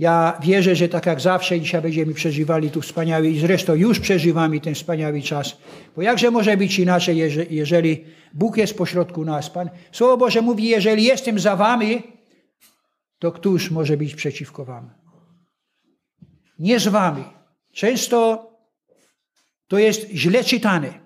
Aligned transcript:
Ja 0.00 0.38
wierzę, 0.42 0.76
że 0.76 0.88
tak 0.88 1.06
jak 1.06 1.20
zawsze 1.20 1.60
dzisiaj 1.60 1.82
będziemy 1.82 2.14
przeżywali 2.14 2.70
tu 2.70 2.80
wspaniały 2.80 3.28
i 3.28 3.40
zresztą 3.40 3.74
już 3.74 4.00
przeżywamy 4.00 4.60
ten 4.60 4.74
wspaniały 4.74 5.22
czas. 5.22 5.56
Bo 5.96 6.02
jakże 6.02 6.30
może 6.30 6.56
być 6.56 6.78
inaczej, 6.78 7.16
jeżeli 7.50 8.04
Bóg 8.34 8.56
jest 8.56 8.74
pośrodku 8.74 9.24
nas? 9.24 9.50
Pan, 9.50 9.70
Słowo 9.92 10.16
Boże 10.16 10.42
mówi, 10.42 10.68
jeżeli 10.68 11.04
jestem 11.04 11.38
za 11.38 11.56
wami, 11.56 12.02
to 13.18 13.32
któż 13.32 13.70
może 13.70 13.96
być 13.96 14.14
przeciwko 14.14 14.64
wam? 14.64 14.90
Nie 16.58 16.80
z 16.80 16.88
wami. 16.88 17.24
Często 17.72 18.50
to 19.68 19.78
jest 19.78 20.10
źle 20.10 20.44
czytane. 20.44 21.00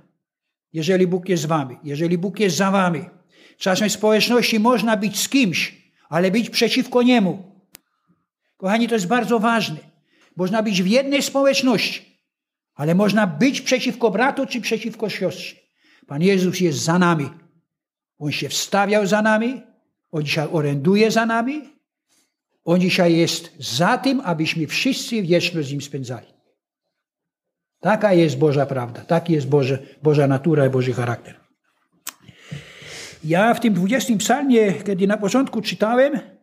Jeżeli 0.72 1.06
Bóg 1.06 1.28
jest 1.28 1.42
z 1.42 1.46
wami, 1.46 1.76
jeżeli 1.84 2.18
Bóg 2.18 2.40
jest 2.40 2.56
za 2.56 2.70
wami. 2.70 3.04
Czasem 3.58 3.88
w 3.88 3.92
społeczności 3.92 4.60
można 4.60 4.96
być 4.96 5.20
z 5.20 5.28
kimś, 5.28 5.76
ale 6.08 6.30
być 6.30 6.50
przeciwko 6.50 7.02
niemu. 7.02 7.53
Kochani, 8.64 8.88
to 8.88 8.94
jest 8.94 9.06
bardzo 9.06 9.38
ważne. 9.38 9.76
Można 10.36 10.62
być 10.62 10.82
w 10.82 10.86
jednej 10.86 11.22
społeczności, 11.22 12.20
ale 12.74 12.94
można 12.94 13.26
być 13.26 13.60
przeciwko 13.60 14.10
bratu 14.10 14.46
czy 14.46 14.60
przeciwko 14.60 15.08
siostrze. 15.08 15.56
Pan 16.06 16.22
Jezus 16.22 16.60
jest 16.60 16.78
za 16.78 16.98
nami. 16.98 17.30
On 18.18 18.32
się 18.32 18.48
wstawiał 18.48 19.06
za 19.06 19.22
nami, 19.22 19.62
on 20.12 20.22
dzisiaj 20.22 20.48
oręduje 20.52 21.10
za 21.10 21.26
nami, 21.26 21.62
on 22.64 22.80
dzisiaj 22.80 23.16
jest 23.16 23.52
za 23.58 23.98
tym, 23.98 24.20
abyśmy 24.24 24.66
wszyscy 24.66 25.22
wieczność 25.22 25.68
z 25.68 25.72
nim 25.72 25.82
spędzali. 25.82 26.26
Taka 27.80 28.12
jest 28.12 28.38
Boża 28.38 28.66
prawda, 28.66 29.00
taki 29.00 29.32
jest 29.32 29.48
Boże, 29.48 29.78
Boża 30.02 30.26
natura 30.26 30.66
i 30.66 30.70
Boży 30.70 30.92
charakter. 30.92 31.34
Ja 33.24 33.54
w 33.54 33.60
tym 33.60 33.74
20 33.74 34.16
psalmie, 34.16 34.72
kiedy 34.72 35.06
na 35.06 35.16
początku 35.16 35.60
czytałem, 35.62 36.33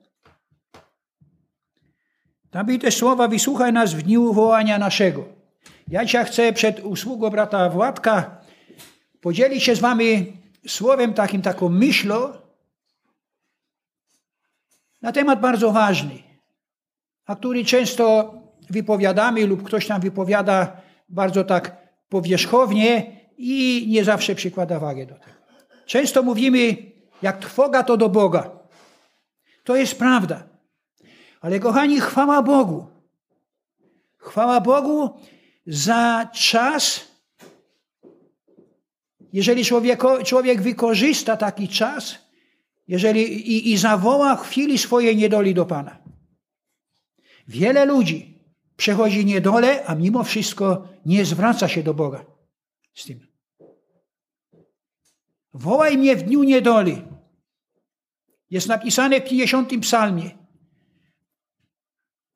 tam 2.51 2.65
były 2.65 2.79
te 2.79 2.91
słowa, 2.91 3.27
wysłuchaj 3.27 3.73
nas 3.73 3.93
w 3.93 4.01
dniu 4.01 4.33
wołania 4.33 4.77
naszego. 4.77 5.25
Ja 5.87 6.05
dzisiaj 6.05 6.25
chcę 6.25 6.53
przed 6.53 6.79
usługą 6.79 7.29
brata 7.29 7.69
Władka 7.69 8.41
podzielić 9.21 9.63
się 9.63 9.75
z 9.75 9.79
wami 9.79 10.33
słowem 10.67 11.13
takim, 11.13 11.41
taką 11.41 11.69
myślą 11.69 12.33
na 15.01 15.11
temat 15.11 15.39
bardzo 15.39 15.71
ważny, 15.71 16.23
a 17.25 17.35
który 17.35 17.65
często 17.65 18.33
wypowiadamy 18.69 19.47
lub 19.47 19.63
ktoś 19.63 19.87
tam 19.87 20.01
wypowiada 20.01 20.81
bardzo 21.09 21.43
tak 21.43 21.77
powierzchownie 22.09 23.17
i 23.37 23.85
nie 23.89 24.03
zawsze 24.03 24.35
przykłada 24.35 24.79
wagę 24.79 25.05
do 25.05 25.13
tego. 25.13 25.41
Często 25.85 26.23
mówimy, 26.23 26.75
jak 27.21 27.37
trwoga 27.37 27.83
to 27.83 27.97
do 27.97 28.09
Boga. 28.09 28.49
To 29.63 29.75
jest 29.75 29.99
prawda. 29.99 30.50
Ale 31.41 31.59
kochani, 31.59 31.99
chwała 31.99 32.41
Bogu. 32.41 32.87
Chwała 34.17 34.61
Bogu 34.61 35.09
za 35.67 36.29
czas, 36.33 37.07
jeżeli 39.33 39.65
człowiek, 39.65 40.01
człowiek 40.25 40.61
wykorzysta 40.61 41.37
taki 41.37 41.67
czas, 41.67 42.15
jeżeli 42.87 43.51
i, 43.51 43.71
i 43.71 43.77
zawoła 43.77 44.35
chwili 44.35 44.77
swojej 44.77 45.17
niedoli 45.17 45.53
do 45.53 45.65
Pana. 45.65 45.97
Wiele 47.47 47.85
ludzi 47.85 48.39
przechodzi 48.75 49.25
niedolę, 49.25 49.85
a 49.85 49.95
mimo 49.95 50.23
wszystko 50.23 50.87
nie 51.05 51.25
zwraca 51.25 51.67
się 51.67 51.83
do 51.83 51.93
Boga 51.93 52.25
z 52.93 53.05
tym. 53.05 53.27
Wołaj 55.53 55.97
mnie 55.97 56.15
w 56.15 56.23
dniu 56.23 56.43
niedoli. 56.43 57.01
Jest 58.49 58.67
napisane 58.67 59.21
w 59.21 59.29
50 59.29 59.81
psalmie. 59.81 60.40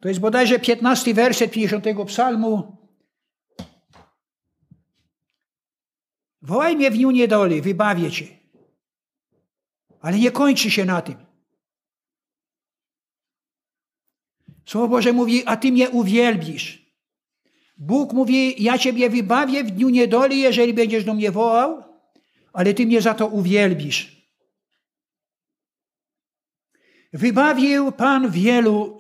To 0.06 0.10
jest 0.10 0.22
bodajże 0.22 0.60
15 0.60 1.14
werset 1.14 1.52
50 1.52 1.86
psalmu. 2.08 2.78
Wołaj 6.42 6.76
mnie 6.76 6.92
w 6.92 6.94
dniu 6.94 7.12
niedoli, 7.12 7.62
wybawię 7.62 8.12
cię. 8.12 8.26
Ale 10.02 10.20
nie 10.20 10.32
kończy 10.32 10.72
się 10.72 10.86
na 10.86 11.02
tym. 11.02 11.16
Słowo 14.66 14.88
Boże 14.88 15.14
mówi, 15.14 15.44
a 15.46 15.58
ty 15.58 15.72
mnie 15.72 15.90
uwielbisz. 15.90 16.96
Bóg 17.78 18.14
mówi, 18.14 18.64
ja 18.64 18.78
ciebie 18.78 19.10
wybawię 19.10 19.64
w 19.64 19.72
dniu 19.72 19.90
niedoli, 19.90 20.40
jeżeli 20.40 20.74
będziesz 20.74 21.04
do 21.04 21.14
mnie 21.14 21.32
wołał, 21.32 21.84
ale 22.54 22.74
ty 22.74 22.86
mnie 22.86 23.02
za 23.02 23.14
to 23.14 23.28
uwielbisz. 23.28 24.15
Wybawił 27.16 27.92
Pan 27.92 28.32
wielu 28.32 29.00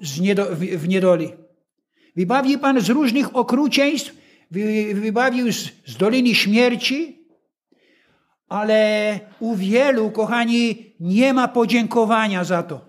w 0.77 0.87
niedoli. 0.87 1.33
Wybawił 2.15 2.59
Pan 2.59 2.81
z 2.81 2.89
różnych 2.89 3.35
okrucieństw, 3.35 4.15
wybawił 4.93 5.53
z, 5.53 5.71
z 5.85 5.97
doliny 5.97 6.35
śmierci, 6.35 7.25
ale 8.49 9.19
u 9.39 9.55
wielu, 9.55 10.11
kochani, 10.11 10.93
nie 10.99 11.33
ma 11.33 11.47
podziękowania 11.47 12.43
za 12.43 12.63
to. 12.63 12.85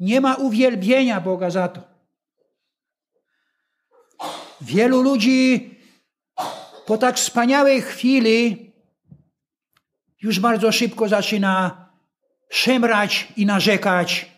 Nie 0.00 0.20
ma 0.20 0.34
uwielbienia 0.34 1.20
Boga 1.20 1.50
za 1.50 1.68
to. 1.68 1.80
Wielu 4.60 5.02
ludzi 5.02 5.70
po 6.86 6.98
tak 6.98 7.16
wspaniałej 7.16 7.82
chwili 7.82 8.72
już 10.22 10.40
bardzo 10.40 10.72
szybko 10.72 11.08
zaczyna 11.08 11.81
szemrać 12.52 13.28
i 13.36 13.46
narzekać. 13.46 14.32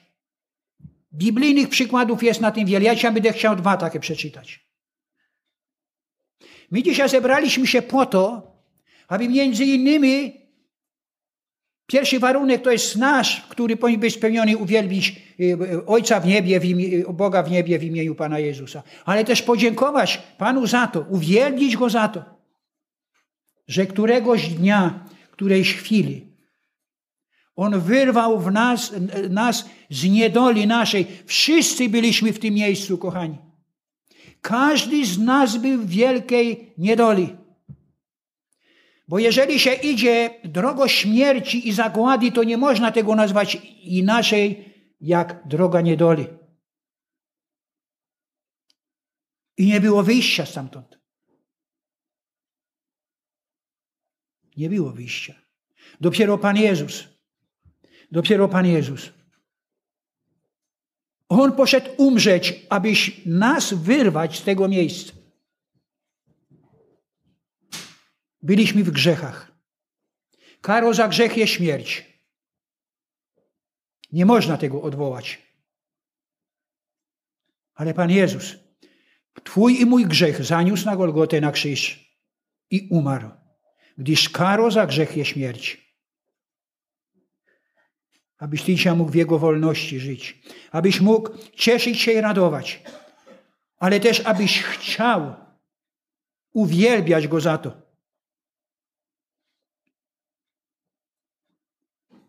Biblijnych 1.15 1.69
przykładów 1.69 2.23
jest 2.23 2.41
na 2.41 2.51
tym 2.51 2.67
wiele. 2.67 2.85
Ja 2.85 2.95
dzisiaj 2.95 3.13
będę 3.13 3.33
chciał 3.33 3.57
dwa 3.57 3.77
takie 3.77 4.01
przeczytać. 4.01 4.67
My 6.71 6.83
dzisiaj 6.83 7.09
zebraliśmy 7.09 7.67
się 7.67 7.83
po 7.83 8.07
to, 8.07 8.53
aby 9.09 9.29
między 9.29 9.65
innymi 9.65 10.41
pierwszy 11.87 12.19
warunek 12.19 12.63
to 12.63 12.71
jest 12.71 12.97
nasz, 12.97 13.47
który 13.49 13.77
powinien 13.77 14.01
być 14.01 14.15
spełniony, 14.15 14.57
uwielbić 14.57 15.17
y, 15.41 15.87
Ojca 15.87 16.21
w 16.21 16.27
niebie, 16.27 16.61
w 16.61 16.65
imię, 16.65 17.05
Boga 17.13 17.43
w 17.43 17.51
niebie 17.51 17.79
w 17.79 17.85
imieniu 17.85 18.15
Pana 18.15 18.39
Jezusa. 18.39 18.83
Ale 19.05 19.25
też 19.25 19.43
podziękować 19.43 20.23
Panu 20.39 20.67
za 20.67 20.87
to, 20.87 21.01
uwielbić 21.01 21.77
Go 21.77 21.91
za 21.91 22.09
to, 22.09 22.25
że 23.69 23.87
któregoś 23.87 24.49
dnia, 24.49 25.07
którejś 25.31 25.75
chwili 25.75 26.34
on 27.57 27.81
wyrwał 27.81 28.41
w 28.41 28.53
nas, 28.53 28.93
nas 29.31 29.69
z 29.91 30.05
niedoli 30.05 30.67
naszej. 30.67 31.07
Wszyscy 31.27 31.89
byliśmy 31.89 32.33
w 32.33 32.39
tym 32.39 32.55
miejscu, 32.55 32.99
kochani. 32.99 33.39
Każdy 34.41 35.07
z 35.07 35.19
nas 35.19 35.57
był 35.57 35.83
w 35.83 35.89
wielkiej 35.89 36.75
niedoli. 36.79 37.37
Bo 39.09 39.19
jeżeli 39.19 39.59
się 39.59 39.73
idzie 39.73 40.41
drogą 40.45 40.89
śmierci 40.89 41.69
i 41.69 41.73
zagłady, 41.73 42.33
to 42.33 42.45
nie 42.45 42.57
można 42.57 42.93
tego 42.93 43.15
nazwać 43.15 43.55
inaczej 43.83 44.75
jak 45.01 45.49
droga 45.49 45.81
niedoli. 45.81 46.27
I 49.57 49.67
nie 49.67 49.81
było 49.81 50.03
wyjścia 50.03 50.47
stamtąd. 50.47 50.99
Nie 54.57 54.69
było 54.69 54.91
wyjścia. 54.91 55.35
Dopiero 56.01 56.39
Pan 56.39 56.57
Jezus 56.57 57.14
Dopiero 58.15 58.49
Pan 58.49 58.67
Jezus. 58.67 59.13
On 61.29 61.53
poszedł 61.53 61.91
umrzeć, 61.97 62.67
abyś 62.71 63.27
nas 63.27 63.75
wyrwać 63.75 64.39
z 64.39 64.43
tego 64.43 64.69
miejsca. 64.69 65.13
Byliśmy 68.43 68.85
w 68.85 68.91
grzechach. 68.91 69.53
Karo 70.61 70.95
za 70.95 71.09
grzech 71.09 71.37
jest 71.37 71.53
śmierć. 71.53 72.05
Nie 74.13 74.27
można 74.27 74.57
tego 74.57 74.83
odwołać. 74.83 75.43
Ale 77.75 77.95
Pan 77.95 78.11
Jezus, 78.11 78.57
Twój 79.45 79.81
i 79.81 79.87
mój 79.87 80.07
grzech 80.07 80.45
zaniósł 80.45 80.87
na 80.87 80.97
Golgotę 80.97 81.41
na 81.41 81.53
krzyż 81.53 82.15
i 82.71 82.89
umarł, 82.91 83.31
gdyż 83.99 84.29
karo 84.29 84.71
za 84.71 84.87
grzech 84.87 85.17
jest 85.17 85.31
śmierć 85.31 85.84
abyś 88.39 88.63
dzisiaj 88.63 88.97
mógł 88.97 89.11
w 89.11 89.15
Jego 89.15 89.39
wolności 89.39 90.01
żyć, 90.01 90.43
abyś 90.71 91.01
mógł 91.01 91.31
cieszyć 91.57 92.01
się 92.01 92.13
i 92.13 92.21
radować, 92.21 92.83
ale 93.77 94.01
też 94.01 94.21
abyś 94.21 94.63
chciał 94.63 95.35
uwielbiać 96.53 97.29
Go 97.29 97.41
za 97.41 97.59
to. 97.59 97.85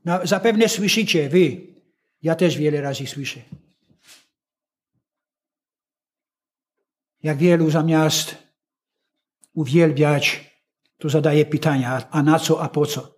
No, 0.05 0.19
zapewne 0.23 0.69
słyszycie, 0.69 1.29
Wy, 1.29 1.67
ja 2.21 2.35
też 2.35 2.57
wiele 2.57 2.81
razy 2.81 3.07
słyszę. 3.07 3.39
Jak 7.23 7.37
wielu 7.37 7.71
zamiast 7.71 8.35
uwielbiać, 9.53 10.51
to 10.97 11.09
zadaje 11.09 11.45
pytania, 11.45 12.07
a 12.11 12.23
na 12.23 12.39
co, 12.39 12.61
a 12.61 12.69
po 12.69 12.85
co? 12.85 13.14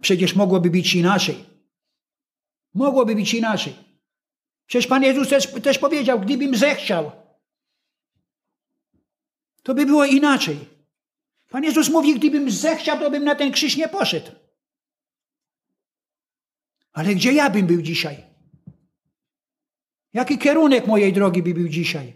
Przecież 0.00 0.34
mogłoby 0.34 0.70
być 0.70 0.94
inaczej. 0.94 1.44
Mogłoby 2.74 3.14
być 3.14 3.34
inaczej. 3.34 3.74
Przecież 4.66 4.86
Pan 4.86 5.02
Jezus 5.02 5.28
też, 5.28 5.46
też 5.46 5.78
powiedział, 5.78 6.20
gdybym 6.20 6.56
zechciał, 6.56 7.12
to 9.62 9.74
by 9.74 9.86
było 9.86 10.04
inaczej. 10.04 10.58
Pan 11.48 11.64
Jezus 11.64 11.90
mówi, 11.90 12.14
gdybym 12.14 12.50
zechciał, 12.50 12.98
to 12.98 13.10
bym 13.10 13.24
na 13.24 13.34
ten 13.34 13.52
krzyż 13.52 13.76
nie 13.76 13.88
poszedł. 13.88 14.30
Ale 16.92 17.14
gdzie 17.14 17.32
ja 17.32 17.50
bym 17.50 17.66
był 17.66 17.82
dzisiaj? 17.82 18.24
Jaki 20.12 20.38
kierunek 20.38 20.86
mojej 20.86 21.12
drogi 21.12 21.42
by 21.42 21.54
był 21.54 21.68
dzisiaj? 21.68 22.12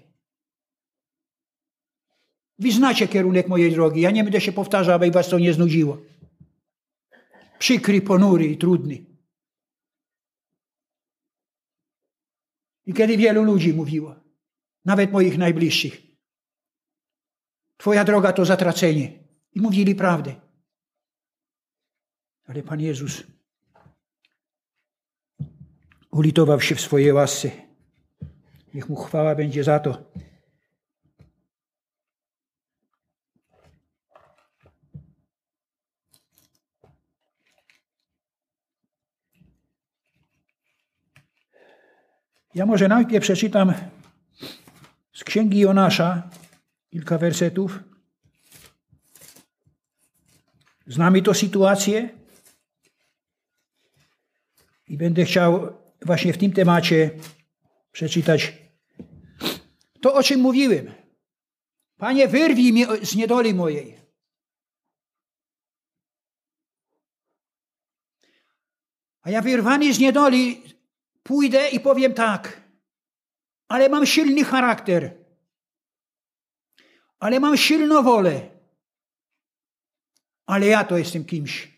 Wy 2.58 2.73
znacie 2.73 3.08
kierunek 3.08 3.49
mojej 3.49 3.73
drogi. 3.73 4.00
Ja 4.00 4.11
nie 4.11 4.25
będę 4.25 4.40
się 4.40 4.52
powtarzał, 4.52 4.94
aby 4.94 5.11
was 5.11 5.29
to 5.29 5.38
nie 5.38 5.52
znudziło. 5.52 5.99
Przykry, 7.62 8.00
ponury 8.00 8.47
i 8.47 8.59
trudny. 8.59 9.05
I 12.87 12.94
kiedy 12.94 13.17
wielu 13.17 13.43
ludzi 13.43 13.75
mówiło, 13.75 14.14
nawet 14.85 15.12
moich 15.12 15.38
najbliższych, 15.38 16.03
Twoja 17.76 18.05
droga 18.05 18.32
to 18.32 18.44
zatracenie. 18.44 19.12
I 19.55 19.61
mówili 19.61 19.94
prawdę. 19.94 20.35
Ale 22.47 22.62
Pan 22.62 22.81
Jezus 22.81 23.23
ulitował 26.11 26.61
się 26.61 26.75
w 26.75 26.81
swojej 26.81 27.12
łasce. 27.12 27.50
Niech 28.75 28.88
mu 28.88 28.97
chwała 28.97 29.35
będzie 29.35 29.65
za 29.65 29.81
to. 29.81 30.11
Ja 42.54 42.66
może 42.66 42.88
najpierw 42.88 43.22
przeczytam 43.22 43.72
z 45.12 45.25
księgi 45.25 45.58
Jonasza 45.58 46.31
kilka 46.90 47.19
wersetów. 47.19 47.78
Znamy 50.87 51.22
to 51.22 51.34
sytuację 51.34 52.08
i 54.88 54.96
będę 54.96 55.25
chciał 55.25 55.72
właśnie 56.02 56.32
w 56.32 56.38
tym 56.38 56.52
temacie 56.52 57.10
przeczytać 57.93 58.52
to, 60.00 60.14
o 60.14 60.22
czym 60.22 60.40
mówiłem. 60.40 60.94
Panie, 61.96 62.28
wyrwij 62.28 62.72
mnie 62.72 62.87
z 63.02 63.14
niedoli 63.14 63.55
mojej. 63.55 63.96
A 69.22 69.31
ja 69.31 69.43
wyrwany 69.43 69.94
z 69.94 69.98
niedoli 69.98 70.62
pójdę 71.22 71.69
i 71.69 71.80
powiem 71.80 72.14
tak, 72.14 72.60
ale 73.69 73.88
mam 73.88 74.06
silny 74.06 74.44
charakter, 74.44 75.24
ale 77.19 77.40
mam 77.40 77.56
silną 77.56 78.02
wolę, 78.02 78.50
ale 80.46 80.66
ja 80.66 80.84
to 80.84 80.98
jestem 80.98 81.24
kimś. 81.24 81.72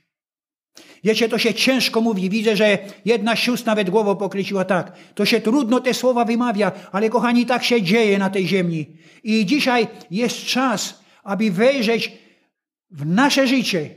Wiecie, 1.05 1.29
to 1.29 1.38
się 1.38 1.55
ciężko 1.55 2.00
mówi. 2.00 2.31
Widzę, 2.31 2.56
że 2.56 2.79
jedna 3.05 3.37
sióstr 3.37 3.67
nawet 3.67 3.91
głową 3.91 4.17
pokryciła 4.17 4.64
tak. 4.64 4.96
To 5.14 5.25
się 5.25 5.41
trudno 5.41 5.81
te 5.81 5.94
słowa 5.94 6.25
wymawia, 6.25 6.73
ale 6.93 7.11
kochani, 7.11 7.46
tak 7.46 7.64
się 7.64 7.82
dzieje 7.82 8.19
na 8.19 8.31
tej 8.31 8.46
ziemi. 8.49 8.96
I 9.25 9.46
dzisiaj 9.46 9.87
jest 10.11 10.44
czas, 10.44 11.05
aby 11.23 11.50
wejrzeć 11.50 12.12
w 12.91 13.06
nasze 13.06 13.46
życie, 13.46 13.94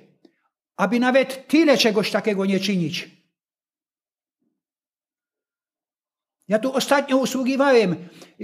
aby 0.78 1.00
nawet 1.00 1.48
tyle 1.48 1.78
czegoś 1.78 2.12
takiego 2.12 2.46
nie 2.46 2.60
czynić. 2.60 3.17
Ja 6.48 6.60
tu 6.60 6.74
ostatnio 6.74 7.18
usługiwałem 7.18 7.96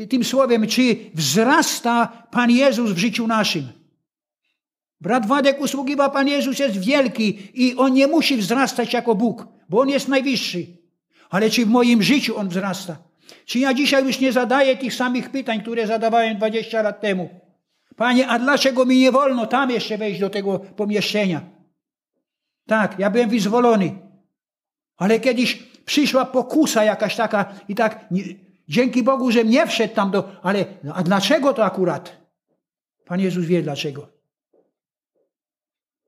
tym 0.09 0.23
słowem, 0.23 0.67
czy 0.67 0.95
wzrasta 1.13 2.27
Pan 2.31 2.51
Jezus 2.51 2.91
w 2.91 2.97
życiu 2.97 3.27
naszym. 3.27 3.67
Brat 5.01 5.25
Wadek 5.25 5.61
usługiwał, 5.61 6.11
Pan 6.11 6.27
Jezus 6.27 6.59
jest 6.59 6.77
wielki 6.77 7.37
i 7.53 7.75
On 7.75 7.93
nie 7.93 8.07
musi 8.07 8.37
wzrastać 8.37 8.93
jako 8.93 9.15
Bóg, 9.15 9.47
bo 9.69 9.79
On 9.79 9.89
jest 9.89 10.07
najwyższy. 10.07 10.65
Ale 11.29 11.49
czy 11.49 11.65
w 11.65 11.69
moim 11.69 12.03
życiu 12.03 12.37
On 12.37 12.49
wzrasta? 12.49 12.97
Czy 13.45 13.59
ja 13.59 13.73
dzisiaj 13.73 14.05
już 14.05 14.19
nie 14.19 14.31
zadaję 14.31 14.77
tych 14.77 14.93
samych 14.93 15.29
pytań, 15.29 15.61
które 15.61 15.87
zadawałem 15.87 16.37
20 16.37 16.81
lat 16.81 17.01
temu? 17.01 17.29
Panie, 17.95 18.27
a 18.27 18.39
dlaczego 18.39 18.85
mi 18.85 18.99
nie 18.99 19.11
wolno 19.11 19.47
tam 19.47 19.71
jeszcze 19.71 19.97
wejść 19.97 20.19
do 20.19 20.29
tego 20.29 20.59
pomieszczenia? 20.59 21.41
Tak, 22.67 22.99
ja 22.99 23.09
byłem 23.09 23.29
wyzwolony. 23.29 23.95
Ale 24.97 25.19
kiedyś 25.19 25.72
przyszła 25.85 26.25
pokusa 26.25 26.83
jakaś 26.83 27.15
taka 27.15 27.53
i 27.67 27.75
tak, 27.75 28.05
nie, 28.11 28.23
dzięki 28.67 29.03
Bogu, 29.03 29.31
że 29.31 29.43
nie 29.43 29.67
wszedł 29.67 29.95
tam 29.95 30.11
do, 30.11 30.31
ale 30.43 30.65
a 30.93 31.03
dlaczego 31.03 31.53
to 31.53 31.65
akurat? 31.65 32.17
Pan 33.05 33.19
Jezus 33.19 33.45
wie 33.45 33.63
dlaczego. 33.63 34.07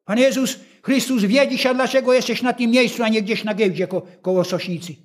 Pan 0.05 0.19
Jezus 0.19 0.59
Chrystus 0.81 1.23
wie 1.23 1.47
dzisiaj, 1.47 1.75
dlaczego 1.75 2.13
jesteś 2.13 2.41
na 2.41 2.53
tym 2.53 2.71
miejscu, 2.71 3.03
a 3.03 3.09
nie 3.09 3.21
gdzieś 3.21 3.43
na 3.43 3.53
giełdzie 3.53 3.87
ko 3.87 4.01
koło 4.21 4.43
Sośnicy. 4.43 4.95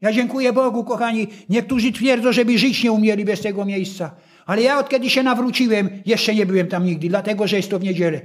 Ja 0.00 0.12
dziękuję 0.12 0.52
Bogu, 0.52 0.84
kochani. 0.84 1.26
Niektórzy 1.48 1.92
twierdzą, 1.92 2.32
żeby 2.32 2.58
żyć 2.58 2.84
nie 2.84 2.92
umieli 2.92 3.24
bez 3.24 3.40
tego 3.40 3.64
miejsca. 3.64 4.16
Ale 4.46 4.62
ja 4.62 4.78
od 4.78 4.88
kiedy 4.88 5.10
się 5.10 5.22
nawróciłem, 5.22 6.02
jeszcze 6.06 6.34
nie 6.34 6.46
byłem 6.46 6.66
tam 6.66 6.84
nigdy, 6.84 7.08
dlatego 7.08 7.46
że 7.46 7.56
jest 7.56 7.70
to 7.70 7.78
w 7.78 7.82
niedzielę. 7.82 8.20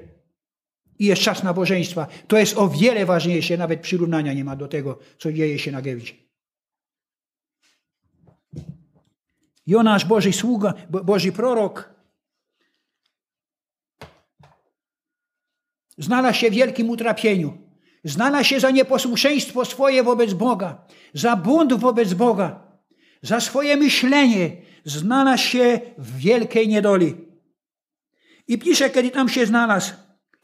I 0.99 1.05
jest 1.05 1.21
czas 1.21 1.43
nabożeństwa. 1.43 2.07
To 2.27 2.37
jest 2.37 2.57
o 2.57 2.69
wiele 2.69 3.05
ważniejsze, 3.05 3.57
nawet 3.57 3.81
przyrównania 3.81 4.33
nie 4.33 4.43
ma 4.43 4.55
do 4.55 4.67
tego, 4.67 4.99
co 5.17 5.33
dzieje 5.33 5.59
się 5.59 5.71
na 5.71 5.81
giełdzie. 5.81 6.13
Jonasz, 9.67 10.05
Boży 10.05 10.33
sługa, 10.33 10.73
Boży 10.89 11.31
prorok, 11.31 11.95
Znalazł 15.97 16.39
się 16.39 16.51
w 16.51 16.53
wielkim 16.53 16.89
utrapieniu. 16.89 17.57
Znalazł 18.03 18.49
się 18.49 18.59
za 18.59 18.71
nieposłuszeństwo 18.71 19.65
swoje 19.65 20.03
wobec 20.03 20.33
Boga, 20.33 20.85
za 21.13 21.35
bunt 21.35 21.73
wobec 21.73 22.13
Boga, 22.13 22.77
za 23.21 23.39
swoje 23.39 23.77
myślenie. 23.77 24.57
Znalazł 24.85 25.43
się 25.43 25.79
w 25.97 26.17
wielkiej 26.17 26.67
niedoli. 26.67 27.15
I 28.47 28.57
pisze, 28.57 28.89
kiedy 28.89 29.11
tam 29.11 29.29
się 29.29 29.45
znalazł, 29.45 29.93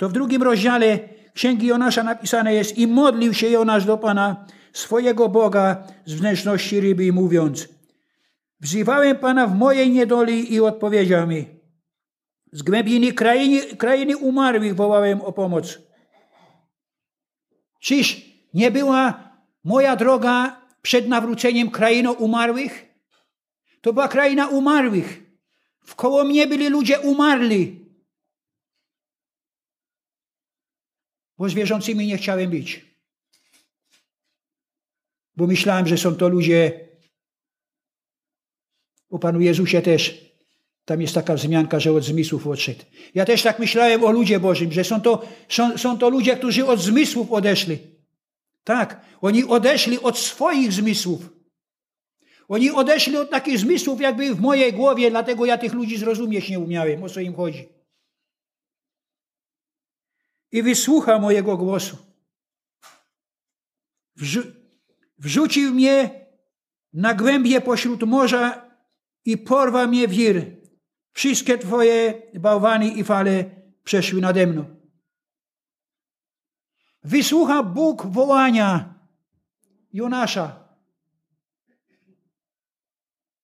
to 0.01 0.09
w 0.09 0.13
drugim 0.13 0.43
rozdziale 0.43 0.99
Księgi 1.33 1.67
Jonasza 1.67 2.03
napisane 2.03 2.53
jest 2.53 2.77
i 2.77 2.87
modlił 2.87 3.33
się 3.33 3.49
Jonasz 3.49 3.85
do 3.85 3.97
Pana, 3.97 4.45
swojego 4.73 5.29
Boga 5.29 5.83
z 6.05 6.13
wnętrzności 6.13 6.79
ryby, 6.79 7.13
mówiąc 7.13 7.69
Wzywałem 8.59 9.17
Pana 9.17 9.47
w 9.47 9.55
mojej 9.55 9.91
niedoli 9.91 10.53
i 10.53 10.61
odpowiedział 10.61 11.27
mi 11.27 11.45
z 12.51 12.61
głębiny 12.61 13.13
krainy, 13.13 13.61
krainy 13.61 14.17
umarłych 14.17 14.75
wołałem 14.75 15.21
o 15.21 15.31
pomoc. 15.31 15.79
Czyż 17.79 18.25
nie 18.53 18.71
była 18.71 19.31
moja 19.63 19.95
droga 19.95 20.61
przed 20.81 21.07
nawróceniem 21.07 21.71
krainą 21.71 22.13
umarłych? 22.13 22.85
To 23.81 23.93
była 23.93 24.07
kraina 24.07 24.47
umarłych. 24.47 25.21
Wkoło 25.85 26.23
mnie 26.23 26.47
byli 26.47 26.69
ludzie 26.69 26.99
umarli. 26.99 27.80
Bo 31.41 31.49
z 31.49 31.53
wierzącymi 31.53 32.07
nie 32.07 32.17
chciałem 32.17 32.49
być. 32.49 32.85
Bo 35.35 35.47
myślałem, 35.47 35.87
że 35.87 35.97
są 35.97 36.15
to 36.15 36.29
ludzie, 36.29 36.87
o 39.09 39.19
Panu 39.19 39.39
Jezusie 39.39 39.81
też 39.81 40.31
tam 40.85 41.01
jest 41.01 41.13
taka 41.13 41.35
wzmianka, 41.35 41.79
że 41.79 41.91
od 41.91 42.03
zmysłów 42.03 42.47
odszedł. 42.47 42.83
Ja 43.15 43.25
też 43.25 43.43
tak 43.43 43.59
myślałem 43.59 44.03
o 44.03 44.11
ludzie 44.11 44.39
Bożym, 44.39 44.71
że 44.71 44.83
są 44.83 45.01
to, 45.01 45.21
są, 45.49 45.77
są 45.77 45.97
to 45.97 46.09
ludzie, 46.09 46.35
którzy 46.37 46.65
od 46.65 46.79
zmysłów 46.79 47.31
odeszli. 47.31 47.77
Tak, 48.63 49.01
oni 49.21 49.43
odeszli 49.43 49.99
od 49.99 50.17
swoich 50.17 50.73
zmysłów. 50.73 51.29
Oni 52.47 52.71
odeszli 52.71 53.17
od 53.17 53.29
takich 53.29 53.59
zmysłów, 53.59 54.01
jakby 54.01 54.35
w 54.35 54.41
mojej 54.41 54.73
głowie, 54.73 55.09
dlatego 55.11 55.45
ja 55.45 55.57
tych 55.57 55.73
ludzi 55.73 55.97
zrozumieć 55.97 56.49
nie 56.49 56.59
umiałem, 56.59 57.03
o 57.03 57.09
co 57.09 57.19
im 57.19 57.35
chodzi. 57.35 57.80
I 60.51 60.63
wysłucha 60.63 61.19
mojego 61.19 61.57
głosu. 61.57 61.97
Wrzu 64.15 64.41
wrzucił 65.17 65.73
mnie 65.73 66.25
na 66.93 67.13
głębie 67.13 67.61
pośród 67.61 68.03
morza 68.03 68.71
i 69.25 69.37
porwał 69.37 69.87
mnie 69.87 70.07
wir 70.07 70.61
Wszystkie 71.13 71.57
Twoje 71.57 72.21
bałwany 72.39 72.87
i 72.87 73.03
fale 73.03 73.45
przeszły 73.83 74.21
nade 74.21 74.47
mną. 74.47 74.65
Wysłucha 77.03 77.63
Bóg 77.63 78.05
wołania 78.05 78.93
Jonasza. 79.93 80.61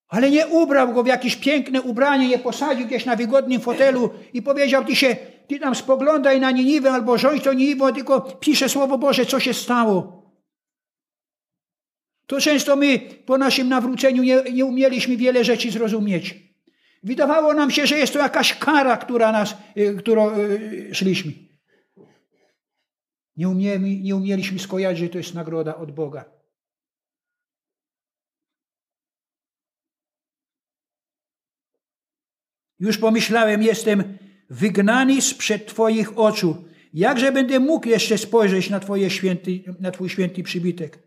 Ale 0.08 0.32
nie 0.32 0.48
ubrał 0.48 0.94
go 0.94 1.04
w 1.04 1.08
jakieś 1.08 1.36
piękne 1.36 1.82
ubranie, 1.82 2.28
nie 2.28 2.40
posadził 2.40 2.88
gdzieś 2.88 3.06
na 3.06 3.16
wygodnym 3.16 3.62
fotelu 3.62 4.10
i 4.34 4.42
powiedział, 4.42 4.86
ty 4.86 4.96
się, 4.96 5.18
ty 5.48 5.60
tam 5.60 5.75
spoglądaj 5.75 6.39
na 6.39 6.51
Niniwę 6.51 6.92
albo 6.92 7.18
rządź 7.18 7.44
to 7.44 7.54
Niniwę, 7.54 7.94
tylko 7.94 8.22
pisze 8.22 8.70
Słowo 8.70 8.98
Boże, 8.98 9.25
co 9.25 9.39
się 9.39 9.54
stało. 9.54 10.18
To 12.25 12.42
często 12.42 12.75
my 12.75 13.00
po 13.25 13.38
naszym 13.38 13.70
nawróceniu 13.70 14.24
nie, 14.24 14.44
nie 14.54 14.66
umieliśmy 14.66 15.18
wiele 15.18 15.44
rzeczy 15.44 15.72
zrozumieć. 15.72 16.36
Wydawało 17.04 17.54
nam 17.54 17.72
się, 17.72 17.88
że 17.88 17.98
jest 17.98 18.13
to 18.13 18.20
jakaś 18.20 18.54
kara, 18.54 18.98
która 18.98 19.32
nas, 19.32 19.58
y, 19.77 19.96
którą 19.98 20.38
y, 20.38 20.89
szliśmy. 20.94 21.32
Nie, 23.38 23.50
umiemy, 23.50 23.96
nie 23.96 24.16
umieliśmy 24.16 24.60
skojarzyć, 24.60 25.00
że 25.00 25.10
to 25.10 25.18
jest 25.18 25.34
nagroda 25.34 25.75
od 25.75 25.92
Boga. 25.92 26.25
Już 32.80 32.98
pomyślałem, 32.98 33.63
jestem 33.63 34.18
wygnany 34.50 35.22
sprzed 35.22 35.68
Twoich 35.68 36.20
oczu. 36.20 36.66
Jakże 36.94 37.32
będę 37.32 37.60
mógł 37.60 37.88
jeszcze 37.88 38.18
spojrzeć 38.18 38.70
na, 38.70 38.80
twoje 38.80 39.10
święty, 39.10 39.63
na 39.80 39.92
Twój 39.92 40.10
święty 40.10 40.44
przybitek? 40.44 41.00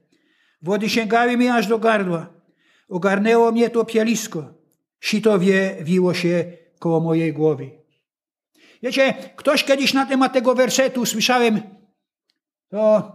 Wody 0.62 0.88
sięgały 0.88 1.37
mi 1.37 1.49
aż 1.49 1.66
do 1.66 1.78
gardła. 1.78 2.32
Ogarnęło 2.88 3.52
mnie 3.52 3.70
to 3.70 3.85
pielisko. 3.85 4.54
Sitowie 5.00 5.76
wiło 5.80 6.14
się 6.14 6.44
koło 6.78 7.00
mojej 7.00 7.32
głowy. 7.32 7.70
Wiecie, 8.82 9.14
ktoś 9.37 9.64
kiedyś 9.64 9.94
na 9.94 10.06
temat 10.06 10.32
tego 10.32 10.54
wersetu 10.54 11.06
słyszałem, 11.06 11.61
to 12.68 13.12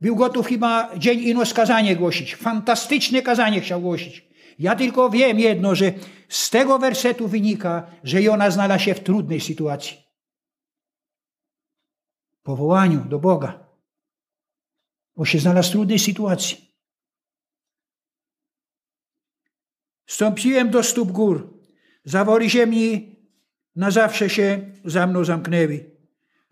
był 0.00 0.16
gotów 0.16 0.46
chyba 0.46 0.98
dzień 0.98 1.20
ino 1.20 1.42
kazanie 1.54 1.96
głosić. 1.96 2.36
Fantastyczne 2.36 3.22
kazanie 3.22 3.60
chciał 3.60 3.80
głosić. 3.80 4.26
Ja 4.58 4.76
tylko 4.76 5.10
wiem 5.10 5.38
jedno, 5.38 5.74
że 5.74 5.92
z 6.28 6.50
tego 6.50 6.78
wersetu 6.78 7.28
wynika, 7.28 7.90
że 8.04 8.22
Jona 8.22 8.50
znalazł 8.50 8.84
się 8.84 8.94
w 8.94 9.00
trudnej 9.00 9.40
sytuacji. 9.40 9.96
Powołaniu 12.42 13.04
do 13.04 13.18
Boga. 13.18 13.66
Bo 15.16 15.24
się 15.24 15.38
znalazł 15.38 15.68
w 15.68 15.72
trudnej 15.72 15.98
sytuacji. 15.98 16.74
Stąpiłem 20.06 20.70
do 20.70 20.82
stóp 20.82 21.12
gór. 21.12 21.60
Zawory 22.04 22.50
ziemi 22.50 23.16
na 23.76 23.90
zawsze 23.90 24.30
się 24.30 24.70
za 24.84 25.06
mną 25.06 25.24
zamknęły. 25.24 25.90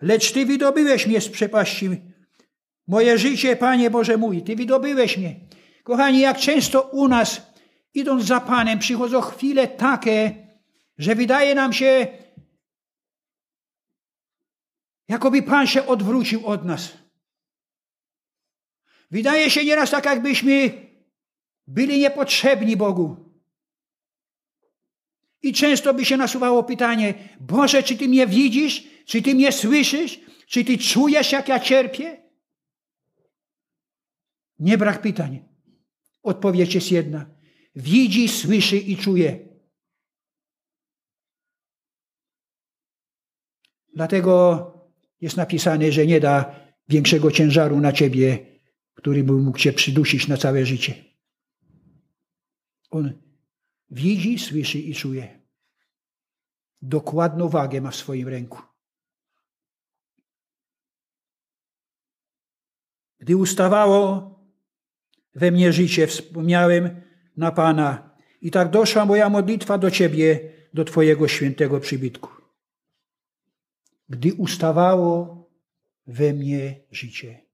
Lecz 0.00 0.32
Ty 0.32 0.46
wydobyłeś 0.46 1.06
mnie 1.06 1.20
z 1.20 1.28
przepaści. 1.28 1.90
Moje 2.86 3.18
życie, 3.18 3.56
Panie 3.56 3.90
Boże 3.90 4.16
mój, 4.16 4.42
Ty 4.42 4.56
wydobyłeś 4.56 5.18
mnie. 5.18 5.40
Kochani, 5.84 6.20
jak 6.20 6.38
często 6.38 6.82
u 6.82 7.08
nas, 7.08 7.53
idąc 7.94 8.24
za 8.24 8.40
Panem, 8.40 8.78
przychodzą 8.78 9.20
chwile 9.20 9.68
takie, 9.68 10.46
że 10.98 11.14
wydaje 11.14 11.54
nam 11.54 11.72
się, 11.72 12.06
jakoby 15.08 15.42
Pan 15.42 15.66
się 15.66 15.86
odwrócił 15.86 16.46
od 16.46 16.64
nas. 16.64 16.92
Wydaje 19.10 19.50
się 19.50 19.64
nieraz 19.64 19.90
tak, 19.90 20.04
jakbyśmy 20.04 20.70
byli 21.66 21.98
niepotrzebni 21.98 22.76
Bogu. 22.76 23.16
I 25.42 25.52
często 25.52 25.94
by 25.94 26.04
się 26.04 26.16
nasuwało 26.16 26.64
pytanie: 26.64 27.14
Boże, 27.40 27.82
czy 27.82 27.96
Ty 27.96 28.08
mnie 28.08 28.26
widzisz? 28.26 28.84
Czy 29.06 29.22
Ty 29.22 29.34
mnie 29.34 29.52
słyszysz? 29.52 30.20
Czy 30.46 30.64
Ty 30.64 30.78
czujesz, 30.78 31.32
jak 31.32 31.48
ja 31.48 31.60
cierpię? 31.60 32.22
Nie 34.58 34.78
brak 34.78 35.02
pytań. 35.02 35.44
Odpowiedź 36.22 36.74
jest 36.74 36.92
jedna. 36.92 37.33
Widzi, 37.74 38.28
słyszy 38.28 38.76
i 38.76 38.96
czuje. 38.96 39.48
Dlatego 43.94 44.70
jest 45.20 45.36
napisane, 45.36 45.92
że 45.92 46.06
nie 46.06 46.20
da 46.20 46.60
większego 46.88 47.30
ciężaru 47.30 47.80
na 47.80 47.92
ciebie, 47.92 48.46
który 48.94 49.24
by 49.24 49.32
mógł 49.32 49.58
cię 49.58 49.72
przydusić 49.72 50.28
na 50.28 50.36
całe 50.36 50.66
życie. 50.66 51.04
On 52.90 53.24
Widzi, 53.90 54.38
słyszy 54.38 54.78
i 54.78 54.94
czuje. 54.94 55.40
Dokładną 56.82 57.48
wagę 57.48 57.80
ma 57.80 57.90
w 57.90 57.96
swoim 57.96 58.28
ręku. 58.28 58.62
Gdy 63.18 63.36
ustawało 63.36 64.34
we 65.34 65.50
mnie 65.50 65.72
życie, 65.72 66.06
wspomniałem 66.06 67.03
na 67.36 67.52
Pana 67.52 68.16
i 68.40 68.50
tak 68.50 68.70
doszła 68.70 69.04
moja 69.04 69.30
modlitwa 69.30 69.78
do 69.78 69.90
Ciebie, 69.90 70.52
do 70.74 70.84
Twojego 70.84 71.28
świętego 71.28 71.80
przybitku. 71.80 72.30
Gdy 74.08 74.34
ustawało 74.34 75.44
we 76.06 76.32
mnie 76.32 76.80
życie. 76.90 77.44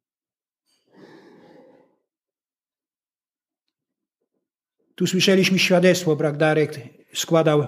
Tu 4.95 5.07
słyszeliśmy 5.07 5.59
świadectwo, 5.59 6.17
Bragdarek 6.17 6.81
składał 7.15 7.67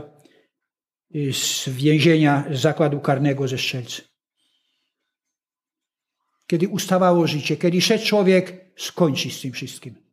y, 1.15 1.33
z 1.33 1.69
więzienia, 1.69 2.45
z 2.51 2.61
zakładu 2.61 3.01
karnego 3.01 3.49
ze 3.49 3.59
Strzelcy. 3.59 4.03
Kiedy 6.47 6.69
ustawało 6.69 7.27
życie, 7.27 7.57
kiedy 7.57 7.81
szedł 7.81 8.05
człowiek 8.05 8.73
skończyć 8.77 9.37
z 9.37 9.41
tym 9.41 9.53
wszystkim. 9.53 10.12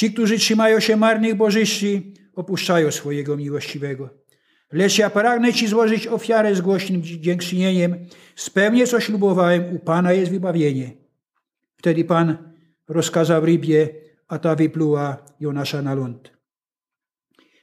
Ci, 0.00 0.12
którzy 0.12 0.38
trzymają 0.38 0.80
się 0.80 0.96
marnych 0.96 1.34
bożyści, 1.34 2.14
opuszczają 2.34 2.90
swojego 2.90 3.36
miłościwego. 3.36 4.10
Lecz 4.72 4.98
ja 4.98 5.10
pragnę 5.10 5.52
Ci 5.52 5.66
złożyć 5.66 6.06
ofiarę 6.06 6.54
z 6.54 6.60
głośnym 6.60 7.02
dziękczynieniem. 7.02 8.06
Spełnię, 8.36 8.86
co 8.86 9.00
ślubowałem, 9.00 9.76
u 9.76 9.78
Pana 9.78 10.12
jest 10.12 10.32
wybawienie. 10.32 10.92
Wtedy 11.76 12.04
Pan 12.04 12.52
rozkazał 12.88 13.46
rybie, 13.46 13.88
a 14.28 14.38
ta 14.38 14.54
wypluła 14.54 15.24
Jonasza 15.40 15.82
na 15.82 15.94
ląd. 15.94 16.32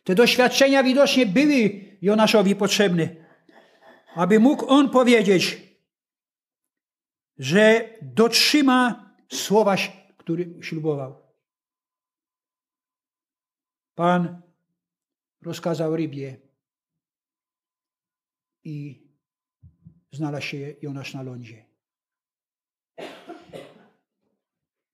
Te 0.04 0.16
doświadczenia 0.16 0.84
widocznie 0.84 1.26
były 1.26 1.86
Jonaszowi 2.02 2.56
potrzebne, 2.56 3.10
aby 4.16 4.40
mógł 4.40 4.66
on 4.68 4.90
powiedzieć, 4.90 5.58
że 7.38 7.90
dotrzyma 8.02 9.10
słowa, 9.30 9.76
który 10.18 10.54
ślubował. 10.62 11.27
Pan 13.98 14.42
rozkazał 15.42 15.96
rybie 15.96 16.38
i 18.64 19.08
znalazł 20.12 20.46
się 20.46 20.76
Jonasz 20.82 21.14
na 21.14 21.22
lądzie. 21.24 21.66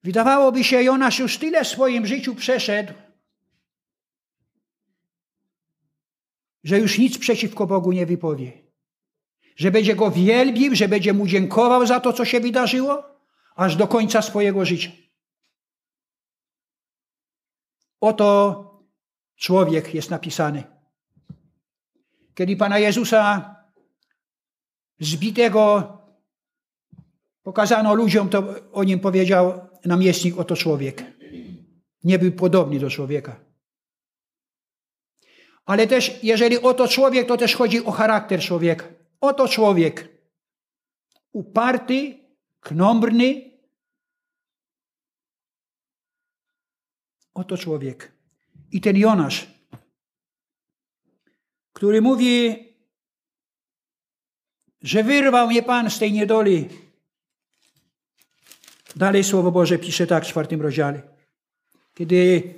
Wydawałoby 0.02 0.64
się, 0.64 0.82
Jonasz 0.82 1.18
już 1.18 1.38
tyle 1.38 1.64
w 1.64 1.68
swoim 1.68 2.06
życiu 2.06 2.34
przeszedł, 2.34 2.92
że 6.64 6.78
już 6.78 6.98
nic 6.98 7.18
przeciwko 7.18 7.66
Bogu 7.66 7.92
nie 7.92 8.06
wypowie. 8.06 8.52
Że 9.56 9.70
będzie 9.70 9.96
go 9.96 10.10
wielbił, 10.10 10.74
że 10.74 10.88
będzie 10.88 11.12
mu 11.12 11.26
dziękował 11.26 11.86
za 11.86 12.00
to, 12.00 12.12
co 12.12 12.24
się 12.24 12.40
wydarzyło, 12.40 13.02
aż 13.54 13.76
do 13.76 13.88
końca 13.88 14.22
swojego 14.22 14.64
życia. 14.64 14.90
Oto 18.00 18.73
człowiek 19.36 19.94
jest 19.94 20.10
napisany. 20.10 20.64
Kiedy 22.34 22.56
Pana 22.56 22.78
Jezusa 22.78 23.54
zbitego 25.00 25.92
pokazano 27.42 27.94
ludziom, 27.94 28.28
to 28.28 28.54
o 28.72 28.84
nim 28.84 29.00
powiedział 29.00 29.68
namiestnik 29.84 30.38
oto 30.38 30.56
człowiek. 30.56 31.04
Nie 32.04 32.18
był 32.18 32.32
podobny 32.32 32.78
do 32.78 32.90
człowieka. 32.90 33.40
Ale 35.64 35.86
też, 35.86 36.22
jeżeli 36.22 36.58
oto 36.58 36.88
człowiek, 36.88 37.28
to 37.28 37.36
też 37.36 37.54
chodzi 37.54 37.84
o 37.84 37.90
charakter 37.90 38.40
człowieka. 38.40 38.88
Oto 39.20 39.48
człowiek. 39.48 40.08
Uparty, 41.32 42.18
knombrny. 42.60 43.50
Oto 47.34 47.56
człowiek. 47.56 48.13
I 48.74 48.80
ten 48.80 48.96
Jonasz, 48.96 49.46
który 51.72 52.02
mówi, 52.02 52.56
że 54.82 55.04
wyrwał 55.04 55.48
mnie 55.48 55.62
Pan 55.62 55.90
z 55.90 55.98
tej 55.98 56.12
niedoli, 56.12 56.68
Dalej 58.96 59.24
Słowo 59.24 59.52
Boże 59.52 59.78
pisze 59.78 60.06
tak 60.06 60.24
w 60.24 60.28
czwartym 60.28 60.62
rozdziale. 60.62 61.02
Kiedy 61.94 62.54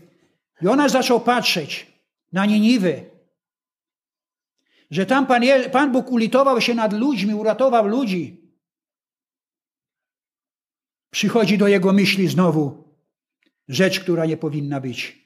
Jonasz 0.60 0.92
zaczął 0.92 1.20
patrzeć 1.20 1.86
na 2.32 2.46
Niniwę, 2.46 3.02
że 4.90 5.06
tam 5.06 5.26
Pan, 5.26 5.42
Je 5.42 5.70
Pan 5.70 5.92
Bóg 5.92 6.10
ulitował 6.10 6.60
się 6.60 6.74
nad 6.74 6.92
ludźmi, 6.92 7.34
uratował 7.34 7.86
ludzi, 7.86 8.52
przychodzi 11.10 11.58
do 11.58 11.68
jego 11.68 11.92
myśli 11.92 12.28
znowu 12.28 12.94
rzecz, 13.68 14.00
która 14.00 14.26
nie 14.26 14.36
powinna 14.36 14.80
być. 14.80 15.25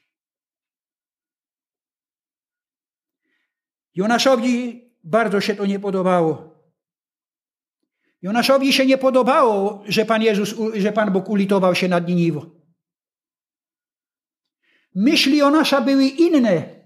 Jonaszowi 3.95 4.81
bardzo 5.03 5.41
się 5.41 5.55
to 5.55 5.65
nie 5.65 5.79
podobało. 5.79 6.51
Jonaszowi 8.21 8.73
się 8.73 8.85
nie 8.85 8.97
podobało, 8.97 9.83
że 9.87 10.05
Pan 10.05 10.21
Jezus, 10.21 10.55
że 10.77 10.91
Pan 10.91 11.11
Bóg 11.11 11.29
ulitował 11.29 11.75
się 11.75 11.87
nad 11.87 12.07
Niniwą. 12.07 12.61
Myśli 14.95 15.37
Jonasza 15.37 15.81
były 15.81 16.05
inne 16.05 16.81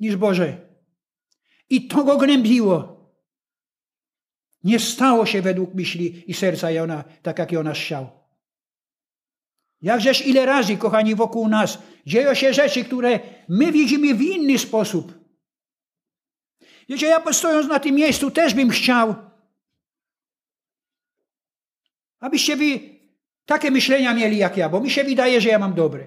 niż 0.00 0.16
Boże. 0.16 0.72
I 1.70 1.88
to 1.88 2.04
go 2.04 2.16
gnębiło. 2.16 2.92
Nie 4.64 4.78
stało 4.78 5.26
się 5.26 5.42
według 5.42 5.74
myśli 5.74 6.30
i 6.30 6.34
serca 6.34 6.70
Jona, 6.70 7.04
tak 7.22 7.38
jak 7.38 7.52
Jonasz 7.52 7.84
chciał. 7.84 8.10
Jakżeż 9.82 10.26
ile 10.26 10.46
razy, 10.46 10.76
kochani, 10.76 11.14
wokół 11.14 11.48
nas 11.48 11.78
dzieją 12.06 12.34
się 12.34 12.54
rzeczy, 12.54 12.84
które 12.84 13.20
my 13.48 13.72
widzimy 13.72 14.14
w 14.14 14.22
inny 14.22 14.58
sposób. 14.58 15.21
Wiecie, 16.88 17.06
ja 17.06 17.32
stojąc 17.32 17.68
na 17.68 17.80
tym 17.80 17.94
miejscu 17.94 18.30
też 18.30 18.54
bym 18.54 18.70
chciał, 18.70 19.14
abyście 22.20 22.56
wy 22.56 22.80
takie 23.46 23.70
myślenia 23.70 24.14
mieli 24.14 24.36
jak 24.36 24.56
ja, 24.56 24.68
bo 24.68 24.80
mi 24.80 24.90
się 24.90 25.04
wydaje, 25.04 25.40
że 25.40 25.48
ja 25.48 25.58
mam 25.58 25.74
dobre. 25.74 26.06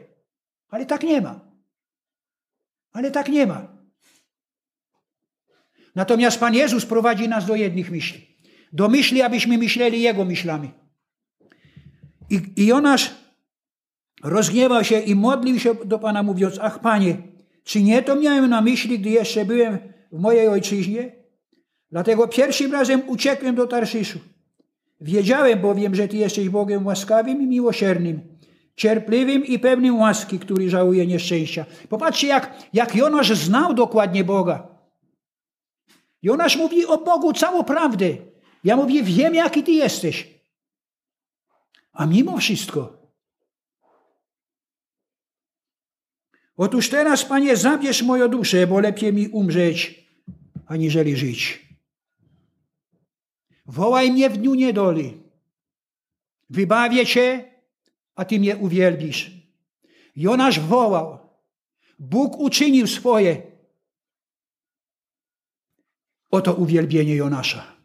Ale 0.70 0.86
tak 0.86 1.04
nie 1.04 1.22
ma. 1.22 1.40
Ale 2.92 3.12
tak 3.12 3.30
nie 3.30 3.48
ma. 3.48 3.68
Natomiast 5.96 6.40
Pan 6.40 6.54
Jezus 6.54 6.86
prowadzi 6.86 7.30
nas 7.30 7.46
do 7.46 7.56
jednych 7.56 7.92
myśli. 7.92 8.28
Do 8.74 8.90
myśli, 8.90 9.22
abyśmy 9.22 9.58
myśleli 9.58 10.02
Jego 10.02 10.26
myślami. 10.26 10.72
I, 12.30 12.42
I 12.56 12.66
Jonasz 12.66 13.16
rozgniewał 14.24 14.84
się 14.84 15.00
i 15.00 15.16
modlił 15.16 15.60
się 15.60 15.76
do 15.86 16.00
Pana 16.00 16.24
mówiąc, 16.24 16.60
ach 16.62 16.80
Panie, 16.80 17.18
czy 17.64 17.82
nie 17.82 18.04
to 18.04 18.16
miałem 18.16 18.50
na 18.50 18.62
myśli, 18.62 19.00
gdy 19.00 19.10
jeszcze 19.10 19.46
byłem 19.46 19.95
w 20.12 20.20
mojej 20.20 20.48
ojczyźnie? 20.48 21.12
Dlatego 21.92 22.28
pierwszym 22.28 22.72
razem 22.72 23.10
uciekłem 23.10 23.56
do 23.56 23.68
Tarszyszu. 23.68 24.20
Wiedziałem 25.02 25.60
bowiem, 25.60 25.96
że 25.96 26.08
Ty 26.08 26.18
jesteś 26.18 26.50
Bogiem 26.50 26.86
łaskawym 26.86 27.42
i 27.42 27.48
miłosiernym, 27.48 28.22
cierpliwym 28.76 29.46
i 29.46 29.60
pewnym 29.60 30.00
łaski, 30.00 30.40
który 30.40 30.70
żałuje 30.70 31.08
nieszczęścia. 31.08 31.66
Popatrzcie, 31.90 32.28
jak, 32.28 32.54
jak 32.74 32.96
Jonasz 32.96 33.32
znał 33.38 33.74
dokładnie 33.74 34.24
Boga. 34.24 34.68
Jonasz 36.22 36.58
mówi 36.58 36.86
o 36.86 36.98
Bogu 36.98 37.34
całą 37.34 37.64
prawdę. 37.64 38.06
Ja 38.64 38.76
mówię, 38.76 39.04
wiem, 39.04 39.36
jaki 39.36 39.64
Ty 39.64 39.72
jesteś. 39.72 40.36
A 41.94 42.06
mimo 42.06 42.38
wszystko, 42.38 43.05
Otóż 46.58 46.90
teraz, 46.90 47.26
Panie, 47.26 47.58
zabierz 47.58 48.02
moją 48.02 48.28
duszę, 48.28 48.68
bo 48.68 48.80
lepiej 48.80 49.14
mi 49.14 49.28
umrzeć, 49.28 50.06
aniżeli 50.66 51.18
żyć. 51.18 51.66
Wołaj 53.66 54.12
mnie 54.12 54.30
w 54.30 54.38
dniu 54.38 54.56
niedoli. 54.56 55.18
Wybawię 56.50 57.06
Cię, 57.06 57.52
a 58.16 58.26
Ty 58.26 58.40
mnie 58.40 58.58
uwielbisz. 58.58 59.32
Jonasz 60.16 60.60
wołał. 60.60 61.20
Bóg 62.00 62.40
uczynił 62.40 62.88
swoje. 62.88 63.42
Oto 66.32 66.54
uwielbienie 66.54 67.16
Jonasza. 67.16 67.76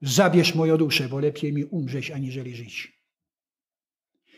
Zabierz 0.00 0.54
moją 0.54 0.76
duszę, 0.76 1.08
bo 1.08 1.18
lepiej 1.18 1.52
mi 1.52 1.64
umrzeć, 1.64 2.10
aniżeli 2.10 2.56
żyć. 2.56 2.93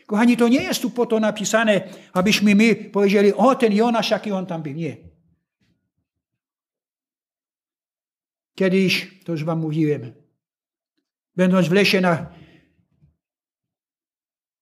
Kochani, 0.07 0.37
to 0.37 0.47
nie 0.47 0.63
jest 0.63 0.81
tu 0.81 0.89
po 0.89 1.05
to 1.05 1.19
napisane, 1.19 1.89
abyśmy 2.13 2.55
my 2.55 2.75
powiedzieli, 2.75 3.33
o 3.33 3.55
ten 3.55 3.73
Jonasz, 3.73 4.11
jaki 4.11 4.31
on 4.31 4.45
tam 4.45 4.63
był. 4.63 4.73
Nie. 4.73 4.97
Kiedyś, 8.55 9.19
to 9.25 9.31
już 9.31 9.43
wam 9.43 9.59
mówiłem, 9.59 10.13
będąc 11.35 11.67
w 11.67 11.71
lesie 11.71 12.01
na... 12.01 12.31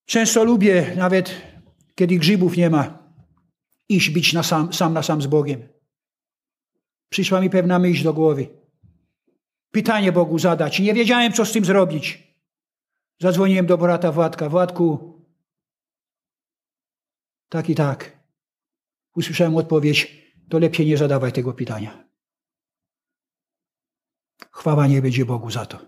Często 0.05 0.43
lubię, 0.43 0.93
nawet 0.95 1.41
kiedy 1.95 2.17
grzybów 2.17 2.57
nie 2.57 2.69
ma, 2.69 2.99
iść 3.89 4.09
być 4.09 4.33
na 4.33 4.43
sam, 4.43 4.73
sam 4.73 4.93
na 4.93 5.03
sam 5.03 5.21
z 5.21 5.27
Bogiem. 5.27 5.67
Przyszła 7.09 7.41
mi 7.41 7.49
pewna 7.49 7.79
myśl 7.79 8.03
do 8.03 8.13
głowy. 8.13 8.47
Pytanie 9.71 10.11
Bogu 10.11 10.39
zadać. 10.39 10.79
Nie 10.79 10.93
wiedziałem, 10.93 11.33
co 11.33 11.45
z 11.45 11.51
tym 11.51 11.65
zrobić. 11.65 12.33
Zadzwoniłem 13.21 13.65
do 13.65 13.77
brata 13.77 14.11
Władka. 14.11 14.49
Władku, 14.49 15.14
tak 17.55 17.69
i 17.69 17.75
tak. 17.75 18.19
Usłyszałem 19.15 19.55
odpowiedź, 19.55 20.25
to 20.49 20.59
lepiej 20.59 20.85
nie 20.85 20.97
zadawaj 20.97 21.31
tego 21.31 21.53
pytania. 21.53 22.03
Chwała 24.51 24.87
nie 24.87 25.01
będzie 25.01 25.25
Bogu 25.25 25.51
za 25.51 25.65
to. 25.65 25.79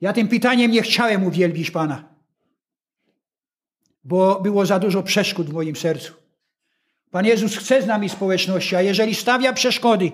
Ja 0.00 0.12
tym 0.12 0.28
pytaniem 0.28 0.70
nie 0.70 0.82
chciałem 0.82 1.24
uwielbić 1.24 1.70
Pana, 1.70 2.14
bo 4.04 4.40
było 4.40 4.66
za 4.66 4.78
dużo 4.78 5.02
przeszkód 5.02 5.50
w 5.50 5.52
moim 5.52 5.76
sercu. 5.76 6.12
Pan 7.10 7.26
Jezus 7.26 7.56
chce 7.56 7.82
z 7.82 7.86
nami 7.86 8.08
społeczności, 8.08 8.76
a 8.76 8.82
jeżeli 8.82 9.14
stawia 9.14 9.52
przeszkody, 9.52 10.12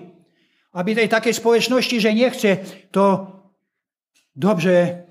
aby 0.71 0.95
tej 0.95 1.09
takiej 1.09 1.33
społeczności, 1.33 2.01
że 2.01 2.13
nie 2.13 2.31
chce, 2.31 2.57
to 2.91 3.31
dobrze 4.35 5.02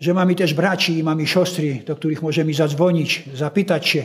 że 0.00 0.14
mamy 0.14 0.34
też 0.34 0.54
braci 0.54 0.98
i 0.98 1.02
mamy 1.02 1.26
siostry, 1.26 1.82
do 1.86 1.96
których 1.96 2.22
możemy 2.22 2.54
zadzwonić, 2.54 3.22
zapytać 3.34 3.88
się. 3.88 4.04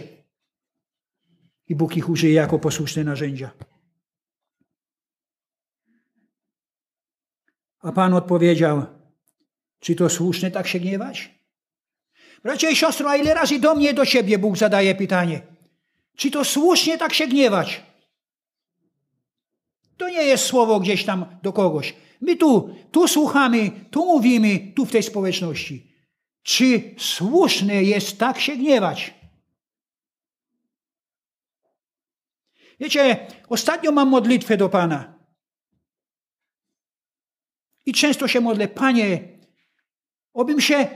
I 1.68 1.76
Bóg 1.76 1.98
ich 1.98 2.10
użyje 2.10 2.34
jako 2.34 2.60
posłuszne 2.60 3.04
narzędzia. 3.04 3.52
A 7.80 7.92
Pan 7.92 8.14
odpowiedział, 8.14 8.86
czy 9.80 9.96
to 9.96 10.10
słuszne 10.10 10.52
tak 10.52 10.68
się 10.68 10.80
gniewać? 10.80 11.40
Bracia 12.44 12.70
i 12.70 12.76
siostro, 12.76 13.10
a 13.10 13.18
ile 13.18 13.34
razy 13.34 13.60
do 13.60 13.76
mnie, 13.76 13.94
do 13.94 14.06
siebie 14.06 14.40
Bóg 14.40 14.58
zadaje 14.58 14.96
pytanie, 14.96 15.42
czy 16.16 16.32
to 16.32 16.46
słusznie 16.46 16.98
tak 16.98 17.14
się 17.14 17.28
gniewać? 17.28 17.84
To 19.98 20.10
nie 20.10 20.24
jest 20.24 20.46
słowo 20.46 20.80
gdzieś 20.80 21.06
tam 21.06 21.26
do 21.44 21.54
kogoś. 21.54 21.94
My 22.22 22.36
tu, 22.36 22.76
tu 22.92 23.08
słuchamy, 23.08 23.72
tu 23.92 24.06
mówimy, 24.06 24.74
tu 24.76 24.86
w 24.86 24.92
tej 24.92 25.04
społeczności. 25.04 25.90
Czy 26.44 26.96
słuszne 26.98 27.84
jest 27.84 28.18
tak 28.18 28.40
się 28.40 28.56
gniewać? 28.56 29.14
Wiecie, 32.80 33.28
ostatnio 33.50 33.92
mam 33.92 34.10
modlitwę 34.10 34.58
do 34.58 34.70
Pana. 34.70 35.20
I 37.86 37.94
często 37.94 38.28
się 38.28 38.42
modlę, 38.42 38.68
Panie, 38.68 39.40
obym 40.34 40.62
się 40.62 40.88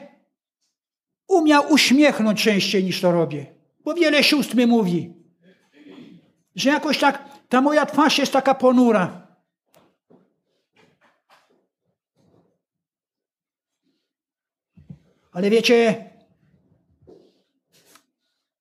umiał 1.28 1.72
uśmiechnąć 1.72 2.44
częściej 2.44 2.84
niż 2.84 3.02
to 3.02 3.12
robię. 3.12 3.56
Bo 3.86 3.94
wiele 3.94 4.24
sióstr 4.24 4.56
mi 4.56 4.68
mówi, 4.68 5.14
że 6.56 6.70
jakoś 6.70 7.00
tak 7.00 7.30
ta 7.50 7.62
moja 7.62 7.86
twarz 7.86 8.18
jest 8.18 8.34
taka 8.34 8.56
ponura. 8.56 9.23
Ale 15.34 15.50
wiecie, 15.50 16.10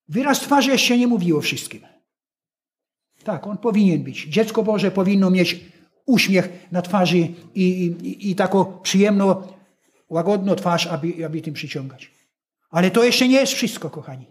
wyraz 0.07 0.39
twarzy 0.39 0.71
jeszcze 0.71 0.97
nie 0.97 1.07
mówiło 1.07 1.41
wszystkim. 1.41 1.81
Tak, 3.23 3.47
on 3.47 3.57
powinien 3.57 4.03
być. 4.03 4.23
Dziecko 4.23 4.63
Boże 4.63 4.91
powinno 4.91 5.29
mieć 5.29 5.59
uśmiech 6.05 6.71
na 6.71 6.81
twarzy 6.81 7.17
i, 7.17 7.33
i, 7.55 8.31
i 8.31 8.35
taką 8.35 8.79
przyjemną, 8.79 9.47
łagodną 10.09 10.55
twarz, 10.55 10.87
aby, 10.87 11.25
aby 11.25 11.41
tym 11.41 11.53
przyciągać. 11.53 12.11
Ale 12.69 12.91
to 12.91 13.03
jeszcze 13.03 13.27
nie 13.27 13.35
jest 13.35 13.53
wszystko, 13.53 13.89
kochani. 13.89 14.27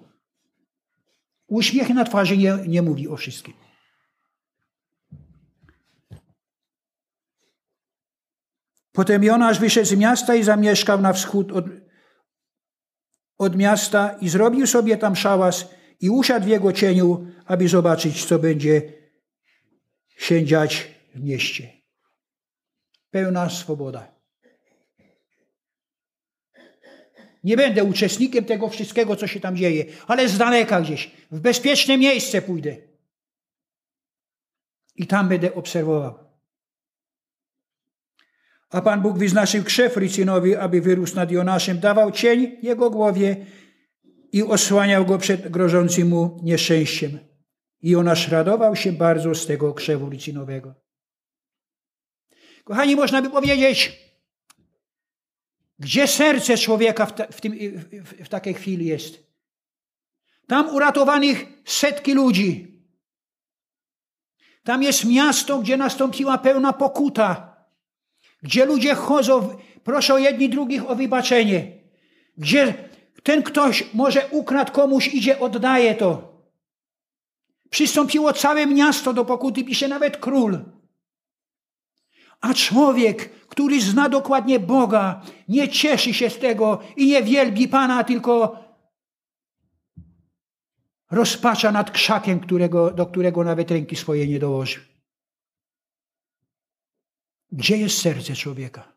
Uśmiech 1.47 1.89
na 1.89 2.05
twarzy 2.05 2.37
nie, 2.37 2.59
nie 2.67 2.83
mówi 2.83 3.09
o 3.09 3.17
wszystkim. 3.17 3.55
Potem 8.93 9.25
Jonasz 9.25 9.59
wyszedł 9.59 9.87
z 9.87 9.95
miasta 9.95 10.35
i 10.35 10.43
zamieszkał 10.43 11.01
na 11.01 11.13
wschód 11.13 11.53
od, 11.53 11.65
od 13.43 13.57
miasta 13.57 14.17
i 14.21 14.29
zrobił 14.29 14.67
sobie 14.67 14.97
tam 14.97 15.17
szałas 15.17 15.69
i 16.01 16.11
usiadł 16.11 16.47
w 16.47 16.49
jego 16.49 16.73
cieniu, 16.73 17.27
aby 17.45 17.69
zobaczyć, 17.69 18.25
co 18.25 18.39
będzie 18.39 18.93
się 20.17 20.45
dziać 20.45 20.89
w 21.15 21.23
mieście. 21.23 21.71
Pełna 23.11 23.51
swoboda. 23.51 24.13
Nie 27.45 27.57
będę 27.57 27.85
uczestnikiem 27.85 28.45
tego 28.45 28.69
wszystkiego, 28.69 29.17
co 29.17 29.27
się 29.27 29.41
tam 29.41 29.57
dzieje, 29.57 29.85
ale 30.07 30.29
z 30.29 30.39
daleka 30.39 30.81
gdzieś, 30.81 31.11
w 31.31 31.41
bezpieczne 31.41 31.99
miejsce 31.99 32.43
pójdę. 32.43 32.77
I 34.97 35.07
tam 35.07 35.29
będę 35.29 35.55
obserwował. 35.55 36.32
A 38.73 38.81
Pan 38.81 39.03
Bóg 39.03 39.19
wyznaczył 39.19 39.65
krzew 39.65 39.97
Rycynowi, 39.97 40.57
aby 40.57 40.81
wyrósł 40.81 41.17
nad 41.17 41.31
Jonaszem, 41.31 41.81
dawał 41.81 42.11
cień 42.11 42.57
jego 42.63 42.91
głowie 42.91 43.47
i 44.33 44.43
osłaniał 44.43 45.07
go 45.07 45.19
przed 45.19 45.49
grożącym 45.49 46.09
mu 46.09 46.41
nieszczęściem. 46.43 47.19
I 47.83 47.91
Jonasz 47.91 48.29
radował 48.29 48.77
się 48.77 48.93
bardzo 48.93 49.35
z 49.35 49.47
tego 49.47 49.75
krzewu 49.75 50.11
rycynowego. 50.11 50.75
Kochani, 52.65 52.97
można 52.97 53.23
by 53.23 53.31
powiedzieć, 53.31 53.99
gdzie 55.79 56.07
serce 56.07 56.59
człowieka 56.59 57.07
w, 57.07 57.15
ta, 57.15 57.27
w, 57.27 57.41
tym, 57.41 57.53
w, 58.03 58.25
w 58.25 58.29
takiej 58.29 58.55
chwili 58.55 58.87
jest. 58.87 59.33
Tam 60.47 60.75
uratowanych 60.75 61.45
setki 61.65 62.15
ludzi. 62.15 62.83
Tam 64.65 64.83
jest 64.83 65.05
miasto, 65.05 65.59
gdzie 65.59 65.77
nastąpiła 65.77 66.39
pełna 66.39 66.73
pokuta, 66.73 67.52
gdzie 68.43 68.65
ludzie 68.65 68.95
chodzą, 68.95 69.57
proszą 69.85 70.19
jedni 70.19 70.49
drugich 70.49 70.91
o 70.91 70.97
wybaczenie, 70.97 71.73
gdzie 72.39 72.75
ten 73.23 73.43
ktoś 73.43 73.95
może 73.95 74.29
ukradł 74.31 74.73
komuś, 74.73 75.09
idzie, 75.09 75.41
oddaje 75.41 75.95
to. 75.95 76.33
Przystąpiło 77.71 78.33
całe 78.33 78.67
miasto 78.67 79.13
do 79.13 79.25
pokuty, 79.25 79.65
pisze 79.65 79.89
nawet 79.89 80.17
król. 80.17 80.59
A 82.41 82.55
człowiek, 82.55 83.29
który 83.29 83.81
zna 83.81 84.09
dokładnie 84.09 84.61
Boga, 84.61 85.23
nie 85.49 85.69
cieszy 85.69 86.15
się 86.15 86.31
z 86.31 86.39
tego 86.39 86.79
i 86.97 87.07
nie 87.07 87.23
wielbi 87.23 87.69
Pana, 87.69 88.05
tylko 88.05 88.59
rozpacza 91.11 91.73
nad 91.73 91.91
krzakiem, 91.91 92.41
którego, 92.41 92.91
do 92.91 93.07
którego 93.07 93.45
nawet 93.45 93.71
ręki 93.71 93.97
swoje 93.97 94.27
nie 94.27 94.39
dołoży. 94.39 94.92
Gdzie 97.53 97.77
jest 97.77 97.99
serce 97.99 98.35
człowieka? 98.35 98.93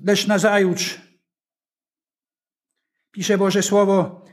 Lecz 0.00 0.26
nazajutrz, 0.26 1.00
pisze 3.10 3.38
Boże 3.38 3.62
Słowo, 3.62 4.24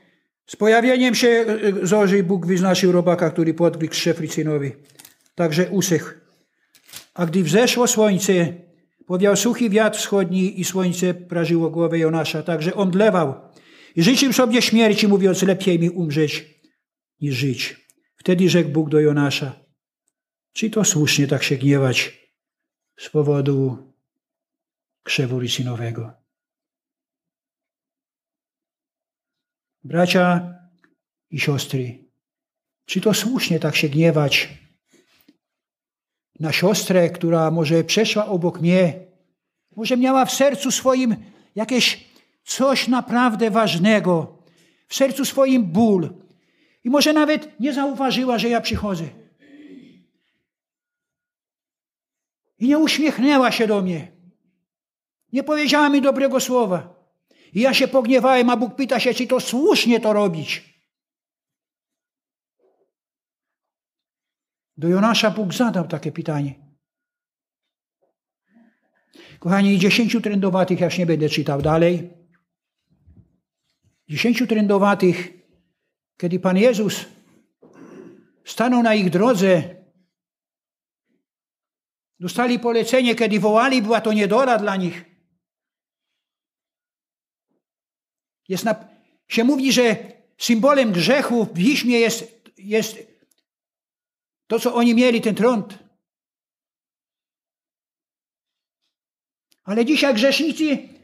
z 0.48 0.56
pojawieniem 0.56 1.16
się 1.16 1.28
e, 1.28 1.82
e, 1.82 1.88
zorzy 1.88 2.24
Bóg 2.24 2.46
wyznaczył 2.46 2.92
robaka, 2.92 3.32
który 3.32 3.54
podbiegł 3.54 3.94
Szefricynowi. 3.94 4.72
Także 5.36 5.70
usechł. 5.70 6.10
A 7.14 7.26
gdy 7.26 7.44
wzeszło 7.44 7.88
słońce, 7.88 8.54
powiał 9.06 9.36
suchy 9.36 9.70
wiatr 9.70 9.98
wschodni 9.98 10.60
i 10.60 10.64
słońce 10.64 11.14
prażyło 11.14 11.70
głowę 11.70 12.00
Jonasza. 12.00 12.44
Także 12.44 12.74
on 12.74 12.92
dlewał 12.92 13.51
i 13.96 14.04
życzył 14.04 14.34
sobie 14.34 14.62
śmierci, 14.62 15.08
mówiąc, 15.08 15.42
lepiej 15.42 15.80
mi 15.80 15.90
umrzeć 15.90 16.46
niż 17.22 17.36
żyć. 17.36 17.88
Wtedy 18.16 18.50
rzekł 18.50 18.70
Bóg 18.70 18.90
do 18.90 19.00
Jonasza, 19.00 19.66
czy 20.54 20.70
to 20.70 20.86
słusznie 20.86 21.28
tak 21.28 21.44
się 21.44 21.58
gniewać 21.58 22.22
z 22.98 23.10
powodu 23.10 23.78
krzewu 25.04 25.40
rysynowego? 25.40 26.14
Bracia 29.84 30.54
i 31.30 31.40
siostry, 31.40 32.12
czy 32.86 33.02
to 33.02 33.14
słusznie 33.14 33.60
tak 33.60 33.76
się 33.76 33.90
gniewać 33.90 34.50
na 36.40 36.52
siostrę, 36.52 37.10
która 37.10 37.52
może 37.52 37.84
przeszła 37.84 38.26
obok 38.26 38.62
mnie, 38.62 39.08
może 39.76 39.98
miała 39.98 40.26
w 40.26 40.32
sercu 40.32 40.72
swoim 40.72 41.16
jakieś 41.56 42.11
coś 42.44 42.88
naprawdę 42.88 43.52
ważnego, 43.52 44.44
w 44.88 44.96
sercu 44.96 45.26
swoim 45.26 45.64
ból 45.64 46.14
i 46.84 46.90
może 46.90 47.14
nawet 47.14 47.60
nie 47.60 47.74
zauważyła, 47.74 48.40
że 48.40 48.50
ja 48.50 48.62
przychodzę. 48.62 49.04
I 52.60 52.68
nie 52.68 52.78
uśmiechnęła 52.78 53.52
się 53.52 53.68
do 53.68 53.82
mnie. 53.82 54.12
Nie 55.34 55.44
powiedziała 55.44 55.90
mi 55.90 56.02
dobrego 56.02 56.40
słowa. 56.40 57.02
I 57.54 57.62
ja 57.62 57.74
się 57.74 57.88
pogniewałem, 57.88 58.50
a 58.50 58.58
Bóg 58.58 58.76
pyta 58.76 59.00
się, 59.00 59.14
czy 59.14 59.28
to 59.28 59.40
słusznie 59.40 60.00
to 60.00 60.14
robić. 60.14 60.72
Do 64.78 64.88
Jonasza 64.88 65.32
Bóg 65.32 65.54
zadał 65.54 65.88
takie 65.88 66.12
pytanie. 66.12 66.56
Kochani, 69.40 69.80
dziesięciu 69.80 70.22
trędowatych, 70.22 70.80
ja 70.80 70.86
już 70.86 70.98
nie 70.98 71.06
będę 71.06 71.30
czytał 71.30 71.62
dalej. 71.62 72.21
Dziesięciu 74.12 74.48
trędowatych, 74.48 75.30
kiedy 76.18 76.40
Pan 76.40 76.58
Jezus 76.58 77.06
stanął 78.46 78.84
na 78.84 78.96
ich 78.96 79.10
drodze, 79.10 79.76
dostali 82.20 82.60
polecenie, 82.60 83.16
kiedy 83.16 83.40
wołali, 83.40 83.82
była 83.82 84.02
to 84.02 84.14
niedola 84.14 84.58
dla 84.58 84.76
nich. 84.76 85.06
Jest 88.48 88.66
na, 88.66 88.90
się 89.28 89.44
mówi, 89.44 89.74
że 89.74 89.96
symbolem 90.38 90.92
grzechu 90.92 91.46
w 91.46 91.54
piśmie 91.54 92.00
jest, 92.00 92.52
jest 92.58 92.98
to, 94.48 94.60
co 94.60 94.76
oni 94.76 94.96
mieli, 94.96 95.22
ten 95.22 95.36
trąd. 95.36 95.80
Ale 99.64 99.86
dzisiaj 99.86 100.14
grzesznicy 100.14 101.01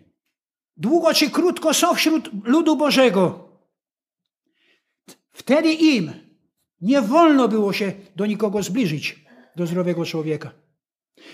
długo 0.78 1.14
czy 1.14 1.30
krótko 1.30 1.74
są 1.74 1.96
wśród 1.96 2.30
ludu 2.44 2.76
Bożego. 2.76 3.50
Wtedy 5.30 5.74
im 5.74 6.14
nie 6.82 7.02
wolno 7.02 7.48
było 7.48 7.74
się 7.74 7.94
do 8.16 8.26
nikogo 8.26 8.64
zbliżyć, 8.64 9.26
do 9.56 9.68
zdrowego 9.68 10.06
człowieka. 10.06 10.52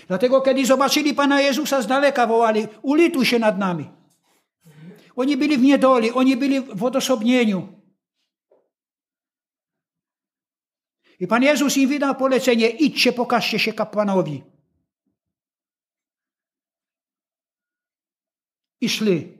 Dlatego, 0.08 0.42
kiedy 0.42 0.66
zobaczyli 0.66 1.14
Pana 1.14 1.42
Jezusa 1.42 1.82
z 1.82 1.88
daleka, 1.88 2.28
wołali: 2.28 2.68
Ulituj 2.82 3.26
się 3.26 3.40
nad 3.40 3.58
nami. 3.58 3.90
Oni 5.16 5.38
byli 5.38 5.58
w 5.58 5.62
niedoli, 5.62 6.12
oni 6.12 6.38
byli 6.38 6.62
w 6.62 6.84
odosobnieniu. 6.84 7.68
I 11.20 11.28
Pan 11.28 11.44
Jezus 11.44 11.78
im 11.78 11.90
wydał 11.90 12.16
polecenie, 12.16 12.70
idźcie, 12.70 13.14
pokażcie 13.14 13.60
się 13.60 13.74
kapłanowi. 13.74 14.44
I 18.84 18.90
szli. 18.90 19.38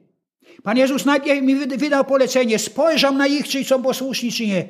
Pan 0.64 0.78
Jezus 0.78 1.06
najpierw 1.06 1.42
mi 1.42 1.56
wydał 1.56 2.06
polecenie, 2.06 2.60
spojrzał 2.60 3.14
na 3.14 3.28
ich, 3.28 3.48
czy 3.48 3.64
są 3.64 3.84
posłuszni, 3.84 4.32
czy 4.32 4.48
nie. 4.48 4.68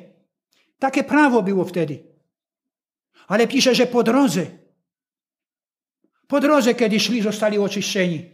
Takie 0.78 1.04
prawo 1.04 1.42
było 1.42 1.64
wtedy. 1.64 2.04
Ale 3.26 3.48
pisze, 3.48 3.74
że 3.74 3.86
po 3.86 4.02
drodze, 4.02 4.46
po 6.26 6.40
drodze, 6.40 6.74
kiedy 6.74 7.00
szli, 7.00 7.22
zostali 7.22 7.58
oczyszczeni. 7.58 8.30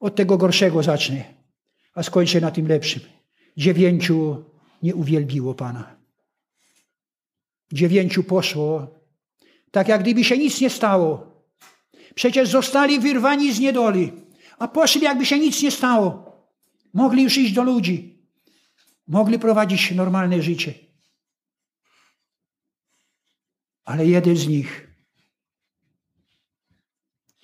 Od 0.00 0.16
tego 0.16 0.36
gorszego 0.36 0.82
zacznę, 0.82 1.34
a 1.94 2.02
skończę 2.02 2.40
na 2.40 2.50
tym 2.50 2.68
lepszym. 2.68 3.02
Dziewięciu 3.56 4.44
nie 4.82 4.94
uwielbiło 4.94 5.54
Pana. 5.54 5.96
Dziewięciu 7.72 8.24
poszło, 8.24 8.95
tak 9.76 9.88
jak 9.88 10.02
gdyby 10.02 10.24
się 10.24 10.38
nic 10.38 10.60
nie 10.60 10.70
stało. 10.70 11.10
Przecież 12.14 12.48
zostali 12.48 13.00
wyrwani 13.00 13.52
z 13.52 13.60
niedoli, 13.60 14.12
a 14.58 14.68
poszli 14.68 15.02
jakby 15.02 15.26
się 15.26 15.38
nic 15.38 15.62
nie 15.62 15.70
stało. 15.70 16.32
Mogli 16.94 17.22
już 17.22 17.36
iść 17.38 17.52
do 17.52 17.62
ludzi. 17.62 18.22
Mogli 19.06 19.38
prowadzić 19.38 19.90
normalne 19.90 20.42
życie. 20.42 20.74
Ale 23.84 24.06
jeden 24.06 24.36
z 24.36 24.48
nich, 24.48 24.88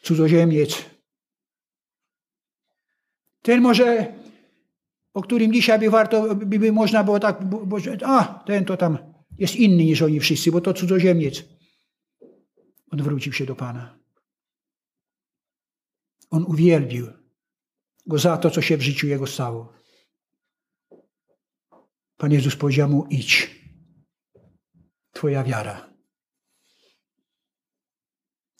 cudzoziemiec, 0.02 0.84
ten 3.42 3.60
może, 3.60 4.14
o 5.14 5.22
którym 5.22 5.52
dzisiaj 5.52 5.78
by 5.78 5.90
warto, 5.90 6.34
by, 6.34 6.72
można 6.72 7.04
było 7.04 7.20
tak, 7.20 7.44
bo, 7.48 7.66
bo, 7.66 7.76
a 8.04 8.42
ten 8.46 8.64
to 8.64 8.76
tam 8.76 8.98
jest 9.38 9.56
inny 9.56 9.84
niż 9.84 10.02
oni 10.02 10.20
wszyscy, 10.20 10.52
bo 10.52 10.60
to 10.60 10.74
cudzoziemiec. 10.74 11.51
Odwrócił 12.92 13.32
się 13.32 13.46
do 13.46 13.56
Pana. 13.56 13.98
On 16.30 16.44
uwielbił 16.44 17.06
go 18.06 18.18
za 18.18 18.36
to, 18.36 18.50
co 18.50 18.62
się 18.62 18.76
w 18.76 18.82
życiu 18.82 19.06
jego 19.06 19.26
stało. 19.26 19.72
Pan 22.16 22.32
Jezus 22.32 22.56
powiedział 22.56 22.88
mu: 22.88 23.06
idź. 23.10 23.62
Twoja 25.12 25.44
wiara. 25.44 25.92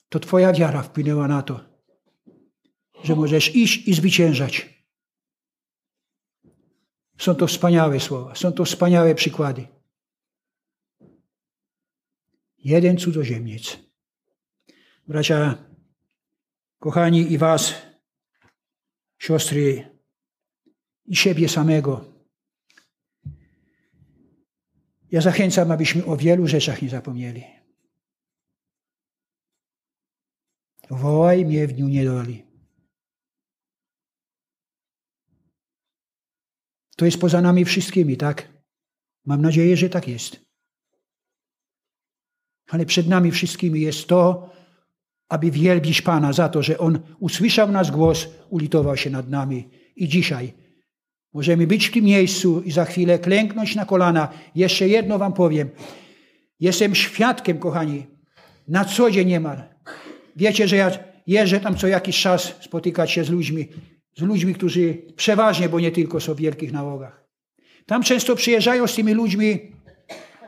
To 0.08 0.20
Twoja 0.20 0.52
wiara 0.52 0.82
wpłynęła 0.82 1.28
na 1.28 1.42
to, 1.42 1.60
że 3.04 3.16
możesz 3.16 3.56
iść 3.56 3.88
i 3.88 3.94
zwyciężać. 3.94 4.84
Są 7.18 7.34
to 7.34 7.46
wspaniałe 7.46 8.00
słowa, 8.00 8.34
są 8.34 8.52
to 8.52 8.64
wspaniałe 8.64 9.14
przykłady. 9.14 9.68
Jeden 12.58 12.98
cudzoziemiec 12.98 13.91
bracia 15.06 15.58
kochani 16.78 17.32
i 17.32 17.38
was, 17.38 17.74
siostry 19.18 19.98
i 21.04 21.16
siebie 21.16 21.48
samego. 21.48 22.12
Ja 25.10 25.20
zachęcam, 25.20 25.70
abyśmy 25.70 26.04
o 26.04 26.16
wielu 26.16 26.46
rzeczach 26.46 26.82
nie 26.82 26.88
zapomnieli. 26.88 27.44
Wołaj 30.90 31.44
mnie 31.44 31.66
w 31.66 31.72
dniu 31.72 31.88
niedoli. 31.88 32.46
To 36.96 37.04
jest 37.04 37.20
poza 37.20 37.40
nami 37.40 37.64
wszystkimi, 37.64 38.16
tak? 38.16 38.48
Mam 39.24 39.42
nadzieję, 39.42 39.76
że 39.76 39.88
tak 39.88 40.08
jest. 40.08 40.40
Ale 42.68 42.86
przed 42.86 43.08
nami 43.08 43.30
wszystkimi 43.30 43.80
jest 43.80 44.06
to, 44.06 44.50
aby 45.32 45.50
wielbić 45.50 46.02
Pana 46.02 46.32
za 46.32 46.48
to, 46.48 46.62
że 46.62 46.78
On 46.78 46.98
usłyszał 47.20 47.72
nasz 47.72 47.90
głos, 47.90 48.28
ulitował 48.50 48.96
się 48.96 49.10
nad 49.10 49.30
nami. 49.30 49.68
I 49.96 50.08
dzisiaj 50.08 50.52
możemy 51.32 51.66
być 51.66 51.86
w 51.86 51.92
tym 51.92 52.04
miejscu 52.04 52.62
i 52.62 52.72
za 52.72 52.84
chwilę 52.84 53.18
klęknąć 53.18 53.74
na 53.74 53.84
kolana. 53.84 54.28
Jeszcze 54.54 54.88
jedno 54.88 55.18
Wam 55.18 55.32
powiem. 55.32 55.70
Jestem 56.60 56.94
świadkiem, 56.94 57.58
kochani, 57.58 58.06
na 58.68 58.84
co 58.84 59.10
dzień 59.10 59.28
niemal. 59.28 59.62
Wiecie, 60.36 60.68
że 60.68 60.76
ja 60.76 60.90
jeżdżę 61.26 61.60
tam 61.60 61.76
co 61.76 61.86
jakiś 61.86 62.20
czas 62.20 62.54
spotykać 62.60 63.10
się 63.10 63.24
z 63.24 63.30
ludźmi, 63.30 63.68
z 64.16 64.22
ludźmi, 64.22 64.54
którzy 64.54 65.02
przeważnie, 65.16 65.68
bo 65.68 65.80
nie 65.80 65.90
tylko 65.90 66.20
są 66.20 66.34
w 66.34 66.38
wielkich 66.38 66.72
nałogach. 66.72 67.24
Tam 67.86 68.02
często 68.02 68.36
przyjeżdżają 68.36 68.86
z 68.86 68.94
tymi 68.94 69.12
ludźmi 69.12 69.58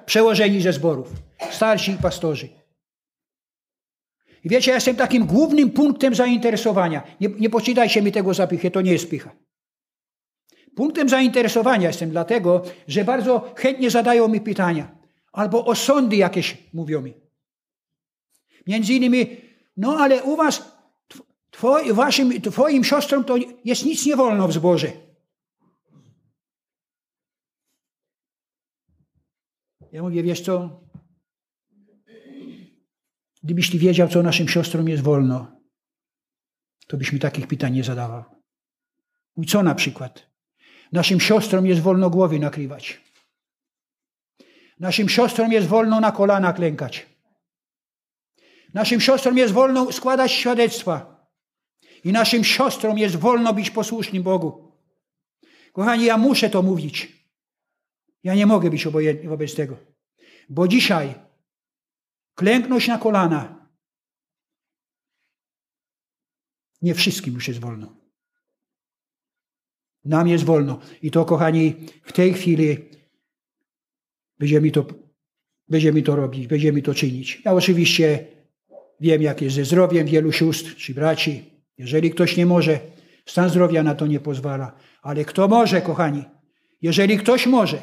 przełożeni 0.07 0.61
ze 0.61 0.73
zborów, 0.73 1.13
starsi 1.51 1.97
pastorzy. 2.03 2.64
I 4.45 4.49
wiecie, 4.49 4.71
ja 4.71 4.75
jestem 4.75 4.97
takim 4.97 5.27
głównym 5.27 5.71
punktem 5.71 6.15
zainteresowania. 6.15 7.03
Nie, 7.21 7.29
nie 7.29 7.51
poczytajcie 7.51 8.03
mi 8.03 8.13
tego 8.13 8.35
zapychy, 8.35 8.71
to 8.71 8.81
nie 8.81 8.93
jest 8.93 9.11
pycha. 9.11 9.37
Punktem 10.77 11.09
zainteresowania 11.09 11.89
jestem 11.89 12.11
dlatego, 12.11 12.63
że 12.89 13.05
bardzo 13.05 13.55
chętnie 13.57 13.91
zadają 13.91 14.29
mi 14.29 14.41
pytania. 14.41 14.99
Albo 15.33 15.65
osądy 15.65 16.17
jakieś 16.17 16.57
mówią 16.73 17.03
mi. 17.03 17.15
Między 18.67 18.93
innymi, 18.93 19.37
no 19.77 19.97
ale 19.97 20.23
u 20.23 20.37
was, 20.37 20.77
waszym, 21.93 22.41
twoim 22.41 22.85
siostrom 22.85 23.25
to 23.25 23.37
jest 23.65 23.85
nic 23.85 24.07
nie 24.07 24.17
wolno 24.17 24.49
w 24.49 24.53
zborze. 24.53 24.93
Ja 29.93 30.03
mówię, 30.03 30.23
wiesz 30.23 30.41
co, 30.41 30.84
Gdybyś 33.45 33.71
ty 33.71 33.79
wiedział, 33.79 34.09
co 34.09 34.23
naszym 34.23 34.49
siostrom 34.49 34.89
jest 34.89 35.03
wolno, 35.03 35.61
to 36.87 36.97
byś 36.97 37.13
mi 37.13 37.19
takich 37.19 37.47
pytań 37.47 37.73
nie 37.73 37.85
zadawał. 37.85 38.25
I 39.37 39.47
co 39.47 39.63
na 39.63 39.75
przykład? 39.75 40.31
Naszym 40.93 41.21
siostrom 41.21 41.67
jest 41.67 41.81
wolno 41.81 42.11
głowy 42.11 42.39
nakrywać. 42.39 43.01
Naszym 44.81 45.09
siostrom 45.09 45.53
jest 45.53 45.67
wolno 45.67 46.01
na 46.01 46.13
kolana 46.13 46.53
klękać. 46.53 47.07
Naszym 48.75 49.01
siostrom 49.01 49.39
jest 49.39 49.53
wolno 49.53 49.93
składać 49.93 50.33
świadectwa. 50.33 51.27
I 52.05 52.13
naszym 52.13 52.45
siostrom 52.45 52.99
jest 52.99 53.17
wolno 53.17 53.55
być 53.55 53.71
posłusznym 53.71 54.23
Bogu. 54.23 54.73
Kochani, 55.73 56.05
ja 56.05 56.19
muszę 56.19 56.51
to 56.51 56.63
mówić. 56.63 57.13
Ja 58.23 58.35
nie 58.35 58.47
mogę 58.47 58.71
być 58.71 58.87
obojętny 58.87 59.29
wobec 59.29 59.55
tego. 59.55 59.77
Bo 60.49 60.69
dzisiaj 60.69 61.15
klęknąć 62.35 62.89
na 62.89 62.99
kolana. 62.99 63.69
Nie 66.83 66.95
wszystkim 66.95 67.35
już 67.35 67.49
jest 67.49 67.61
wolno. 67.61 67.97
Nam 70.05 70.29
jest 70.29 70.45
wolno. 70.45 70.81
I 71.03 71.11
to, 71.11 71.25
kochani, 71.25 71.75
w 72.03 72.13
tej 72.13 72.35
chwili 72.35 72.77
będziemy 74.39 74.71
to, 74.71 74.87
będziemy 75.69 76.03
to 76.03 76.17
robić, 76.17 76.47
będziemy 76.47 76.83
to 76.83 76.95
czynić. 76.95 77.43
Ja 77.45 77.53
oczywiście 77.53 78.27
wiem, 79.01 79.23
jak 79.23 79.43
jest 79.43 79.57
ze 79.57 79.65
zdrowiem 79.65 80.07
wielu 80.07 80.33
sióstr 80.33 80.77
czy 80.77 80.95
braci. 80.95 81.45
Jeżeli 81.79 82.11
ktoś 82.11 82.37
nie 82.37 82.47
może, 82.47 82.81
stan 83.27 83.51
zdrowia 83.51 83.83
na 83.83 83.95
to 83.95 84.07
nie 84.07 84.21
pozwala. 84.21 84.77
Ale 85.03 85.25
kto 85.25 85.49
może, 85.49 85.83
kochani, 85.83 86.25
jeżeli 86.83 87.19
ktoś 87.19 87.47
może, 87.47 87.83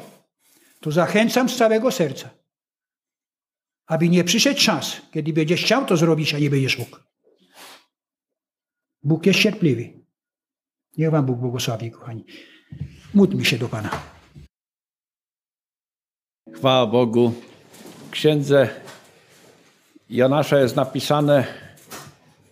to 0.80 0.90
zachęcam 0.90 1.48
z 1.48 1.56
całego 1.56 1.90
serca 1.90 2.41
aby 3.92 4.08
nie 4.08 4.24
przyszedł 4.24 4.60
czas, 4.60 4.96
kiedy 5.12 5.32
będziesz 5.32 5.62
chciał 5.62 5.86
to 5.86 5.96
zrobić, 5.96 6.34
a 6.34 6.38
nie 6.38 6.50
będziesz 6.50 6.78
mógł. 6.78 6.96
Bóg 9.02 9.26
jest 9.26 9.40
cierpliwy. 9.40 9.92
Niech 10.98 11.10
Wam 11.10 11.26
Bóg 11.26 11.38
błogosławi, 11.38 11.90
kochani. 11.90 12.24
Módlmy 13.14 13.44
się 13.44 13.58
do 13.58 13.68
Pana. 13.68 13.90
Chwała 16.54 16.86
Bogu. 16.86 17.32
W 18.06 18.10
księdze 18.10 18.68
Jonasza 20.08 20.58
jest 20.58 20.76
napisane, 20.76 21.46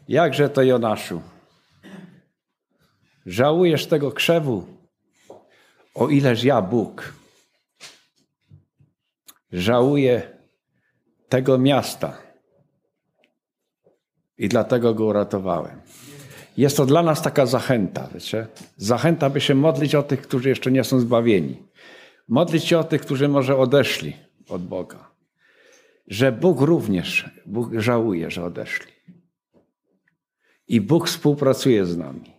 jakże 0.08 0.48
to 0.48 0.62
Jonaszu, 0.62 1.22
żałujesz 3.26 3.86
tego 3.86 4.12
krzewu, 4.12 4.66
o 5.94 6.08
ileż 6.08 6.44
ja 6.44 6.62
Bóg 6.62 7.14
żałuję 9.52 10.39
tego 11.30 11.58
miasta. 11.58 12.18
I 14.38 14.48
dlatego 14.48 14.94
go 14.94 15.04
uratowałem. 15.04 15.80
Jest 16.56 16.76
to 16.76 16.86
dla 16.86 17.02
nas 17.02 17.22
taka 17.22 17.46
zachęta, 17.46 18.08
wiecie? 18.14 18.46
Zachęta, 18.76 19.30
by 19.30 19.40
się 19.40 19.54
modlić 19.54 19.94
o 19.94 20.02
tych, 20.02 20.22
którzy 20.22 20.48
jeszcze 20.48 20.70
nie 20.70 20.84
są 20.84 21.00
zbawieni. 21.00 21.62
Modlić 22.28 22.64
się 22.64 22.78
o 22.78 22.84
tych, 22.84 23.00
którzy 23.00 23.28
może 23.28 23.56
odeszli 23.56 24.16
od 24.48 24.62
Boga. 24.62 25.10
Że 26.06 26.32
Bóg 26.32 26.60
również, 26.60 27.30
Bóg 27.46 27.70
żałuje, 27.78 28.30
że 28.30 28.44
odeszli. 28.44 28.92
I 30.68 30.80
Bóg 30.80 31.08
współpracuje 31.08 31.86
z 31.86 31.96
nami. 31.96 32.32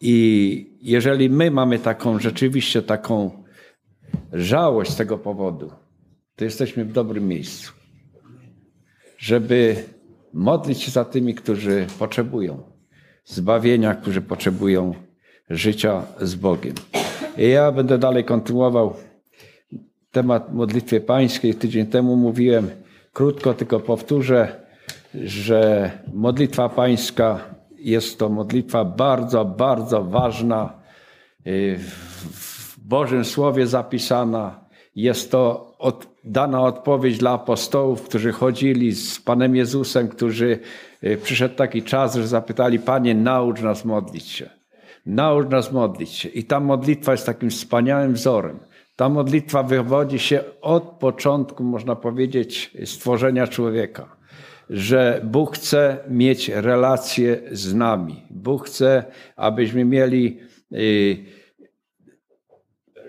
I 0.00 0.78
jeżeli 0.82 1.30
my 1.30 1.50
mamy 1.50 1.78
taką, 1.78 2.18
rzeczywiście 2.18 2.82
taką 2.82 3.44
żałość 4.32 4.90
z 4.90 4.96
tego 4.96 5.18
powodu, 5.18 5.83
to 6.36 6.44
jesteśmy 6.44 6.84
w 6.84 6.92
dobrym 6.92 7.28
miejscu, 7.28 7.72
żeby 9.18 9.76
modlić 10.32 10.82
się 10.82 10.90
za 10.90 11.04
tymi, 11.04 11.34
którzy 11.34 11.86
potrzebują 11.98 12.62
zbawienia, 13.24 13.94
którzy 13.94 14.20
potrzebują 14.20 14.94
życia 15.50 16.02
z 16.20 16.34
Bogiem. 16.34 16.74
I 17.38 17.48
ja 17.48 17.72
będę 17.72 17.98
dalej 17.98 18.24
kontynuował 18.24 18.94
temat 20.10 20.54
modlitwy 20.54 21.00
pańskiej. 21.00 21.54
Tydzień 21.54 21.86
temu 21.86 22.16
mówiłem 22.16 22.70
krótko, 23.12 23.54
tylko 23.54 23.80
powtórzę, 23.80 24.60
że 25.14 25.90
modlitwa 26.12 26.68
pańska 26.68 27.40
jest 27.78 28.18
to 28.18 28.28
modlitwa 28.28 28.84
bardzo, 28.84 29.44
bardzo 29.44 30.04
ważna, 30.04 30.72
y, 31.46 31.78
w 32.32 32.78
Bożym 32.78 33.24
Słowie 33.24 33.66
zapisana. 33.66 34.60
Jest 34.96 35.30
to 35.30 35.74
od, 35.78 36.13
dana 36.24 36.62
odpowiedź 36.62 37.18
dla 37.18 37.30
apostołów, 37.30 38.02
którzy 38.02 38.32
chodzili 38.32 38.94
z 38.94 39.20
Panem 39.20 39.56
Jezusem, 39.56 40.08
którzy 40.08 40.58
y, 41.04 41.16
przyszedł 41.22 41.54
taki 41.54 41.82
czas, 41.82 42.14
że 42.14 42.26
zapytali, 42.26 42.78
Panie, 42.78 43.14
naucz 43.14 43.60
nas 43.60 43.84
modlić 43.84 44.26
się. 44.28 44.50
Naucz 45.06 45.48
nas 45.48 45.72
modlić 45.72 46.10
się. 46.10 46.28
I 46.28 46.44
ta 46.44 46.60
modlitwa 46.60 47.12
jest 47.12 47.26
takim 47.26 47.50
wspaniałym 47.50 48.12
wzorem. 48.12 48.58
Ta 48.96 49.08
modlitwa 49.08 49.62
wywodzi 49.62 50.18
się 50.18 50.40
od 50.60 50.82
początku, 50.82 51.64
można 51.64 51.96
powiedzieć, 51.96 52.70
stworzenia 52.84 53.46
człowieka. 53.46 54.16
Że 54.70 55.20
Bóg 55.24 55.56
chce 55.56 55.98
mieć 56.08 56.48
relacje 56.48 57.40
z 57.52 57.74
nami. 57.74 58.22
Bóg 58.30 58.66
chce, 58.66 59.04
abyśmy 59.36 59.84
mieli. 59.84 60.40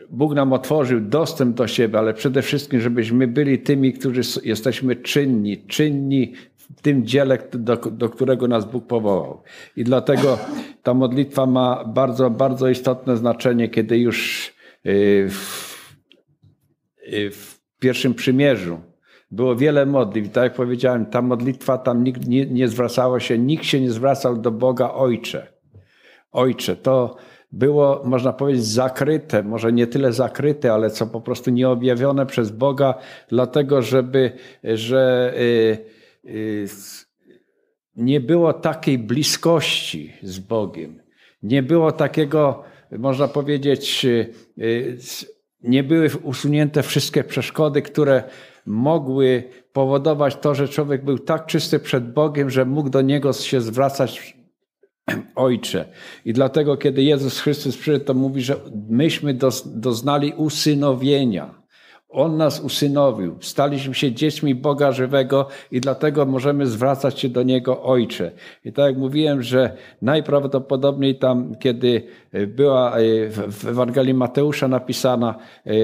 Bóg 0.09 0.35
nam 0.35 0.53
otworzył 0.53 1.01
dostęp 1.01 1.55
do 1.55 1.67
siebie, 1.67 1.99
ale 1.99 2.13
przede 2.13 2.41
wszystkim, 2.41 2.81
żebyśmy 2.81 3.27
byli 3.27 3.59
tymi, 3.59 3.93
którzy 3.93 4.21
jesteśmy 4.43 4.95
czynni, 4.95 5.57
czynni 5.57 6.33
w 6.55 6.81
tym 6.81 7.05
dziele, 7.05 7.37
do, 7.51 7.77
do 7.77 8.09
którego 8.09 8.47
nas 8.47 8.71
Bóg 8.71 8.87
powołał. 8.87 9.41
I 9.77 9.83
dlatego 9.83 10.37
ta 10.83 10.93
modlitwa 10.93 11.45
ma 11.45 11.85
bardzo, 11.85 12.29
bardzo 12.29 12.69
istotne 12.69 13.17
znaczenie, 13.17 13.69
kiedy 13.69 13.97
już 13.97 14.47
y, 14.85 15.27
w, 15.29 15.75
y, 17.13 17.31
w 17.31 17.59
pierwszym 17.79 18.13
przymierzu 18.13 18.79
było 19.31 19.55
wiele 19.55 19.85
modlitw. 19.85 20.31
Tak 20.31 20.43
jak 20.43 20.53
powiedziałem, 20.53 21.05
ta 21.05 21.21
modlitwa 21.21 21.77
tam 21.77 22.03
nikt 22.03 22.27
nie, 22.27 22.45
nie 22.45 22.67
zwracało 22.67 23.19
się, 23.19 23.39
nikt 23.39 23.65
się 23.65 23.81
nie 23.81 23.91
zwracał 23.91 24.37
do 24.37 24.51
Boga 24.51 24.91
Ojcze. 24.91 25.47
Ojcze, 26.31 26.75
to 26.75 27.17
było, 27.55 28.01
można 28.05 28.33
powiedzieć, 28.33 28.65
zakryte, 28.65 29.43
może 29.43 29.73
nie 29.73 29.87
tyle 29.87 30.13
zakryte, 30.13 30.73
ale 30.73 30.89
co 30.89 31.07
po 31.07 31.21
prostu 31.21 31.51
nieobjawione 31.51 32.25
przez 32.25 32.51
Boga, 32.51 32.93
dlatego 33.29 33.81
żeby, 33.81 34.31
że 34.63 35.33
y, 35.37 35.77
y, 36.25 36.67
nie 37.95 38.19
było 38.19 38.53
takiej 38.53 38.97
bliskości 38.99 40.13
z 40.23 40.39
Bogiem. 40.39 41.01
Nie 41.43 41.63
było 41.63 41.91
takiego, 41.91 42.63
można 42.91 43.27
powiedzieć, 43.27 44.05
y, 44.05 44.97
nie 45.63 45.83
były 45.83 46.09
usunięte 46.23 46.83
wszystkie 46.83 47.23
przeszkody, 47.23 47.81
które 47.81 48.23
mogły 48.65 49.43
powodować 49.73 50.35
to, 50.35 50.55
że 50.55 50.67
człowiek 50.67 51.05
był 51.05 51.19
tak 51.19 51.45
czysty 51.45 51.79
przed 51.79 52.13
Bogiem, 52.13 52.49
że 52.49 52.65
mógł 52.65 52.89
do 52.89 53.01
Niego 53.01 53.33
się 53.33 53.61
zwracać 53.61 54.37
Ojcze. 55.35 55.85
I 56.25 56.33
dlatego, 56.33 56.77
kiedy 56.77 57.03
Jezus 57.03 57.39
Chrystus 57.39 57.77
przyszedł, 57.77 58.05
to 58.05 58.13
mówi, 58.13 58.41
że 58.41 58.55
myśmy 58.89 59.37
doznali 59.65 60.33
usynowienia. 60.37 61.65
On 62.09 62.37
nas 62.37 62.59
usynowił. 62.59 63.37
Staliśmy 63.41 63.93
się 63.93 64.11
dziećmi 64.11 64.55
Boga 64.55 64.91
żywego 64.91 65.47
i 65.71 65.81
dlatego 65.81 66.25
możemy 66.25 66.67
zwracać 66.67 67.19
się 67.19 67.29
do 67.29 67.43
Niego 67.43 67.83
Ojcze. 67.83 68.31
I 68.65 68.73
tak 68.73 68.85
jak 68.85 68.97
mówiłem, 68.97 69.43
że 69.43 69.77
najprawdopodobniej 70.01 71.15
tam, 71.15 71.55
kiedy 71.55 72.07
była 72.47 72.93
w 73.47 73.67
Ewangelii 73.67 74.13
Mateusza 74.13 74.67
napisana 74.67 75.35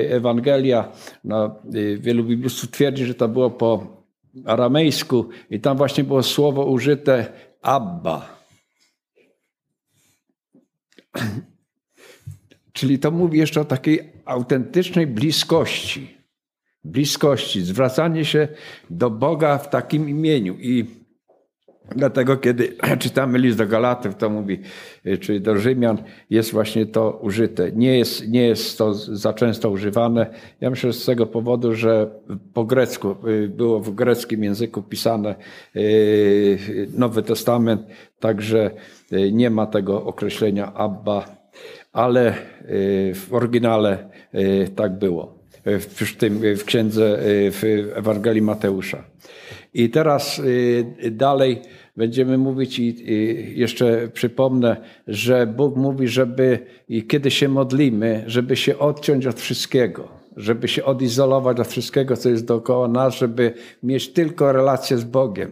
Ewangelia, 0.10 0.92
no, 1.24 1.56
wielu 1.98 2.24
biblistów 2.24 2.72
twierdzi, 2.72 3.06
że 3.06 3.14
to 3.14 3.28
było 3.28 3.50
po 3.50 3.88
aramejsku 4.46 5.30
i 5.50 5.60
tam 5.60 5.78
właśnie 5.78 6.04
było 6.04 6.24
słowo 6.24 6.66
użyte 6.66 7.26
Abba. 7.62 8.41
Czyli 12.74 13.00
to 13.00 13.12
mówi 13.12 13.40
jeszcze 13.40 13.62
o 13.62 13.66
takiej 13.66 14.12
autentycznej 14.26 15.08
bliskości. 15.08 16.18
Bliskości, 16.84 17.62
zwracanie 17.62 18.26
się 18.26 18.48
do 18.90 19.10
Boga 19.10 19.58
w 19.58 19.70
takim 19.70 20.10
imieniu. 20.10 20.58
I 20.60 20.86
dlatego, 21.96 22.38
kiedy 22.38 22.78
czytamy 23.00 23.40
list 23.40 23.58
do 23.58 23.68
Galatów, 23.68 24.16
to 24.16 24.30
mówi, 24.30 24.60
czyli 25.20 25.42
do 25.42 25.58
Rzymian, 25.58 26.04
jest 26.30 26.52
właśnie 26.52 26.86
to 26.86 27.20
użyte. 27.22 27.72
Nie 27.72 27.98
jest, 27.98 28.28
nie 28.28 28.48
jest 28.48 28.78
to 28.78 28.94
za 28.94 29.34
często 29.34 29.70
używane. 29.70 30.34
Ja 30.62 30.70
myślę, 30.70 30.94
że 30.94 31.00
z 31.00 31.06
tego 31.06 31.26
powodu, 31.26 31.76
że 31.76 32.12
po 32.54 32.64
grecku, 32.64 33.16
y, 33.28 33.48
było 33.48 33.80
w 33.80 33.96
greckim 33.96 34.44
języku 34.44 34.84
pisane 34.84 35.36
y, 35.76 36.88
Nowy 36.98 37.24
Testament, 37.24 37.82
także 38.20 38.66
y, 38.68 39.01
nie 39.32 39.50
ma 39.50 39.66
tego 39.66 40.06
określenia 40.06 40.74
Abba 40.74 41.42
ale 41.94 42.34
y, 42.62 43.14
w 43.16 43.28
oryginale 43.32 44.10
y, 44.36 44.70
tak 44.76 45.00
było. 45.00 45.42
W, 45.66 46.18
tym, 46.18 46.42
w 46.58 46.66
księdze, 46.66 47.26
y, 47.28 47.52
w 47.52 47.64
Ewangelii 47.96 48.42
Mateusza. 48.42 49.04
I 49.74 49.90
teraz 49.90 50.42
dalej 51.12 51.62
będziemy 51.98 52.38
mówić 52.38 52.80
i 52.80 53.54
jeszcze 53.56 54.08
przypomnę, 54.14 54.78
że 55.08 55.48
Bóg 55.48 55.76
mówi, 55.76 56.08
żeby 56.08 56.60
i 56.90 57.08
kiedy 57.08 57.32
się 57.32 57.50
modlimy, 57.50 58.24
żeby 58.28 58.56
się 58.56 58.80
odciąć 58.80 59.28
od 59.28 59.40
wszystkiego, 59.40 60.08
żeby 60.38 60.68
się 60.68 60.86
odizolować 60.86 61.60
od 61.60 61.68
wszystkiego, 61.68 62.18
co 62.18 62.30
jest 62.30 62.46
dookoła 62.46 62.88
nas, 62.88 63.16
żeby 63.18 63.54
mieć 63.84 64.14
tylko 64.14 64.52
relację 64.52 64.98
z 64.98 65.04
Bogiem, 65.04 65.52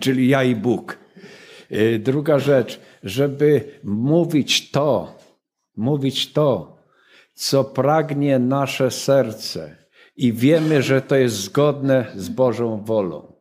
czyli 0.00 0.28
ja 0.28 0.44
i 0.44 0.54
Bóg. 0.54 1.05
Druga 1.98 2.38
rzecz, 2.38 2.80
żeby 3.02 3.80
mówić 3.84 4.70
to, 4.70 5.18
mówić 5.76 6.32
to, 6.32 6.76
co 7.34 7.64
pragnie 7.64 8.38
nasze 8.38 8.90
serce 8.90 9.76
i 10.16 10.32
wiemy, 10.32 10.82
że 10.82 11.02
to 11.02 11.16
jest 11.16 11.36
zgodne 11.36 12.12
z 12.16 12.28
Bożą 12.28 12.84
wolą. 12.84 13.32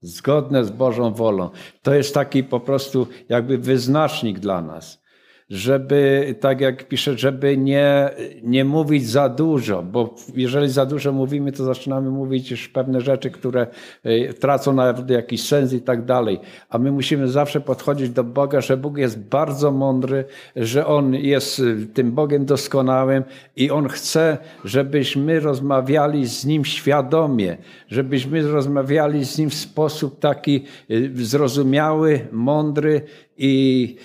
Zgodne 0.00 0.64
z 0.64 0.70
Bożą 0.70 1.14
wolą. 1.14 1.50
To 1.82 1.94
jest 1.94 2.14
taki 2.14 2.44
po 2.44 2.60
prostu 2.60 3.06
jakby 3.28 3.58
wyznacznik 3.58 4.38
dla 4.38 4.62
nas 4.62 5.03
żeby, 5.50 6.34
tak 6.40 6.60
jak 6.60 6.88
pisze, 6.88 7.18
żeby 7.18 7.56
nie, 7.56 8.10
nie 8.42 8.64
mówić 8.64 9.08
za 9.08 9.28
dużo, 9.28 9.82
bo 9.82 10.14
jeżeli 10.36 10.68
za 10.68 10.86
dużo 10.86 11.12
mówimy, 11.12 11.52
to 11.52 11.64
zaczynamy 11.64 12.10
mówić 12.10 12.50
już 12.50 12.68
pewne 12.68 13.00
rzeczy, 13.00 13.30
które 13.30 13.66
e, 14.02 14.32
tracą 14.32 14.72
nawet 14.72 15.10
jakiś 15.10 15.42
sens 15.42 15.72
i 15.72 15.80
tak 15.80 16.04
dalej. 16.04 16.40
A 16.68 16.78
my 16.78 16.92
musimy 16.92 17.28
zawsze 17.28 17.60
podchodzić 17.60 18.10
do 18.10 18.24
Boga, 18.24 18.60
że 18.60 18.76
Bóg 18.76 18.98
jest 18.98 19.18
bardzo 19.18 19.70
mądry, 19.70 20.24
że 20.56 20.86
On 20.86 21.14
jest 21.14 21.60
e, 21.60 21.86
tym 21.94 22.12
Bogiem 22.12 22.44
doskonałym 22.44 23.24
i 23.56 23.70
On 23.70 23.88
chce, 23.88 24.38
żebyśmy 24.64 25.40
rozmawiali 25.40 26.26
z 26.26 26.44
Nim 26.44 26.64
świadomie, 26.64 27.56
żebyśmy 27.88 28.42
rozmawiali 28.42 29.24
z 29.24 29.38
Nim 29.38 29.50
w 29.50 29.54
sposób 29.54 30.20
taki 30.20 30.64
e, 30.90 30.94
zrozumiały, 31.24 32.28
mądry 32.32 33.00
i 33.36 33.96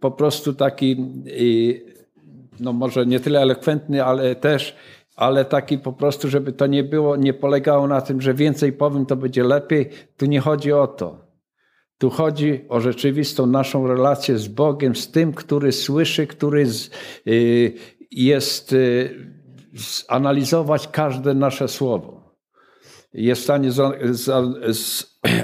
po 0.00 0.10
prostu 0.10 0.54
taki, 0.54 0.96
no 2.60 2.72
może 2.72 3.06
nie 3.06 3.20
tyle 3.20 3.40
elokwentny, 3.40 4.04
ale 4.04 4.34
też, 4.34 4.76
ale 5.16 5.44
taki 5.44 5.78
po 5.78 5.92
prostu, 5.92 6.28
żeby 6.28 6.52
to 6.52 6.66
nie 6.66 6.84
było, 6.84 7.16
nie 7.16 7.34
polegało 7.34 7.86
na 7.86 8.00
tym, 8.00 8.20
że 8.20 8.34
więcej 8.34 8.72
powiem, 8.72 9.06
to 9.06 9.16
będzie 9.16 9.44
lepiej. 9.44 9.90
Tu 10.16 10.26
nie 10.26 10.40
chodzi 10.40 10.72
o 10.72 10.86
to. 10.86 11.30
Tu 11.98 12.10
chodzi 12.10 12.64
o 12.68 12.80
rzeczywistą 12.80 13.46
naszą 13.46 13.86
relację 13.86 14.38
z 14.38 14.48
Bogiem, 14.48 14.96
z 14.96 15.10
tym, 15.10 15.32
który 15.32 15.72
słyszy, 15.72 16.26
który 16.26 16.66
y, 17.26 17.72
jest 18.10 18.72
y, 18.72 19.10
analizować 20.08 20.88
każde 20.88 21.34
nasze 21.34 21.68
słowo. 21.68 22.19
Jest 23.12 23.40
w 23.40 23.44
stanie 23.44 23.70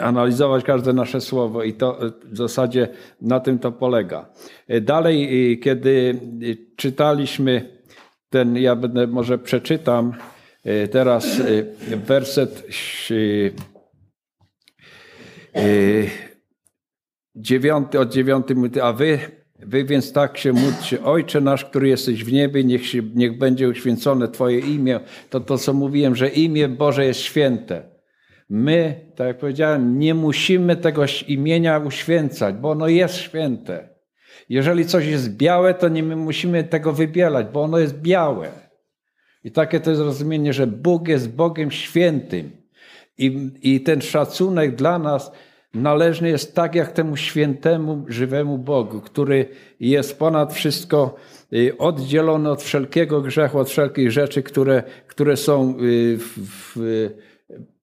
analizować 0.03 0.65
każde 0.65 0.93
nasze 0.93 1.21
słowo 1.21 1.63
i 1.63 1.73
to 1.73 1.99
w 2.25 2.37
zasadzie 2.37 2.89
na 3.21 3.41
tym 3.41 3.59
to 3.59 3.73
polega. 3.73 4.31
Dalej, 4.83 5.61
kiedy 5.61 6.21
czytaliśmy 6.77 7.79
ten, 8.31 8.57
ja 8.57 8.77
będę 8.77 9.07
może 9.07 9.39
przeczytam 9.39 10.13
teraz 10.91 11.43
werset 12.07 12.67
dziewiąty, 17.37 18.01
od 18.01 18.13
dziewiąty, 18.13 18.55
a 18.83 18.93
wy, 18.93 19.19
wy 19.59 19.85
więc 19.85 20.13
tak 20.13 20.39
się 20.39 20.53
módlcie. 20.53 21.05
Ojcze 21.05 21.41
nasz, 21.41 21.65
który 21.65 21.89
jesteś 21.89 22.25
w 22.25 22.33
niebie, 22.33 22.65
niech, 22.65 22.87
się, 22.87 23.03
niech 23.15 23.39
będzie 23.39 23.69
uświęcone 23.69 24.29
Twoje 24.29 24.59
imię. 24.59 25.01
To 25.31 25.41
to, 25.41 25.59
co 25.59 25.73
mówiłem, 25.73 26.17
że 26.17 26.29
imię 26.29 26.69
Boże 26.69 27.07
jest 27.07 27.21
święte. 27.21 27.83
My, 28.49 29.01
tak 29.17 29.27
jak 29.27 29.39
powiedziałem, 29.39 29.99
nie 29.99 30.15
musimy 30.15 30.77
tego 30.77 31.05
imienia 31.27 31.79
uświęcać, 31.79 32.55
bo 32.55 32.71
ono 32.71 32.89
jest 32.89 33.15
święte. 33.15 33.89
Jeżeli 34.49 34.87
coś 34.87 35.07
jest 35.07 35.37
białe, 35.37 35.75
to 35.75 35.89
nie 35.89 36.03
my 36.03 36.17
musimy 36.17 36.65
tego 36.65 36.93
wybielać, 36.93 37.47
bo 37.53 37.63
ono 37.63 37.79
jest 37.79 38.01
białe. 38.01 38.51
I 39.45 39.51
takie 39.51 39.81
to 39.81 39.91
jest 39.91 40.03
rozumienie, 40.03 40.53
że 40.53 40.67
Bóg 40.67 41.09
jest 41.09 41.31
Bogiem 41.31 41.71
świętym. 41.71 42.51
I, 43.19 43.51
I 43.63 43.81
ten 43.81 44.01
szacunek 44.01 44.75
dla 44.75 44.99
nas 44.99 45.33
należny 45.77 46.29
jest 46.29 46.55
tak 46.55 46.75
jak 46.75 46.93
temu 46.93 47.17
świętemu, 47.17 48.05
żywemu 48.09 48.59
Bogu, 48.59 49.01
który 49.01 49.49
jest 49.81 50.19
ponad 50.19 50.55
wszystko 50.55 51.15
y, 51.53 51.79
oddzielony 51.79 52.51
od 52.51 52.63
wszelkiego 52.63 53.21
grzechu, 53.21 53.59
od 53.59 53.69
wszelkich 53.69 54.11
rzeczy, 54.11 54.43
które, 54.43 54.83
które 55.07 55.37
są 55.37 55.71
y, 55.81 56.19
w, 56.19 56.39
w, 56.39 57.11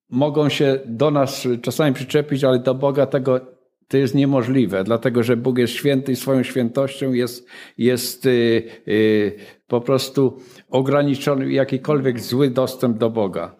mogą 0.09 0.49
się 0.49 0.79
do 0.85 1.11
nas 1.11 1.47
czasami 1.61 1.93
przyczepić, 1.93 2.43
ale 2.43 2.59
do 2.59 2.75
Boga 2.75 3.05
tego 3.05 3.53
to 3.87 3.97
jest 3.97 4.15
niemożliwe, 4.15 4.83
dlatego 4.83 5.23
że 5.23 5.37
Bóg 5.37 5.57
jest 5.57 5.73
święty 5.73 6.11
i 6.11 6.15
swoją 6.15 6.43
świętością 6.43 7.13
jest, 7.13 7.47
jest 7.77 8.25
yy, 8.25 8.63
yy, 8.85 9.31
po 9.67 9.81
prostu 9.81 10.39
ograniczony 10.69 11.51
jakikolwiek 11.51 12.19
zły 12.19 12.49
dostęp 12.49 12.97
do 12.97 13.09
Boga. 13.09 13.55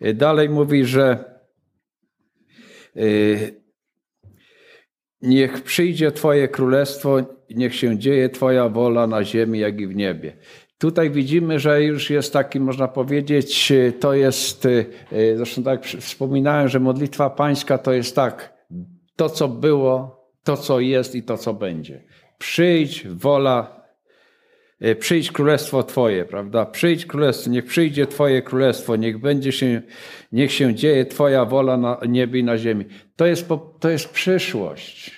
Yy, 0.00 0.14
dalej 0.14 0.48
mówi, 0.48 0.84
że 0.84 1.24
y, 2.96 3.65
niech 5.22 5.62
przyjdzie 5.62 6.12
Twoje 6.12 6.48
królestwo, 6.48 7.16
niech 7.50 7.74
się 7.74 7.98
dzieje 7.98 8.28
Twoja 8.28 8.68
wola 8.68 9.06
na 9.06 9.24
ziemi, 9.24 9.58
jak 9.58 9.80
i 9.80 9.86
w 9.86 9.96
niebie. 9.96 10.36
Tutaj 10.78 11.10
widzimy, 11.10 11.58
że 11.58 11.82
już 11.82 12.10
jest 12.10 12.32
taki, 12.32 12.60
można 12.60 12.88
powiedzieć, 12.88 13.72
to 14.00 14.14
jest, 14.14 14.66
e, 15.12 15.36
zresztą 15.36 15.62
tak 15.62 15.84
wspominałem, 15.84 16.68
że 16.68 16.80
modlitwa 16.80 17.30
pańska 17.30 17.78
to 17.78 17.92
jest 17.92 18.16
tak, 18.16 18.56
to 19.16 19.28
co 19.28 19.48
było, 19.48 20.26
to 20.44 20.56
co 20.56 20.80
jest 20.80 21.14
i 21.14 21.22
to 21.22 21.38
co 21.38 21.54
będzie. 21.54 22.02
Przyjdź 22.38 23.08
wola, 23.08 23.75
przyjdź 24.98 25.32
królestwo 25.32 25.82
Twoje, 25.82 26.24
prawda? 26.24 26.66
Przyjdź 26.66 27.06
królestwo, 27.06 27.50
niech 27.50 27.64
przyjdzie 27.64 28.06
Twoje 28.06 28.42
królestwo, 28.42 28.96
niech 28.96 29.18
będzie 29.18 29.52
się, 29.52 29.82
niech 30.32 30.52
się 30.52 30.74
dzieje 30.74 31.06
Twoja 31.06 31.44
wola 31.44 31.76
na 31.76 32.00
niebie 32.08 32.40
i 32.40 32.44
na 32.44 32.58
ziemi. 32.58 32.84
To 33.16 33.26
jest, 33.26 33.48
to 33.80 33.88
jest 33.88 34.08
przyszłość. 34.08 35.10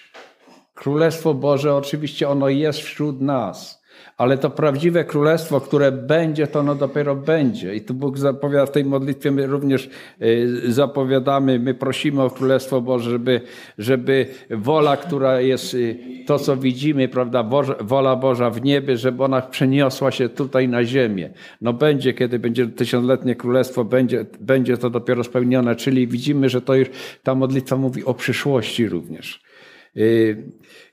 Królestwo 0.75 1.35
Boże, 1.35 1.75
oczywiście 1.75 2.29
ono 2.29 2.49
jest 2.49 2.81
wśród 2.81 3.21
nas 3.21 3.78
ale 4.19 4.39
to 4.39 4.51
prawdziwe 4.51 5.05
królestwo, 5.05 5.61
które 5.61 5.93
będzie, 5.93 6.47
to 6.47 6.61
ono 6.61 6.75
dopiero 6.75 7.17
będzie. 7.17 7.75
I 7.75 7.81
tu 7.81 7.95
Bóg 7.95 8.19
zapowiada 8.19 8.67
w 8.67 8.71
tej 8.71 8.85
modlitwie, 8.85 9.31
my 9.31 9.47
również 9.47 9.91
y, 10.23 10.73
zapowiadamy, 10.73 11.59
my 11.59 11.75
prosimy 11.75 12.23
o 12.23 12.31
Królestwo 12.31 12.81
Boże, 12.81 13.11
żeby, 13.11 13.41
żeby 13.79 14.27
wola, 14.51 14.97
która 14.97 15.41
jest 15.41 15.75
y, 15.75 15.99
to, 16.27 16.39
co 16.39 16.57
widzimy, 16.57 17.09
prawda, 17.09 17.43
Boże, 17.43 17.75
wola 17.81 18.17
Boża 18.17 18.51
w 18.51 18.63
niebie, 18.63 18.97
żeby 18.97 19.25
ona 19.25 19.41
przeniosła 19.43 20.11
się 20.11 20.29
tutaj 20.29 20.69
na 20.69 20.85
ziemię. 20.85 21.31
No 21.61 21.73
będzie, 21.73 22.13
kiedy 22.13 22.39
będzie 22.39 22.67
tysiącletnie 22.67 23.37
królestwo, 23.37 23.85
będzie, 23.85 24.27
będzie 24.41 24.77
to 24.77 24.91
dopiero 24.91 25.25
spełnione, 25.25 25.77
czyli 25.77 26.07
widzimy, 26.07 26.49
że 26.49 26.61
to 26.61 26.75
już 26.75 26.89
ta 27.23 27.35
modlitwa 27.35 27.77
mówi 27.77 28.05
o 28.05 28.15
przyszłości 28.15 28.89
również. 28.89 29.48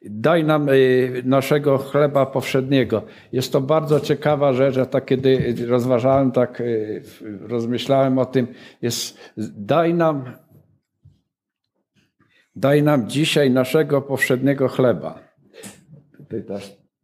Daj 0.01 0.43
nam 0.43 0.68
naszego 1.24 1.78
chleba 1.78 2.26
powszedniego. 2.26 3.06
Jest 3.32 3.51
to 3.51 3.62
bardzo 3.62 3.99
ciekawa 3.99 4.53
rzecz. 4.53 4.76
Ja 4.76 4.86
tak 4.86 5.06
kiedy 5.06 5.56
rozważałem, 5.68 6.32
tak 6.32 6.64
rozmyślałem 7.41 8.18
o 8.18 8.26
tym, 8.26 8.47
jest 8.82 9.34
daj 9.58 9.93
nam, 9.93 10.32
daj 12.56 12.84
nam 12.84 13.10
dzisiaj 13.10 13.51
naszego 13.51 14.01
powszedniego 14.01 14.68
chleba. 14.68 15.20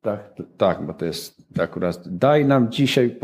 Tak, 0.01 0.33
tak, 0.57 0.85
bo 0.85 0.93
to 0.93 1.05
jest 1.05 1.59
akurat. 1.59 2.17
Daj 2.17 2.45
nam 2.45 2.71
dzisiaj. 2.71 3.19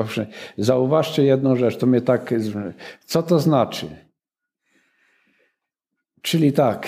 Zauważcie 0.58 1.24
jedną 1.24 1.56
rzecz, 1.56 1.78
to 1.78 1.88
mnie 1.88 2.02
tak. 2.02 2.34
Co 3.06 3.24
to 3.24 3.40
znaczy? 3.40 3.88
Czyli 6.22 6.54
tak, 6.54 6.88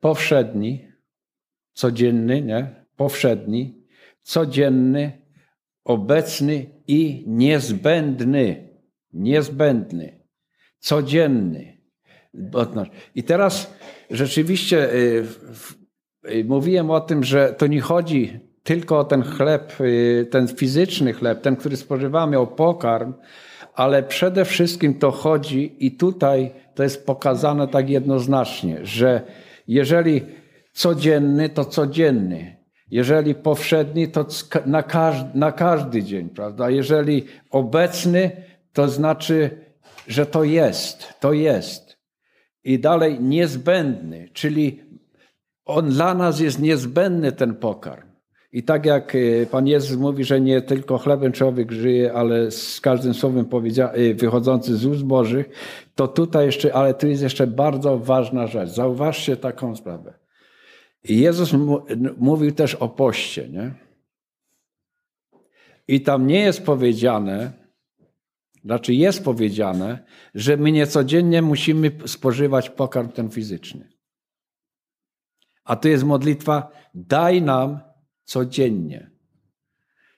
powszedni, 0.00 0.93
codzienny, 1.74 2.42
nie? 2.42 2.84
Powszedni, 2.96 3.84
codzienny, 4.22 5.12
obecny 5.84 6.66
i 6.86 7.24
niezbędny. 7.26 8.68
Niezbędny, 9.12 10.20
codzienny. 10.78 11.78
I 13.14 13.22
teraz 13.22 13.74
rzeczywiście 14.10 14.94
y, 14.94 15.24
y, 16.30 16.44
mówiłem 16.44 16.90
o 16.90 17.00
tym, 17.00 17.24
że 17.24 17.54
to 17.58 17.66
nie 17.66 17.80
chodzi 17.80 18.40
tylko 18.62 18.98
o 18.98 19.04
ten 19.04 19.22
chleb, 19.22 19.80
y, 19.80 20.28
ten 20.30 20.48
fizyczny 20.48 21.12
chleb, 21.12 21.40
ten, 21.42 21.56
który 21.56 21.76
spożywamy, 21.76 22.38
o 22.38 22.46
pokarm, 22.46 23.14
ale 23.74 24.02
przede 24.02 24.44
wszystkim 24.44 24.94
to 24.94 25.10
chodzi 25.10 25.76
i 25.86 25.92
tutaj 25.96 26.50
to 26.74 26.82
jest 26.82 27.06
pokazane 27.06 27.68
tak 27.68 27.90
jednoznacznie, 27.90 28.78
że 28.82 29.22
jeżeli 29.68 30.22
codzienny, 30.74 31.48
to 31.48 31.64
codzienny. 31.64 32.56
Jeżeli 32.90 33.34
powszedni, 33.34 34.08
to 34.08 34.26
na 34.66 34.82
każdy, 34.82 35.38
na 35.38 35.52
każdy 35.52 36.02
dzień, 36.02 36.28
prawda? 36.28 36.70
Jeżeli 36.70 37.24
obecny, 37.50 38.30
to 38.72 38.88
znaczy, 38.88 39.50
że 40.08 40.26
to 40.26 40.44
jest, 40.44 41.14
to 41.20 41.32
jest. 41.32 41.98
I 42.64 42.78
dalej 42.78 43.20
niezbędny, 43.20 44.28
czyli 44.32 44.80
on 45.64 45.90
dla 45.90 46.14
nas 46.14 46.40
jest 46.40 46.58
niezbędny 46.60 47.32
ten 47.32 47.54
pokarm. 47.54 48.08
I 48.52 48.62
tak 48.62 48.86
jak 48.86 49.14
e, 49.14 49.46
Pan 49.46 49.66
Jezus 49.66 49.98
mówi, 49.98 50.24
że 50.24 50.40
nie 50.40 50.62
tylko 50.62 50.98
chlebem 50.98 51.32
człowiek 51.32 51.72
żyje, 51.72 52.12
ale 52.12 52.50
z 52.50 52.80
każdym 52.80 53.14
słowem 53.14 53.46
e, 53.78 54.14
wychodzący 54.14 54.76
z 54.76 54.86
ust 54.86 55.02
Bożych, 55.02 55.48
to 55.94 56.08
tutaj 56.08 56.46
jeszcze, 56.46 56.74
ale 56.74 56.94
tu 56.94 57.06
jest 57.06 57.22
jeszcze 57.22 57.46
bardzo 57.46 57.98
ważna 57.98 58.46
rzecz. 58.46 58.70
Zauważcie 58.70 59.36
taką 59.36 59.76
sprawę. 59.76 60.23
Jezus 61.04 61.52
mówił 62.18 62.52
też 62.52 62.74
o 62.74 62.88
poście, 62.88 63.48
nie? 63.48 63.74
I 65.88 66.00
tam 66.00 66.26
nie 66.26 66.40
jest 66.40 66.64
powiedziane, 66.64 67.52
znaczy 68.64 68.94
jest 68.94 69.24
powiedziane, 69.24 70.04
że 70.34 70.56
my 70.56 70.72
niecodziennie 70.72 71.42
musimy 71.42 71.92
spożywać 72.06 72.70
pokarm 72.70 73.08
ten 73.08 73.30
fizyczny. 73.30 73.88
A 75.64 75.76
tu 75.76 75.88
jest 75.88 76.04
modlitwa, 76.04 76.70
daj 76.94 77.42
nam 77.42 77.80
codziennie. 78.24 79.10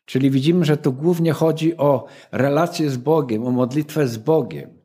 Czyli 0.05 0.30
widzimy, 0.30 0.64
że 0.64 0.76
tu 0.76 0.93
głównie 0.93 1.32
chodzi 1.32 1.76
o 1.76 2.07
relację 2.32 2.91
z 2.91 2.97
Bogiem, 2.97 3.47
o 3.47 3.51
modlitwę 3.51 4.09
z 4.09 4.18
Bogiem. 4.18 4.75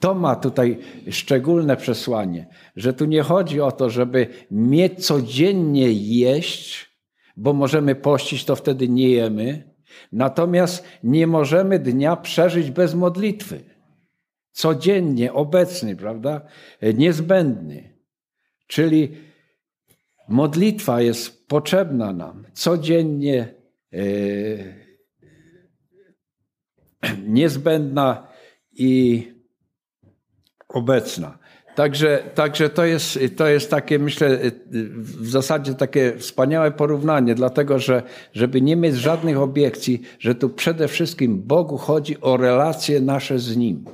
To 0.00 0.14
ma 0.14 0.36
tutaj 0.36 0.78
szczególne 1.10 1.76
przesłanie, 1.76 2.46
że 2.76 2.92
tu 2.92 3.04
nie 3.04 3.22
chodzi 3.22 3.60
o 3.60 3.72
to, 3.72 3.90
żeby 3.90 4.26
mieć 4.50 5.06
codziennie 5.06 5.92
jeść, 5.92 6.90
bo 7.36 7.52
możemy 7.52 7.94
pościć, 7.94 8.44
to 8.44 8.56
wtedy 8.56 8.88
nie 8.88 9.08
jemy. 9.08 9.74
Natomiast 10.12 10.84
nie 11.02 11.26
możemy 11.26 11.78
dnia 11.78 12.16
przeżyć 12.16 12.70
bez 12.70 12.94
modlitwy. 12.94 13.64
Codziennie, 14.52 15.32
obecny, 15.32 15.96
prawda? 15.96 16.40
Niezbędny. 16.94 17.98
Czyli 18.66 19.16
Modlitwa 20.28 21.02
jest 21.02 21.48
potrzebna 21.48 22.12
nam 22.12 22.46
codziennie, 22.52 23.54
e, 23.92 23.98
niezbędna 27.26 28.28
i 28.72 29.26
obecna. 30.78 31.38
Także, 31.74 32.22
także 32.34 32.68
to, 32.68 32.84
jest, 32.84 33.18
to 33.36 33.48
jest 33.48 33.70
takie, 33.70 33.98
myślę, 33.98 34.38
w 34.96 35.28
zasadzie 35.28 35.74
takie 35.74 36.12
wspaniałe 36.16 36.70
porównanie, 36.70 37.34
dlatego 37.34 37.78
że, 37.78 38.02
żeby 38.32 38.62
nie 38.62 38.76
mieć 38.76 38.94
żadnych 38.94 39.38
obiekcji, 39.38 40.02
że 40.18 40.34
tu 40.34 40.48
przede 40.48 40.88
wszystkim 40.88 41.42
Bogu 41.42 41.76
chodzi 41.76 42.20
o 42.20 42.36
relacje 42.36 43.00
nasze 43.00 43.38
z 43.38 43.56
Nim 43.56 43.84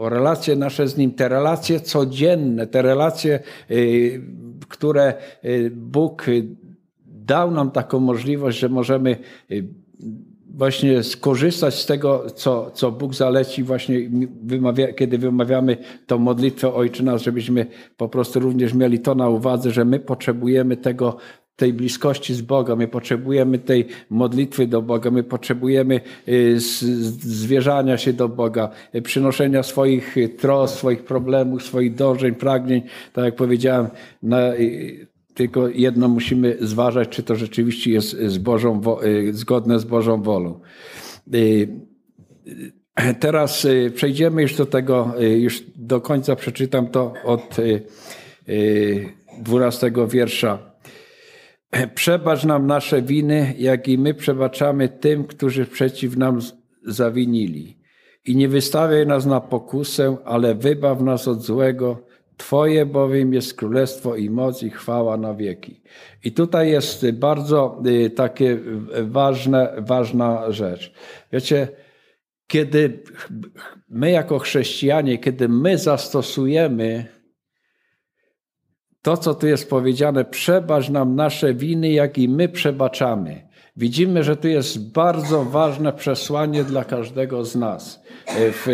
o 0.00 0.08
relacje 0.08 0.56
nasze 0.56 0.88
z 0.88 0.96
Nim, 0.96 1.12
te 1.12 1.28
relacje 1.28 1.80
codzienne, 1.80 2.66
te 2.66 2.82
relacje, 2.82 3.40
y, 3.70 4.22
które 4.68 5.14
y, 5.44 5.70
Bóg 5.74 6.26
dał 7.06 7.50
nam 7.50 7.70
taką 7.70 8.00
możliwość, 8.00 8.58
że 8.58 8.68
możemy 8.68 9.16
y, 9.50 9.64
właśnie 10.60 11.02
skorzystać 11.02 11.74
z 11.74 11.86
tego, 11.86 12.30
co, 12.34 12.70
co 12.70 12.92
Bóg 12.92 13.14
zaleci 13.14 13.62
właśnie, 13.62 14.10
wymawia, 14.42 14.92
kiedy 14.92 15.18
wymawiamy 15.18 15.76
tą 16.06 16.18
modlitwę 16.18 16.74
Ojczy 16.74 17.04
Nasz, 17.04 17.24
żebyśmy 17.24 17.66
po 17.96 18.08
prostu 18.08 18.40
również 18.40 18.74
mieli 18.74 18.98
to 18.98 19.14
na 19.14 19.28
uwadze, 19.28 19.70
że 19.70 19.84
my 19.84 20.00
potrzebujemy 20.00 20.76
tego 20.76 21.16
tej 21.56 21.72
bliskości 21.72 22.34
z 22.34 22.40
Boga, 22.40 22.76
my 22.76 22.88
potrzebujemy 22.88 23.58
tej 23.58 23.86
modlitwy 24.10 24.66
do 24.66 24.82
Boga, 24.82 25.10
my 25.10 25.22
potrzebujemy 25.22 26.00
y, 26.28 26.54
zwierzania 26.58 27.98
się 27.98 28.12
do 28.12 28.28
Boga, 28.28 28.70
y, 28.94 29.02
przynoszenia 29.02 29.62
swoich 29.62 30.16
trosk, 30.38 30.78
swoich 30.78 31.04
problemów, 31.04 31.62
swoich 31.62 31.94
dążeń, 31.94 32.34
pragnień. 32.34 32.82
Tak 33.12 33.24
jak 33.24 33.34
powiedziałem, 33.34 33.88
na, 34.22 34.54
y, 34.54 35.09
tylko 35.40 35.68
jedno 35.68 36.08
musimy 36.08 36.56
zważać, 36.60 37.08
czy 37.08 37.22
to 37.22 37.36
rzeczywiście 37.36 37.90
jest 37.90 38.10
z 38.10 38.38
Bożą, 38.38 38.80
zgodne 39.30 39.78
z 39.78 39.84
Bożą 39.84 40.22
wolą. 40.22 40.60
Teraz 43.20 43.66
przejdziemy 43.94 44.42
już 44.42 44.54
do 44.54 44.66
tego, 44.66 45.14
już 45.38 45.62
do 45.76 46.00
końca 46.00 46.36
przeczytam 46.36 46.88
to 46.88 47.14
od 47.24 47.56
12 49.38 49.92
wiersza 50.08 50.58
Przebacz 51.94 52.44
nam 52.44 52.66
nasze 52.66 53.02
winy, 53.02 53.54
jak 53.58 53.88
i 53.88 53.98
my 53.98 54.14
przebaczamy 54.14 54.88
tym, 54.88 55.24
którzy 55.24 55.66
przeciw 55.66 56.16
nam 56.16 56.40
zawinili. 56.86 57.78
I 58.26 58.36
nie 58.36 58.48
wystawiaj 58.48 59.06
nas 59.06 59.26
na 59.26 59.40
pokusę, 59.40 60.16
ale 60.24 60.54
wybaw 60.54 61.00
nas 61.00 61.28
od 61.28 61.42
złego. 61.42 62.09
Twoje 62.40 62.86
bowiem 62.86 63.34
jest 63.34 63.54
królestwo 63.54 64.16
i 64.16 64.30
moc 64.30 64.62
i 64.62 64.70
chwała 64.70 65.16
na 65.16 65.34
wieki. 65.34 65.82
I 66.24 66.32
tutaj 66.32 66.70
jest 66.70 67.10
bardzo 67.10 67.82
y, 67.86 68.10
takie 68.10 68.58
ważne, 69.02 69.72
ważna 69.78 70.52
rzecz. 70.52 70.92
Wiecie, 71.32 71.68
kiedy 72.46 73.02
my 73.88 74.10
jako 74.10 74.38
chrześcijanie, 74.38 75.18
kiedy 75.18 75.48
my 75.48 75.78
zastosujemy 75.78 77.06
to, 79.02 79.16
co 79.16 79.34
tu 79.34 79.46
jest 79.46 79.70
powiedziane, 79.70 80.24
przebacz 80.24 80.88
nam 80.88 81.16
nasze 81.16 81.54
winy, 81.54 81.90
jak 81.90 82.18
i 82.18 82.28
my 82.28 82.48
przebaczamy. 82.48 83.48
Widzimy, 83.76 84.24
że 84.24 84.36
tu 84.36 84.48
jest 84.48 84.92
bardzo 84.92 85.44
ważne 85.44 85.92
przesłanie 85.92 86.64
dla 86.64 86.84
każdego 86.84 87.44
z 87.44 87.56
nas. 87.56 88.02
W 88.38 88.66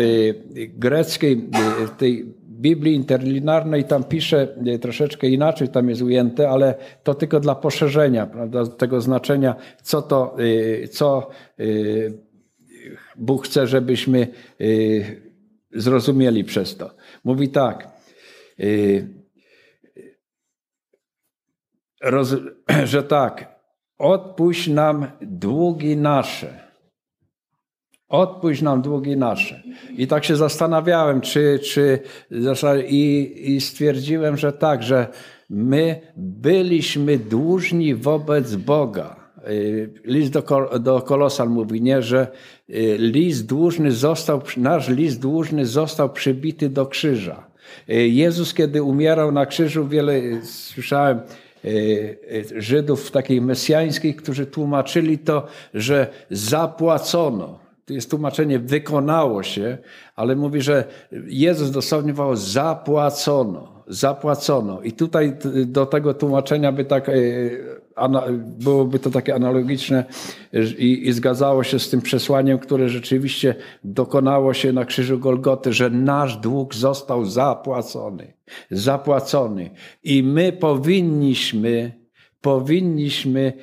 greckiej, 0.55 1.49
w 1.87 1.97
tej 1.97 2.37
Biblii 2.57 2.95
interlinarnej 2.95 3.83
tam 3.83 4.03
pisze 4.03 4.47
troszeczkę 4.81 5.27
inaczej, 5.27 5.69
tam 5.69 5.89
jest 5.89 6.01
ujęte, 6.01 6.49
ale 6.49 6.75
to 7.03 7.13
tylko 7.13 7.39
dla 7.39 7.55
poszerzenia 7.55 8.25
prawda, 8.25 8.65
tego 8.67 9.01
znaczenia, 9.01 9.55
co 9.83 10.01
to, 10.01 10.35
co 10.91 11.29
Bóg 13.15 13.45
chce, 13.45 13.67
żebyśmy 13.67 14.27
zrozumieli 15.71 16.43
przez 16.43 16.77
to. 16.77 16.91
Mówi 17.23 17.49
tak, 17.49 17.87
roz, 22.01 22.35
że 22.83 23.03
tak, 23.03 23.59
odpuść 23.97 24.67
nam 24.67 25.07
długi 25.21 25.97
nasze. 25.97 26.66
Odpuść 28.09 28.61
nam 28.61 28.81
długi 28.81 29.17
nasze. 29.17 29.61
I 29.97 30.07
tak 30.07 30.23
się 30.23 30.35
zastanawiałem, 30.35 31.21
czy, 31.21 31.59
czy 31.59 31.99
i, 32.87 33.33
i 33.45 33.61
stwierdziłem, 33.61 34.37
że 34.37 34.53
tak, 34.53 34.83
że 34.83 35.07
my 35.49 36.01
byliśmy 36.17 37.17
dłużni 37.17 37.95
wobec 37.95 38.55
Boga. 38.55 39.15
Y, 39.49 39.89
list 40.05 40.33
do, 40.33 40.69
do 40.79 41.03
mówi, 41.47 41.81
nie, 41.81 42.01
że 42.01 42.27
y, 42.69 42.95
list 42.99 43.45
dłużny 43.45 43.91
został, 43.91 44.41
nasz 44.57 44.89
list 44.89 45.21
dłużny 45.21 45.65
został 45.65 46.09
przybity 46.09 46.69
do 46.69 46.85
krzyża. 46.85 47.47
Y, 47.89 48.07
Jezus, 48.07 48.53
kiedy 48.53 48.83
umierał 48.83 49.31
na 49.31 49.45
krzyżu, 49.45 49.87
wiele 49.87 50.21
słyszałem, 50.43 51.19
Żydów 52.57 53.11
takich 53.11 53.41
mesjańskich, 53.41 54.15
którzy 54.15 54.45
tłumaczyli 54.45 55.17
to, 55.17 55.47
że 55.73 56.07
zapłacono. 56.31 57.66
Jest 57.89 58.09
tłumaczenie 58.09 58.59
wykonało 58.59 59.43
się, 59.43 59.77
ale 60.15 60.35
mówi, 60.35 60.61
że 60.61 60.83
Jezus 61.27 61.71
dosłownie 61.71 62.13
zapłacono, 62.33 63.83
zapłacono. 63.87 64.81
I 64.81 64.91
tutaj 64.91 65.37
do 65.65 65.85
tego 65.85 66.13
tłumaczenia 66.13 66.71
by 66.71 66.85
tak, 66.85 67.11
byłoby 68.37 68.99
to 68.99 69.09
takie 69.09 69.35
analogiczne 69.35 70.05
i, 70.77 71.07
i 71.07 71.13
zgadzało 71.13 71.63
się 71.63 71.79
z 71.79 71.89
tym 71.89 72.01
przesłaniem, 72.01 72.59
które 72.59 72.89
rzeczywiście 72.89 73.55
dokonało 73.83 74.53
się 74.53 74.73
na 74.73 74.85
krzyżu 74.85 75.19
Golgoty, 75.19 75.73
że 75.73 75.89
nasz 75.89 76.37
dług 76.37 76.75
został 76.75 77.25
zapłacony. 77.25 78.33
Zapłacony. 78.71 79.69
I 80.03 80.23
my 80.23 80.51
powinniśmy, 80.51 81.91
powinniśmy 82.41 83.53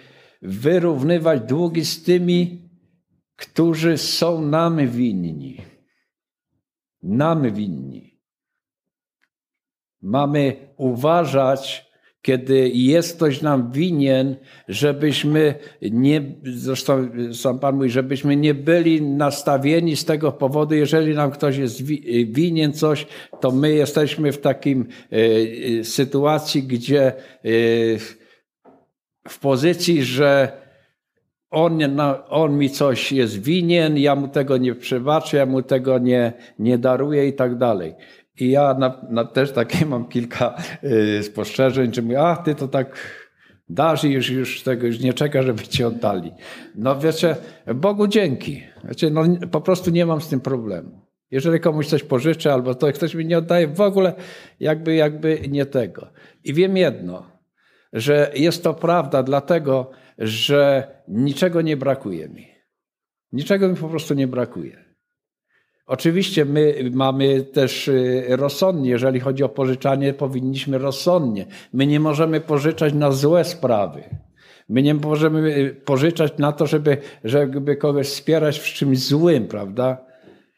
wyrównywać 0.43 1.41
długi 1.41 1.85
z 1.85 2.03
tymi, 2.03 2.64
którzy 3.37 3.99
są 3.99 4.41
nam 4.41 4.89
winni. 4.89 5.61
Nam 7.03 7.53
winni. 7.53 8.21
Mamy 10.03 10.57
uważać, 10.77 11.95
kiedy 12.23 12.69
jest 12.69 13.17
ktoś 13.17 13.43
nam 13.43 13.73
winien, 13.73 14.37
żebyśmy 14.69 15.55
nie, 15.83 16.23
zresztą 16.43 17.09
sam 17.33 17.59
Pan 17.59 17.77
mówi, 17.77 17.91
żebyśmy 17.91 18.37
nie 18.37 18.55
byli 18.55 19.03
nastawieni 19.03 19.97
z 19.97 20.05
tego 20.05 20.33
powodu, 20.33 20.75
jeżeli 20.75 21.15
nam 21.15 21.31
ktoś 21.31 21.57
jest 21.57 21.83
winien 22.27 22.73
coś, 22.73 23.07
to 23.41 23.51
my 23.51 23.73
jesteśmy 23.73 24.33
w 24.33 24.41
takim 24.41 24.87
y, 25.13 25.81
sytuacji, 25.85 26.63
gdzie 26.63 27.13
y, 27.45 27.99
w 29.29 29.39
pozycji, 29.39 30.03
że 30.03 30.64
on, 31.55 31.79
on 32.29 32.59
mi 32.59 32.71
coś 32.71 33.13
jest 33.13 33.43
winien, 33.43 33.99
ja 33.99 34.15
mu 34.15 34.29
tego 34.29 34.57
nie 34.57 34.75
przebaczę, 34.75 35.37
ja 35.37 35.47
mu 35.47 35.63
tego 35.63 35.99
nie, 35.99 36.33
nie 36.59 36.79
daruję 36.79 37.29
i 37.29 37.33
tak 37.33 37.59
dalej. 37.59 37.95
I 38.41 38.51
ja 38.51 38.75
na, 38.75 39.01
na 39.11 39.25
też 39.25 39.53
takie 39.53 39.87
mam 39.93 40.09
kilka 40.09 40.55
y, 40.85 41.23
spostrzeżeń, 41.23 41.95
że 41.95 42.03
mówię, 42.03 42.21
a 42.21 42.37
ty 42.37 42.55
to 42.55 42.69
tak 42.69 42.97
dasz 43.69 44.05
i 44.05 44.11
już, 44.11 44.31
już 44.31 44.63
tego 44.63 44.87
już 44.87 45.01
nie 45.01 45.13
czeka, 45.13 45.43
żeby 45.43 45.63
ci 45.63 45.85
oddali. 45.85 46.33
No 46.75 46.99
wiecie, 46.99 47.37
Bogu 47.75 48.07
dzięki. 48.07 48.63
Wiecie, 48.85 49.11
no, 49.11 49.23
po 49.51 49.61
prostu 49.61 49.91
nie 49.91 50.07
mam 50.07 50.21
z 50.21 50.29
tym 50.29 50.41
problemu. 50.41 51.05
Jeżeli 51.31 51.61
komuś 51.61 51.87
coś 51.87 52.03
pożyczę 52.03 52.53
albo 52.53 52.75
to 52.75 52.93
ktoś 52.93 53.15
mi 53.15 53.27
nie 53.27 53.39
oddaje, 53.39 53.69
w 53.69 53.81
ogóle 53.81 54.15
jakby, 54.61 54.95
jakby 54.95 55.41
nie 55.49 55.67
tego. 55.67 56.07
I 56.45 56.55
wiem 56.55 56.77
jedno, 56.77 57.27
że 57.93 58.31
jest 58.35 58.65
to 58.65 58.75
prawda 58.75 59.23
dlatego, 59.23 59.91
że 60.19 60.89
niczego 61.09 61.63
nie 61.63 61.77
brakuje 61.77 62.29
mi. 62.29 62.47
Niczego 63.33 63.69
mi 63.69 63.77
po 63.77 63.89
prostu 63.89 64.15
nie 64.15 64.27
brakuje. 64.27 64.85
Oczywiście 65.87 66.45
my 66.45 66.91
mamy 66.93 67.43
też 67.43 67.89
y, 67.89 68.25
rozsądnie, 68.29 68.91
jeżeli 68.91 69.21
chodzi 69.21 69.45
o 69.45 69.49
pożyczanie, 69.49 70.15
powinniśmy 70.15 70.79
rozsądnie. 70.79 71.47
My 71.73 71.87
nie 71.87 72.01
możemy 72.01 72.41
pożyczać 72.41 72.95
na 72.95 73.13
złe 73.13 73.45
sprawy. 73.45 74.03
My 74.69 74.83
nie 74.83 74.95
możemy 74.95 75.57
y, 75.57 75.75
pożyczać 75.85 76.39
na 76.39 76.53
to, 76.53 76.67
żeby, 76.67 76.97
żeby 77.25 77.77
kogoś 77.77 78.07
wspierać 78.07 78.59
w 78.59 78.65
czymś 78.65 78.99
złym, 78.99 79.49
prawda? 79.49 79.99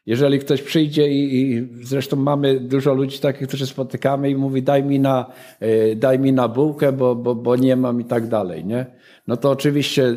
Jeżeli 0.05 0.39
ktoś 0.39 0.61
przyjdzie 0.61 1.07
i, 1.07 1.41
i, 1.41 1.67
zresztą 1.81 2.15
mamy 2.15 2.59
dużo 2.59 2.93
ludzi 2.93 3.19
takich, 3.19 3.47
którzy 3.47 3.67
spotykamy 3.67 4.29
i 4.29 4.35
mówi 4.35 4.63
daj 4.63 4.83
mi 4.83 4.99
na, 4.99 5.31
y, 5.61 5.95
daj 5.95 6.19
mi 6.19 6.33
na 6.33 6.47
bułkę, 6.47 6.91
bo, 6.91 7.15
bo, 7.15 7.35
bo 7.35 7.55
nie 7.55 7.75
mam 7.75 8.01
i 8.01 8.05
tak 8.05 8.27
dalej, 8.27 8.65
nie? 8.65 8.85
No 9.27 9.37
to 9.37 9.51
oczywiście 9.51 10.15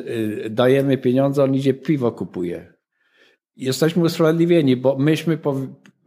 dajemy 0.51 0.99
pieniądze, 0.99 1.45
on 1.45 1.55
idzie 1.55 1.75
piwo 1.75 2.13
kupuje 2.13 2.81
jesteśmy 3.61 4.03
usprawiedliwieni, 4.03 4.77
bo 4.77 4.97
myśmy 4.99 5.39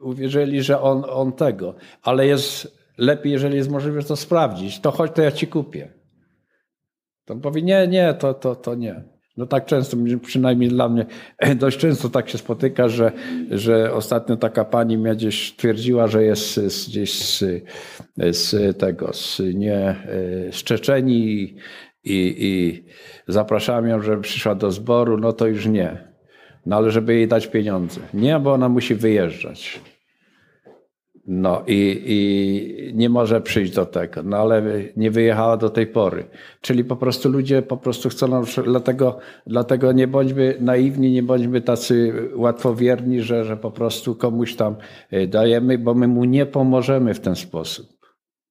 uwierzyli, 0.02 0.64
że 0.64 0.82
on, 0.82 1.04
on 1.10 1.34
tego, 1.34 1.76
ale 2.02 2.28
jest 2.28 2.78
lepiej, 2.98 3.32
jeżeli 3.32 3.56
jest 3.56 3.70
możliwe 3.70 4.04
to 4.04 4.16
sprawdzić, 4.16 4.80
to 4.80 4.92
chodź, 4.92 5.12
to 5.16 5.22
ja 5.22 5.32
ci 5.32 5.48
kupię. 5.48 5.94
To 7.26 7.34
on 7.34 7.42
powie, 7.42 7.62
nie, 7.62 7.88
nie, 7.88 8.14
to, 8.14 8.34
to, 8.34 8.56
to 8.56 8.76
nie. 8.76 9.04
No 9.38 9.46
tak 9.46 9.66
często, 9.66 9.98
przynajmniej 10.22 10.70
dla 10.70 10.90
mnie, 10.90 11.06
dość 11.56 11.78
często 11.78 12.10
tak 12.10 12.30
się 12.30 12.38
spotyka, 12.38 12.90
że, 12.90 13.12
że 13.52 13.94
ostatnio 13.94 14.38
taka 14.38 14.66
pani 14.66 14.98
mnie 14.98 15.16
gdzieś 15.16 15.56
twierdziła, 15.56 16.08
że 16.08 16.24
jest 16.24 16.54
z, 16.54 16.90
gdzieś 16.90 17.14
z, 17.14 17.44
z 18.18 18.78
tego, 18.78 19.14
z, 19.14 19.42
nie, 19.56 19.96
z 20.52 20.64
Czeczeni 20.64 21.56
i, 22.04 22.36
i, 22.38 22.84
zapraszałem 23.28 23.88
ją, 23.88 24.02
żeby 24.02 24.22
przyszła 24.22 24.56
do 24.56 24.72
zboru, 24.72 25.18
no 25.18 25.34
to 25.34 25.48
już 25.48 25.66
nie. 25.66 26.14
No 26.66 26.76
ale 26.76 26.92
żeby 26.92 27.16
jej 27.16 27.28
dać 27.28 27.48
pieniądze. 27.48 28.02
Nie, 28.14 28.40
bo 28.40 28.54
ona 28.54 28.70
musi 28.70 28.96
wyjeżdżać. 28.96 29.82
No 31.28 31.64
i, 31.68 32.04
i 32.06 32.94
nie 32.96 33.10
może 33.10 33.42
przyjść 33.42 33.74
do 33.74 33.86
tego, 33.86 34.24
no 34.24 34.38
ale 34.38 34.64
nie 34.98 35.12
wyjechała 35.12 35.58
do 35.58 35.70
tej 35.70 35.88
pory. 35.88 36.26
Czyli 36.62 36.84
po 36.84 36.96
prostu 36.96 37.30
ludzie 37.30 37.62
po 37.62 37.78
prostu 37.78 38.10
chcą, 38.10 38.44
dlatego, 38.64 39.20
dlatego 39.48 39.92
nie 39.92 40.08
bądźmy 40.08 40.58
naiwni, 40.60 41.12
nie 41.12 41.24
bądźmy 41.24 41.62
tacy 41.62 42.14
łatwowierni, 42.36 43.22
że, 43.22 43.46
że 43.46 43.58
po 43.58 43.72
prostu 43.72 44.16
komuś 44.16 44.56
tam 44.56 44.76
e, 45.12 45.28
dajemy, 45.28 45.78
bo 45.78 45.94
my 45.94 46.08
mu 46.08 46.24
nie 46.24 46.46
pomożemy 46.46 47.14
w 47.14 47.20
ten 47.20 47.36
sposób. 47.36 47.88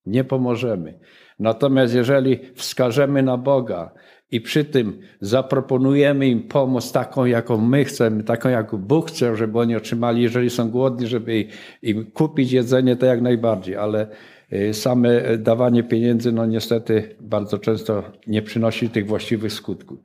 Nie 0.07 0.25
pomożemy. 0.25 0.99
Natomiast 1.43 1.95
jeżeli 1.95 2.39
wskażemy 2.55 3.23
na 3.23 3.37
Boga, 3.37 3.93
i 4.33 4.41
przy 4.41 4.65
tym 4.65 4.99
zaproponujemy 5.21 6.29
im 6.29 6.43
pomoc 6.43 6.93
taką, 6.93 7.25
jaką 7.25 7.59
my 7.59 7.85
chcemy, 7.85 8.25
taką, 8.25 8.49
jak 8.49 8.77
Bóg 8.77 9.09
chce, 9.09 9.37
żeby 9.37 9.59
oni 9.59 9.77
otrzymali, 9.77 10.23
jeżeli 10.23 10.51
są 10.51 10.71
głodni, 10.71 11.07
żeby 11.07 11.45
im 11.83 12.11
kupić 12.11 12.53
jedzenie, 12.53 12.97
to 12.97 13.07
jak 13.07 13.21
najbardziej, 13.21 13.77
ale 13.77 14.07
y, 14.53 14.75
same 14.75 15.39
dawanie 15.39 15.83
pieniędzy, 15.83 16.33
no 16.33 16.47
niestety 16.47 17.17
bardzo 17.21 17.59
często 17.59 18.03
nie 18.27 18.43
przynosi 18.43 18.91
tych 18.91 19.07
właściwych 19.07 19.53
skutków. 19.53 19.99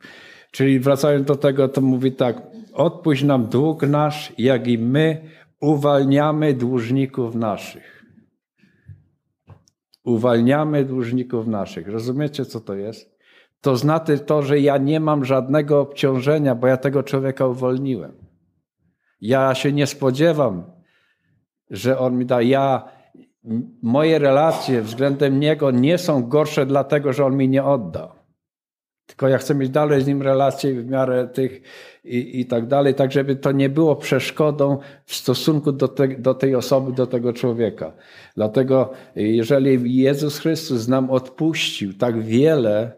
Czyli 0.51 0.79
wracając 0.79 1.27
do 1.27 1.35
tego, 1.35 1.67
to 1.67 1.81
mówi 1.81 2.11
tak, 2.11 2.41
odpuść 2.73 3.23
nam 3.23 3.45
dług 3.45 3.81
nasz, 3.83 4.33
jak 4.37 4.67
i 4.67 4.77
my 4.77 5.21
uwalniamy 5.59 6.53
dłużników 6.53 7.35
naszych. 7.35 7.96
Uwalniamy 10.07 10.85
dłużników 10.85 11.47
naszych. 11.47 11.87
Rozumiecie, 11.87 12.45
co 12.45 12.59
to 12.59 12.75
jest? 12.75 13.17
to 13.61 13.77
znaczy 13.77 14.19
to, 14.19 14.41
że 14.41 14.59
ja 14.59 14.77
nie 14.77 14.99
mam 14.99 15.25
żadnego 15.25 15.81
obciążenia, 15.81 16.55
bo 16.55 16.67
ja 16.67 16.77
tego 16.77 17.03
człowieka 17.03 17.47
uwolniłem. 17.47 18.11
Ja 19.21 19.55
się 19.55 19.71
nie 19.71 19.87
spodziewam, 19.87 20.71
że 21.69 21.99
on 21.99 22.17
mi 22.17 22.25
da. 22.25 22.41
Ja, 22.41 22.89
moje 23.81 24.19
relacje 24.19 24.81
względem 24.81 25.39
niego 25.39 25.71
nie 25.71 25.97
są 25.97 26.23
gorsze 26.23 26.65
dlatego, 26.65 27.13
że 27.13 27.25
on 27.25 27.37
mi 27.37 27.49
nie 27.49 27.63
odda. 27.63 28.15
Tylko 29.07 29.27
ja 29.27 29.37
chcę 29.37 29.55
mieć 29.55 29.69
dalej 29.69 30.01
z 30.01 30.07
nim 30.07 30.21
relacje 30.21 30.73
w 30.73 30.89
miarę 30.89 31.27
tych 31.27 31.61
i, 32.03 32.39
i 32.39 32.45
tak 32.45 32.67
dalej, 32.67 32.95
tak 32.95 33.11
żeby 33.11 33.35
to 33.35 33.51
nie 33.51 33.69
było 33.69 33.95
przeszkodą 33.95 34.77
w 35.05 35.15
stosunku 35.15 35.71
do, 35.71 35.87
te, 35.87 36.07
do 36.07 36.33
tej 36.33 36.55
osoby, 36.55 36.93
do 36.93 37.07
tego 37.07 37.33
człowieka. 37.33 37.93
Dlatego, 38.35 38.91
jeżeli 39.15 39.95
Jezus 39.95 40.39
Chrystus 40.39 40.87
nam 40.87 41.09
odpuścił 41.11 41.93
tak 41.93 42.23
wiele, 42.23 42.91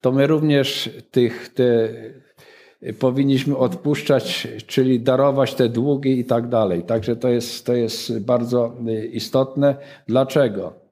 to 0.00 0.12
my 0.12 0.26
również 0.26 0.90
tych, 1.10 1.48
te, 1.54 1.88
powinniśmy 2.98 3.56
odpuszczać, 3.56 4.48
czyli 4.66 5.00
darować 5.00 5.54
te 5.54 5.68
długi 5.68 6.18
i 6.18 6.24
tak 6.24 6.48
dalej. 6.48 6.82
Także 6.82 7.16
to 7.16 7.28
jest, 7.28 7.66
to 7.66 7.74
jest 7.74 8.18
bardzo 8.18 8.76
istotne. 9.12 9.76
Dlaczego? 10.06 10.89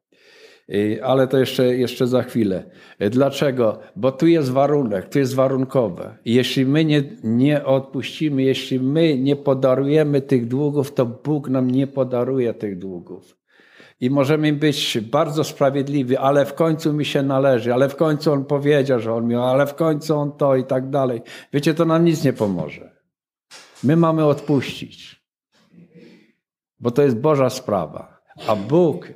Ale 1.03 1.27
to 1.27 1.39
jeszcze, 1.39 1.77
jeszcze 1.77 2.07
za 2.07 2.23
chwilę. 2.23 2.65
Dlaczego? 3.11 3.79
Bo 3.97 4.13
tu 4.13 4.27
jest 4.27 4.51
warunek, 4.51 5.09
tu 5.09 5.19
jest 5.19 5.35
warunkowe. 5.35 6.19
Jeśli 6.25 6.67
my 6.67 6.85
nie, 6.85 7.03
nie 7.25 7.65
odpuścimy, 7.65 8.43
jeśli 8.43 8.81
my 8.81 9.19
nie 9.19 9.37
podarujemy 9.37 10.21
tych 10.21 10.49
długów, 10.49 10.95
to 10.95 11.07
Bóg 11.07 11.49
nam 11.49 11.71
nie 11.71 11.87
podaruje 11.87 12.55
tych 12.55 12.79
długów 12.79 13.39
i 14.01 14.11
możemy 14.11 14.53
być 14.53 14.99
bardzo 15.01 15.45
sprawiedliwi, 15.45 16.17
ale 16.17 16.47
w 16.47 16.55
końcu 16.55 16.93
mi 16.93 17.05
się 17.05 17.23
należy, 17.23 17.75
ale 17.75 17.89
w 17.89 17.97
końcu 17.97 18.33
on 18.33 18.45
powiedział, 18.45 19.01
że 19.01 19.15
on 19.15 19.27
miał, 19.27 19.45
ale 19.45 19.67
w 19.67 19.75
końcu 19.75 20.19
on 20.19 20.33
to 20.33 20.57
i 20.57 20.65
tak 20.65 20.91
dalej. 20.91 21.23
Wiecie, 21.53 21.75
to 21.75 21.85
nam 21.85 22.05
nic 22.05 22.25
nie 22.25 22.33
pomoże. 22.33 22.91
My 23.85 23.97
mamy 23.97 24.25
odpuścić, 24.25 25.25
bo 26.81 26.91
to 26.91 27.03
jest 27.03 27.17
Boża 27.17 27.51
sprawa, 27.51 28.21
a 28.47 28.57
Bóg 28.57 29.09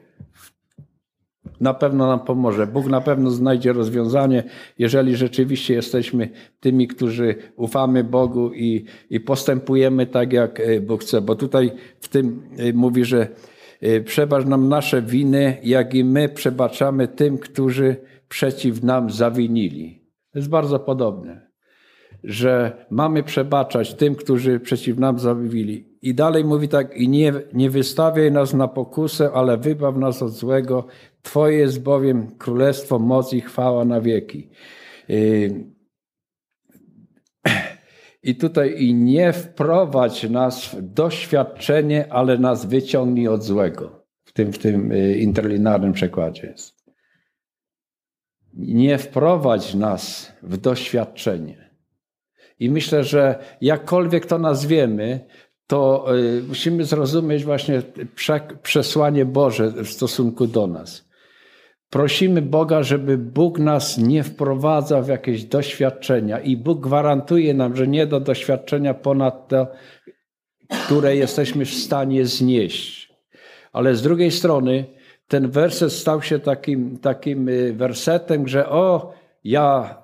na 1.62 1.74
pewno 1.74 2.06
nam 2.06 2.20
pomoże. 2.20 2.66
Bóg 2.66 2.86
na 2.86 3.00
pewno 3.00 3.30
znajdzie 3.30 3.72
rozwiązanie, 3.72 4.44
jeżeli 4.78 5.16
rzeczywiście 5.16 5.74
jesteśmy 5.74 6.28
tymi, 6.60 6.88
którzy 6.88 7.34
ufamy 7.56 8.04
Bogu 8.04 8.52
i, 8.52 8.84
i 9.10 9.20
postępujemy 9.20 10.06
tak, 10.06 10.32
jak 10.32 10.60
e, 10.60 10.80
Bóg 10.80 11.00
chce. 11.00 11.20
Bo 11.20 11.34
tutaj 11.34 11.70
w 12.00 12.08
tym 12.08 12.42
e, 12.58 12.72
mówi, 12.72 13.04
że 13.04 13.28
Y, 13.82 14.02
przebacz 14.02 14.46
nam 14.46 14.68
nasze 14.68 15.02
winy, 15.02 15.56
jak 15.62 15.94
i 15.94 16.04
my 16.04 16.28
przebaczamy 16.28 17.08
tym, 17.08 17.38
którzy 17.38 17.96
przeciw 18.28 18.82
nam 18.82 19.10
zawinili. 19.10 20.02
To 20.32 20.38
jest 20.38 20.48
bardzo 20.48 20.78
podobne, 20.78 21.50
że 22.24 22.86
mamy 22.90 23.22
przebaczać 23.22 23.94
tym, 23.94 24.14
którzy 24.14 24.60
przeciw 24.60 24.98
nam 24.98 25.18
zawinili. 25.18 25.98
I 26.02 26.14
dalej 26.14 26.44
mówi 26.44 26.68
tak, 26.68 26.96
i 26.96 27.08
nie, 27.08 27.32
nie 27.52 27.70
wystawiaj 27.70 28.32
nas 28.32 28.54
na 28.54 28.68
pokusę, 28.68 29.30
ale 29.34 29.58
wybaw 29.58 29.96
nas 29.96 30.22
od 30.22 30.32
złego. 30.32 30.86
Twoje 31.22 31.58
jest 31.58 31.82
bowiem 31.82 32.36
królestwo, 32.38 32.98
moc 32.98 33.32
i 33.32 33.40
chwała 33.40 33.84
na 33.84 34.00
wieki. 34.00 34.50
Yy, 35.08 35.64
I 38.22 38.36
tutaj 38.36 38.82
i 38.82 38.94
nie 38.94 39.32
wprowadź 39.32 40.30
nas 40.30 40.66
w 40.66 40.82
doświadczenie, 40.82 42.12
ale 42.12 42.38
nas 42.38 42.66
wyciągnij 42.66 43.28
od 43.28 43.42
złego. 43.42 44.02
W 44.24 44.32
tym, 44.32 44.52
w 44.52 44.58
tym 44.58 44.92
y, 44.92 45.18
interlinarnym 45.18 45.92
przekładzie 45.92 46.46
jest. 46.46 46.82
Nie 48.54 48.98
wprowadź 48.98 49.74
nas 49.74 50.32
w 50.42 50.56
doświadczenie. 50.56 51.70
I 52.58 52.70
myślę, 52.70 53.04
że 53.04 53.44
jakkolwiek 53.60 54.26
to 54.26 54.38
nazwiemy, 54.38 55.26
to 55.66 56.06
y, 56.16 56.42
musimy 56.42 56.84
zrozumieć 56.84 57.44
właśnie 57.44 57.82
przesłanie 58.62 59.24
Boże 59.24 59.70
w 59.70 59.88
stosunku 59.88 60.46
do 60.46 60.66
nas. 60.66 61.11
Prosimy 61.92 62.42
Boga, 62.42 62.82
żeby 62.82 63.18
Bóg 63.18 63.58
nas 63.58 63.98
nie 63.98 64.22
wprowadzał 64.22 65.02
w 65.02 65.08
jakieś 65.08 65.44
doświadczenia 65.44 66.40
i 66.40 66.56
Bóg 66.56 66.80
gwarantuje 66.80 67.54
nam, 67.54 67.76
że 67.76 67.86
nie 67.86 68.06
do 68.06 68.20
doświadczenia 68.20 68.94
ponad 68.94 69.48
to, 69.48 69.66
które 70.86 71.16
jesteśmy 71.16 71.64
w 71.64 71.74
stanie 71.74 72.26
znieść. 72.26 73.12
Ale 73.72 73.94
z 73.94 74.02
drugiej 74.02 74.30
strony 74.30 74.84
ten 75.28 75.50
werset 75.50 75.92
stał 75.92 76.22
się 76.22 76.38
takim, 76.38 76.98
takim 76.98 77.48
y, 77.48 77.72
wersetem, 77.72 78.48
że 78.48 78.68
o, 78.68 79.12
ja 79.44 79.98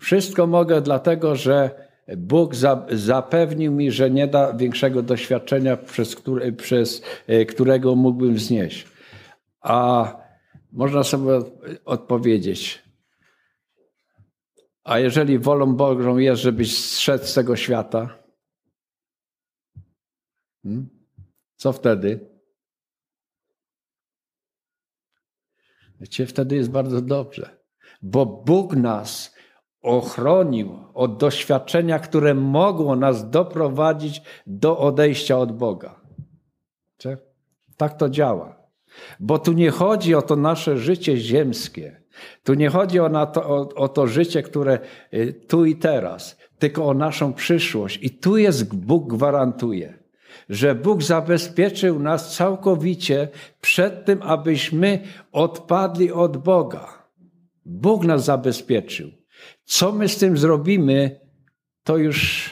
wszystko 0.00 0.46
mogę 0.46 0.80
dlatego, 0.80 1.36
że 1.36 1.70
Bóg 2.16 2.54
zapewnił 2.90 3.72
mi, 3.72 3.90
że 3.90 4.10
nie 4.10 4.26
da 4.26 4.52
większego 4.52 5.02
doświadczenia, 5.02 5.76
przez, 5.76 6.16
przez 6.56 7.02
y, 7.30 7.46
którego 7.46 7.94
mógłbym 7.94 8.38
znieść. 8.38 8.86
A 9.60 10.25
można 10.76 11.04
sobie 11.04 11.30
odpowiedzieć. 11.84 12.82
A 14.84 14.98
jeżeli 14.98 15.38
wolą 15.38 15.76
Bożą 15.76 16.16
jest, 16.18 16.42
żebyś 16.42 16.78
zszedł 16.84 17.24
z 17.24 17.34
tego 17.34 17.56
świata, 17.56 18.18
hmm? 20.62 20.88
co 21.56 21.72
wtedy? 21.72 22.30
Wiecie, 26.00 26.26
wtedy 26.26 26.56
jest 26.56 26.70
bardzo 26.70 27.00
dobrze, 27.00 27.58
bo 28.02 28.26
Bóg 28.26 28.76
nas 28.76 29.34
ochronił 29.82 30.78
od 30.94 31.18
doświadczenia, 31.18 31.98
które 31.98 32.34
mogło 32.34 32.96
nas 32.96 33.30
doprowadzić 33.30 34.22
do 34.46 34.78
odejścia 34.78 35.38
od 35.38 35.56
Boga. 35.56 36.00
Tak 37.76 37.96
to 37.96 38.08
działa. 38.10 38.55
Bo 39.20 39.38
tu 39.38 39.52
nie 39.52 39.70
chodzi 39.70 40.14
o 40.14 40.22
to 40.22 40.36
nasze 40.36 40.78
życie 40.78 41.16
ziemskie. 41.16 42.00
Tu 42.44 42.54
nie 42.54 42.68
chodzi 42.68 43.00
o, 43.00 43.26
to, 43.26 43.48
o, 43.48 43.74
o 43.74 43.88
to 43.88 44.06
życie, 44.06 44.42
które 44.42 44.78
y, 45.14 45.32
tu 45.48 45.64
i 45.64 45.76
teraz, 45.76 46.36
tylko 46.58 46.86
o 46.86 46.94
naszą 46.94 47.32
przyszłość. 47.32 47.98
I 48.02 48.10
tu 48.10 48.36
jest 48.36 48.74
Bóg 48.74 49.14
gwarantuje, 49.14 49.98
że 50.48 50.74
Bóg 50.74 51.02
zabezpieczył 51.02 51.98
nas 51.98 52.36
całkowicie 52.36 53.28
przed 53.60 54.04
tym, 54.04 54.22
abyśmy 54.22 55.00
odpadli 55.32 56.12
od 56.12 56.36
Boga. 56.36 57.08
Bóg 57.64 58.04
nas 58.04 58.24
zabezpieczył. 58.24 59.10
Co 59.64 59.92
my 59.92 60.08
z 60.08 60.16
tym 60.16 60.38
zrobimy, 60.38 61.20
to 61.84 61.96
już 61.96 62.50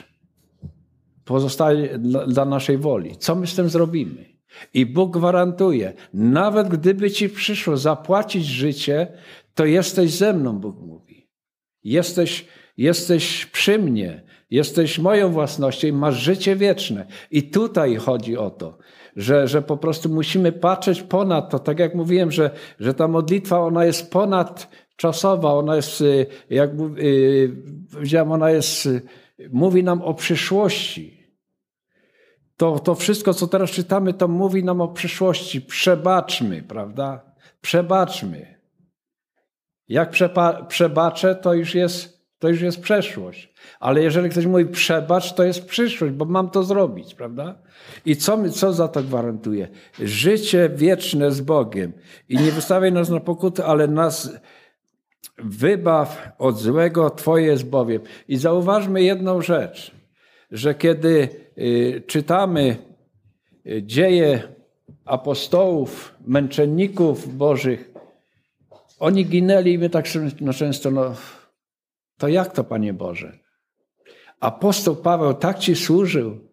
pozostaje 1.25 1.99
dla, 1.99 2.27
dla 2.27 2.45
naszej 2.45 2.79
woli. 2.79 3.17
Co 3.17 3.35
my 3.35 3.47
z 3.47 3.55
tym 3.55 3.69
zrobimy? 3.69 4.34
I 4.75 4.87
Bóg 4.87 5.13
gwarantuje, 5.13 5.93
nawet 6.15 6.69
gdyby 6.69 7.11
ci 7.11 7.29
przyszło 7.29 7.77
zapłacić 7.77 8.47
życie, 8.47 9.07
to 9.55 9.65
jesteś 9.65 10.11
ze 10.11 10.33
mną, 10.33 10.59
Bóg 10.59 10.81
mówi. 10.81 11.29
Jesteś, 11.85 12.47
jesteś 12.77 13.47
przy 13.47 13.79
mnie, 13.79 14.23
jesteś 14.51 14.99
moją 14.99 15.33
własnością 15.33 15.89
i 15.89 15.93
masz 15.93 16.15
życie 16.15 16.57
wieczne. 16.57 17.07
I 17.31 17.43
tutaj 17.43 17.97
chodzi 17.97 18.37
o 18.37 18.51
to, 18.51 18.79
że, 19.17 19.49
że 19.49 19.63
po 19.63 19.77
prostu 19.77 20.09
musimy 20.09 20.53
patrzeć 20.53 21.03
ponad 21.03 21.51
to. 21.51 21.59
Tak 21.59 21.79
jak 21.79 21.95
mówiłem, 21.95 22.33
że, 22.33 22.51
że 22.81 22.95
ta 22.95 23.09
modlitwa, 23.09 23.61
ona 23.61 23.85
jest 23.85 24.11
ponadczasowa, 24.11 25.53
ona 25.53 25.77
jest, 25.77 26.01
y, 26.01 26.27
jak 26.51 26.71
y, 26.99 27.57
powiedziałem, 27.93 28.33
ona 28.33 28.51
jest, 28.51 28.87
y, 28.87 29.03
mówi 29.53 29.85
nam 29.85 30.03
o 30.03 30.15
przyszłości 30.15 31.24
to, 32.57 32.79
to 32.79 32.95
wszystko, 32.95 33.35
co 33.35 33.47
teraz 33.47 33.71
czytamy, 33.71 34.15
to 34.15 34.29
mówi 34.29 34.65
nam 34.65 34.81
o 34.81 34.89
przyszłości. 34.89 35.61
Przebaczmy, 35.61 36.63
prawda? 36.63 37.21
Przebaczmy. 37.61 38.55
Jak 39.89 40.11
przebaczę, 40.69 41.35
to 41.35 41.55
już, 41.55 41.75
jest, 41.75 42.27
to 42.39 42.49
już 42.49 42.61
jest 42.61 42.81
przeszłość. 42.81 43.53
Ale 43.81 44.03
jeżeli 44.03 44.31
ktoś 44.31 44.47
mówi 44.47 44.67
przebacz, 44.67 45.33
to 45.33 45.45
jest 45.45 45.67
przyszłość, 45.67 46.13
bo 46.13 46.25
mam 46.25 46.51
to 46.51 46.63
zrobić, 46.63 47.15
prawda? 47.15 47.59
I 48.07 48.17
co, 48.17 48.51
co 48.51 48.73
za 48.73 48.89
to 48.89 49.03
gwarantuje? 49.03 49.69
Życie 50.01 50.71
wieczne 50.75 51.33
z 51.33 51.41
Bogiem. 51.41 51.93
I 52.29 52.37
nie 52.37 52.53
wystawiaj 52.53 52.93
nas 52.93 53.09
na 53.09 53.21
pokutę, 53.21 53.65
ale 53.65 53.89
nas 53.89 54.33
wybaw 55.39 56.29
od 56.39 56.59
złego, 56.59 57.11
Twoje 57.11 57.47
jest 57.47 57.65
bowiem. 57.65 58.03
I 58.29 58.37
zauważmy 58.37 59.03
jedną 59.03 59.43
rzecz, 59.43 59.94
że 60.55 60.75
kiedy 60.75 61.45
Y, 61.59 62.03
czytamy 62.07 62.77
y, 63.67 63.83
dzieje 63.83 64.55
apostołów, 65.05 66.15
męczenników 66.27 67.37
bożych, 67.37 67.91
oni 68.99 69.27
ginęli 69.27 69.73
i 69.73 69.79
my 69.79 69.91
tak 69.91 70.07
no 70.41 70.53
często, 70.53 70.91
no 70.91 71.17
to 72.19 72.29
jak 72.29 72.53
to, 72.53 72.65
Panie 72.65 72.93
Boże? 72.93 73.39
Apostoł 74.41 74.97
Paweł 74.97 75.35
tak 75.35 75.59
Ci 75.59 75.77
służył 75.77 76.53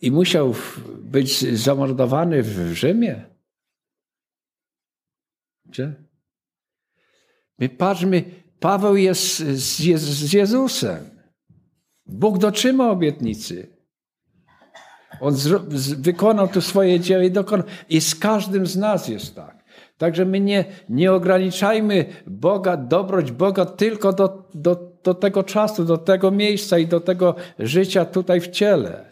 i 0.00 0.10
musiał 0.10 0.54
być 0.98 1.58
zamordowany 1.58 2.42
w 2.42 2.72
Rzymie? 2.72 3.24
Gdzie? 5.66 5.94
My 7.58 7.68
patrzmy, 7.68 8.24
Paweł 8.60 8.96
jest 8.96 9.38
z 9.38 10.32
Jezusem. 10.32 11.17
Bóg 12.08 12.38
dotrzyma 12.38 12.90
obietnicy. 12.90 13.78
On 15.20 15.34
wykonał 15.98 16.48
to 16.48 16.60
swoje 16.60 17.00
dzieło 17.00 17.22
i 17.22 17.30
dokonał. 17.30 17.66
I 17.88 18.00
z 18.00 18.14
każdym 18.14 18.66
z 18.66 18.76
nas 18.76 19.08
jest 19.08 19.34
tak. 19.34 19.58
Także 19.98 20.24
my 20.24 20.40
nie, 20.40 20.64
nie 20.88 21.12
ograniczajmy 21.12 22.04
Boga, 22.26 22.76
dobroć 22.76 23.32
Boga 23.32 23.64
tylko 23.64 24.12
do, 24.12 24.48
do, 24.54 24.92
do 25.04 25.14
tego 25.14 25.42
czasu, 25.42 25.84
do 25.84 25.98
tego 25.98 26.30
miejsca 26.30 26.78
i 26.78 26.86
do 26.86 27.00
tego 27.00 27.34
życia 27.58 28.04
tutaj 28.04 28.40
w 28.40 28.48
ciele. 28.48 29.04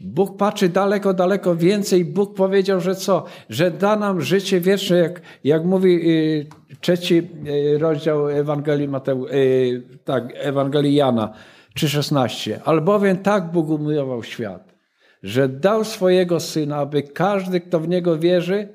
Bóg 0.00 0.36
patrzy 0.36 0.68
daleko, 0.68 1.14
daleko 1.14 1.56
więcej. 1.56 2.04
Bóg 2.04 2.34
powiedział, 2.34 2.80
że 2.80 2.94
co? 2.94 3.24
Że 3.48 3.70
da 3.70 3.96
nam 3.96 4.20
życie 4.20 4.60
wieczne, 4.60 4.96
jak, 4.96 5.20
jak 5.44 5.64
mówi 5.64 6.10
y, 6.10 6.46
trzeci 6.80 7.28
y, 7.74 7.78
rozdział 7.78 8.28
Ewangelii 8.28 8.88
Mateusz, 8.88 9.30
y, 9.30 9.82
tak, 10.04 10.24
Ewangelii 10.34 10.94
Jana 10.94 11.34
3,16. 11.76 12.58
Albowiem 12.64 13.16
tak 13.16 13.52
Bóg 13.52 13.68
umiłował 13.68 14.22
świat, 14.22 14.74
że 15.22 15.48
dał 15.48 15.84
swojego 15.84 16.40
Syna, 16.40 16.76
aby 16.76 17.02
każdy, 17.02 17.60
kto 17.60 17.80
w 17.80 17.88
Niego 17.88 18.18
wierzy, 18.18 18.68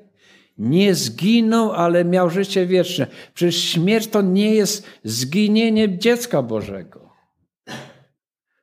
nie 0.58 0.94
zginął, 0.94 1.72
ale 1.72 2.04
miał 2.04 2.30
życie 2.30 2.66
wieczne. 2.66 3.06
Przecież 3.34 3.56
śmierć 3.56 4.06
to 4.06 4.22
nie 4.22 4.54
jest 4.54 4.86
zginienie 5.04 5.98
dziecka 5.98 6.42
Bożego. 6.42 7.08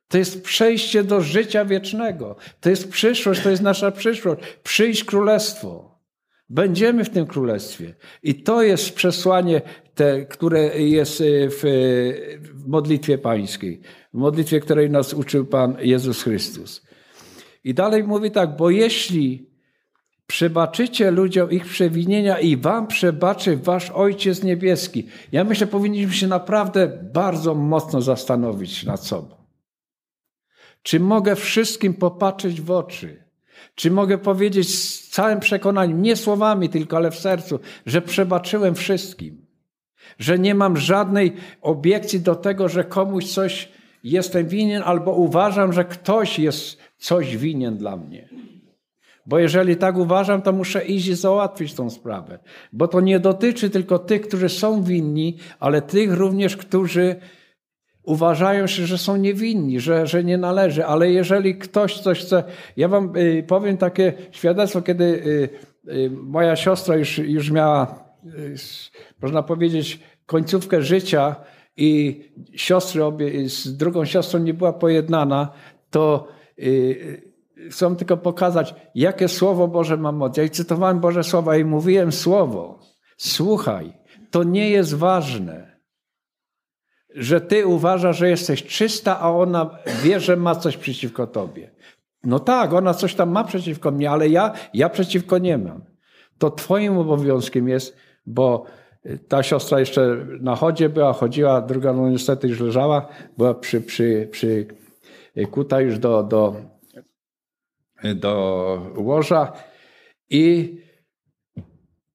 To 0.08 0.18
jest 0.18 0.42
przejście 0.42 1.04
do 1.04 1.20
życia 1.20 1.64
wiecznego. 1.64 2.36
To 2.60 2.70
jest 2.70 2.90
przyszłość, 2.90 3.42
to 3.42 3.50
jest 3.50 3.62
nasza 3.62 3.90
przyszłość. 3.90 4.40
Przyjść 4.62 5.04
królestwo. 5.04 5.95
Będziemy 6.48 7.04
w 7.04 7.10
tym 7.10 7.26
królestwie. 7.26 7.94
I 8.22 8.42
to 8.42 8.62
jest 8.62 8.94
przesłanie, 8.94 9.62
te, 9.94 10.26
które 10.26 10.80
jest 10.80 11.22
w, 11.26 11.60
w 12.54 12.68
modlitwie 12.68 13.18
pańskiej 13.18 13.80
w 14.16 14.18
modlitwie, 14.18 14.60
której 14.60 14.90
nas 14.90 15.14
uczył 15.14 15.46
Pan 15.46 15.76
Jezus 15.80 16.22
Chrystus. 16.22 16.86
I 17.64 17.74
dalej 17.74 18.04
mówi 18.04 18.30
tak, 18.30 18.56
bo 18.56 18.70
jeśli 18.70 19.50
przebaczycie 20.26 21.10
ludziom 21.10 21.50
ich 21.50 21.64
przewinienia 21.64 22.38
i 22.38 22.56
wam 22.56 22.86
przebaczy 22.86 23.56
wasz 23.56 23.90
Ojciec 23.90 24.42
Niebieski. 24.42 25.06
Ja 25.32 25.44
myślę, 25.44 25.66
powinniśmy 25.66 26.12
się 26.12 26.26
naprawdę 26.26 27.08
bardzo 27.12 27.54
mocno 27.54 28.00
zastanowić 28.00 28.84
nad 28.84 29.04
sobą. 29.04 29.36
Czy 30.82 31.00
mogę 31.00 31.36
wszystkim 31.36 31.94
popatrzeć 31.94 32.60
w 32.60 32.70
oczy? 32.70 33.25
Czy 33.74 33.90
mogę 33.90 34.18
powiedzieć 34.18 34.78
z 34.78 35.08
całym 35.08 35.40
przekonaniem, 35.40 36.02
nie 36.02 36.16
słowami 36.16 36.68
tylko, 36.68 36.96
ale 36.96 37.10
w 37.10 37.18
sercu, 37.18 37.60
że 37.86 38.02
przebaczyłem 38.02 38.74
wszystkim? 38.74 39.46
Że 40.18 40.38
nie 40.38 40.54
mam 40.54 40.76
żadnej 40.76 41.32
obiekcji 41.62 42.20
do 42.20 42.34
tego, 42.34 42.68
że 42.68 42.84
komuś 42.84 43.24
coś 43.24 43.68
jestem 44.04 44.48
winien, 44.48 44.82
albo 44.86 45.12
uważam, 45.12 45.72
że 45.72 45.84
ktoś 45.84 46.38
jest 46.38 46.78
coś 46.98 47.36
winien 47.36 47.76
dla 47.76 47.96
mnie. 47.96 48.28
Bo 49.26 49.38
jeżeli 49.38 49.76
tak 49.76 49.96
uważam, 49.96 50.42
to 50.42 50.52
muszę 50.52 50.84
iść 50.84 51.08
i 51.08 51.14
załatwić 51.14 51.74
tą 51.74 51.90
sprawę. 51.90 52.38
Bo 52.72 52.88
to 52.88 53.00
nie 53.00 53.20
dotyczy 53.20 53.70
tylko 53.70 53.98
tych, 53.98 54.28
którzy 54.28 54.48
są 54.48 54.82
winni, 54.82 55.38
ale 55.60 55.82
tych 55.82 56.12
również, 56.12 56.56
którzy 56.56 57.16
uważają 58.06 58.66
się, 58.66 58.86
że 58.86 58.98
są 58.98 59.16
niewinni, 59.16 59.80
że, 59.80 60.06
że 60.06 60.24
nie 60.24 60.38
należy. 60.38 60.86
Ale 60.86 61.10
jeżeli 61.10 61.58
ktoś 61.58 62.00
coś 62.00 62.20
chce. 62.20 62.44
Ja 62.76 62.88
wam 62.88 63.16
y, 63.16 63.44
powiem 63.46 63.76
takie 63.76 64.12
świadectwo, 64.30 64.82
kiedy 64.82 65.04
y, 65.04 65.48
y, 65.92 66.10
moja 66.10 66.56
siostra 66.56 66.96
już, 66.96 67.18
już 67.18 67.50
miała, 67.50 68.06
można 69.22 69.42
powiedzieć, 69.42 70.00
końcówkę 70.26 70.82
życia 70.82 71.36
i 71.76 72.20
siostry 72.54 73.04
obie, 73.04 73.48
z 73.48 73.76
drugą 73.76 74.04
siostrą 74.04 74.40
nie 74.40 74.54
była 74.54 74.72
pojednana, 74.72 75.52
to 75.90 76.28
chcę 77.70 77.96
tylko 77.96 78.16
pokazać, 78.16 78.74
jakie 78.94 79.28
Słowo 79.28 79.68
Boże 79.68 79.96
ma 79.96 80.12
moc. 80.12 80.36
Ja 80.36 80.48
cytowałem 80.48 81.00
Boże 81.00 81.24
Słowa 81.24 81.56
i 81.56 81.64
mówiłem 81.64 82.12
Słowo. 82.12 82.78
Słuchaj, 83.16 83.92
to 84.30 84.42
nie 84.42 84.70
jest 84.70 84.94
ważne, 84.94 85.75
że 87.16 87.40
ty 87.40 87.66
uważasz, 87.66 88.18
że 88.18 88.28
jesteś 88.30 88.62
czysta, 88.64 89.20
a 89.20 89.30
ona 89.30 89.78
wie, 90.02 90.20
że 90.20 90.36
ma 90.36 90.54
coś 90.54 90.76
przeciwko 90.76 91.26
tobie. 91.26 91.70
No 92.24 92.38
tak, 92.38 92.72
ona 92.72 92.94
coś 92.94 93.14
tam 93.14 93.30
ma 93.30 93.44
przeciwko 93.44 93.90
mnie, 93.90 94.10
ale 94.10 94.28
ja, 94.28 94.52
ja 94.74 94.88
przeciwko 94.88 95.38
nie 95.38 95.58
mam. 95.58 95.84
To 96.38 96.50
twoim 96.50 96.98
obowiązkiem 96.98 97.68
jest, 97.68 97.96
bo 98.26 98.64
ta 99.28 99.42
siostra 99.42 99.80
jeszcze 99.80 100.26
na 100.40 100.56
chodzie 100.56 100.88
była, 100.88 101.12
chodziła, 101.12 101.60
druga 101.60 101.92
no 101.92 102.10
niestety 102.10 102.48
już 102.48 102.60
leżała, 102.60 103.08
była 103.38 103.54
przy, 103.54 103.80
przy, 103.80 104.28
przy 104.30 104.66
kuta 105.50 105.80
już 105.80 105.98
do, 105.98 106.22
do 106.22 106.56
do 108.14 108.92
łoża 108.96 109.52
i 110.30 110.74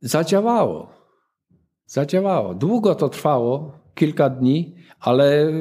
zadziałało. 0.01 0.89
Zadziałało. 1.85 2.53
Długo 2.53 2.95
to 2.95 3.09
trwało, 3.09 3.71
kilka 3.95 4.29
dni, 4.29 4.75
ale 5.01 5.51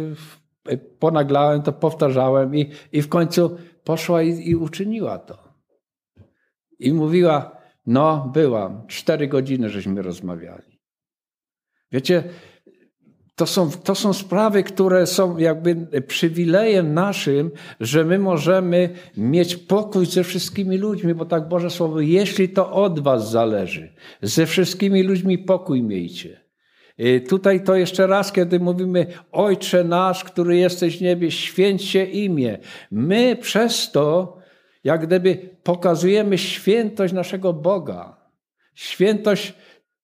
ponaglałem 0.99 1.63
to, 1.63 1.73
powtarzałem 1.73 2.57
i, 2.57 2.71
i 2.93 3.03
w 3.03 3.09
końcu 3.09 3.57
poszła 3.85 4.23
i, 4.23 4.49
i 4.49 4.57
uczyniła 4.57 5.19
to. 5.19 5.39
I 6.79 6.93
mówiła, 6.93 7.57
no 7.87 8.31
byłam, 8.35 8.87
cztery 8.87 9.29
godziny 9.29 9.71
żeśmy 9.71 10.03
rozmawiali. 10.03 10.81
Wiecie, 11.93 12.25
to 13.35 13.47
są, 13.47 13.71
to 13.71 13.95
są 13.95 14.13
sprawy, 14.13 14.63
które 14.63 15.07
są 15.07 15.39
jakby 15.39 16.03
przywilejem 16.07 16.95
naszym, 16.95 17.51
że 17.81 18.05
my 18.05 18.19
możemy 18.19 18.91
mieć 19.17 19.57
pokój 19.57 20.07
ze 20.07 20.25
wszystkimi 20.25 20.79
ludźmi, 20.79 21.15
bo 21.15 21.25
tak 21.25 21.49
Boże 21.49 21.71
Słowo, 21.71 22.01
jeśli 22.01 22.49
to 22.49 22.73
od 22.73 23.01
Was 23.01 23.31
zależy, 23.31 23.95
ze 24.23 24.47
wszystkimi 24.47 25.03
ludźmi 25.03 25.39
pokój 25.39 25.83
miejcie. 25.83 26.50
I 27.03 27.21
tutaj 27.21 27.65
to 27.65 27.75
jeszcze 27.77 28.07
raz, 28.07 28.33
kiedy 28.33 28.61
mówimy 28.61 29.07
Ojcze 29.33 29.85
nasz, 29.85 30.25
który 30.25 30.57
jesteś 30.57 30.99
w 30.99 31.01
niebie, 31.01 31.31
święć 31.31 31.85
się 31.85 32.05
imię. 32.05 32.59
My 32.91 33.37
przez 33.37 33.93
to, 33.93 34.39
jak 34.85 35.07
gdyby 35.07 35.51
pokazujemy 35.63 36.39
świętość 36.39 37.13
naszego 37.15 37.53
Boga. 37.53 38.17
Świętość 38.75 39.55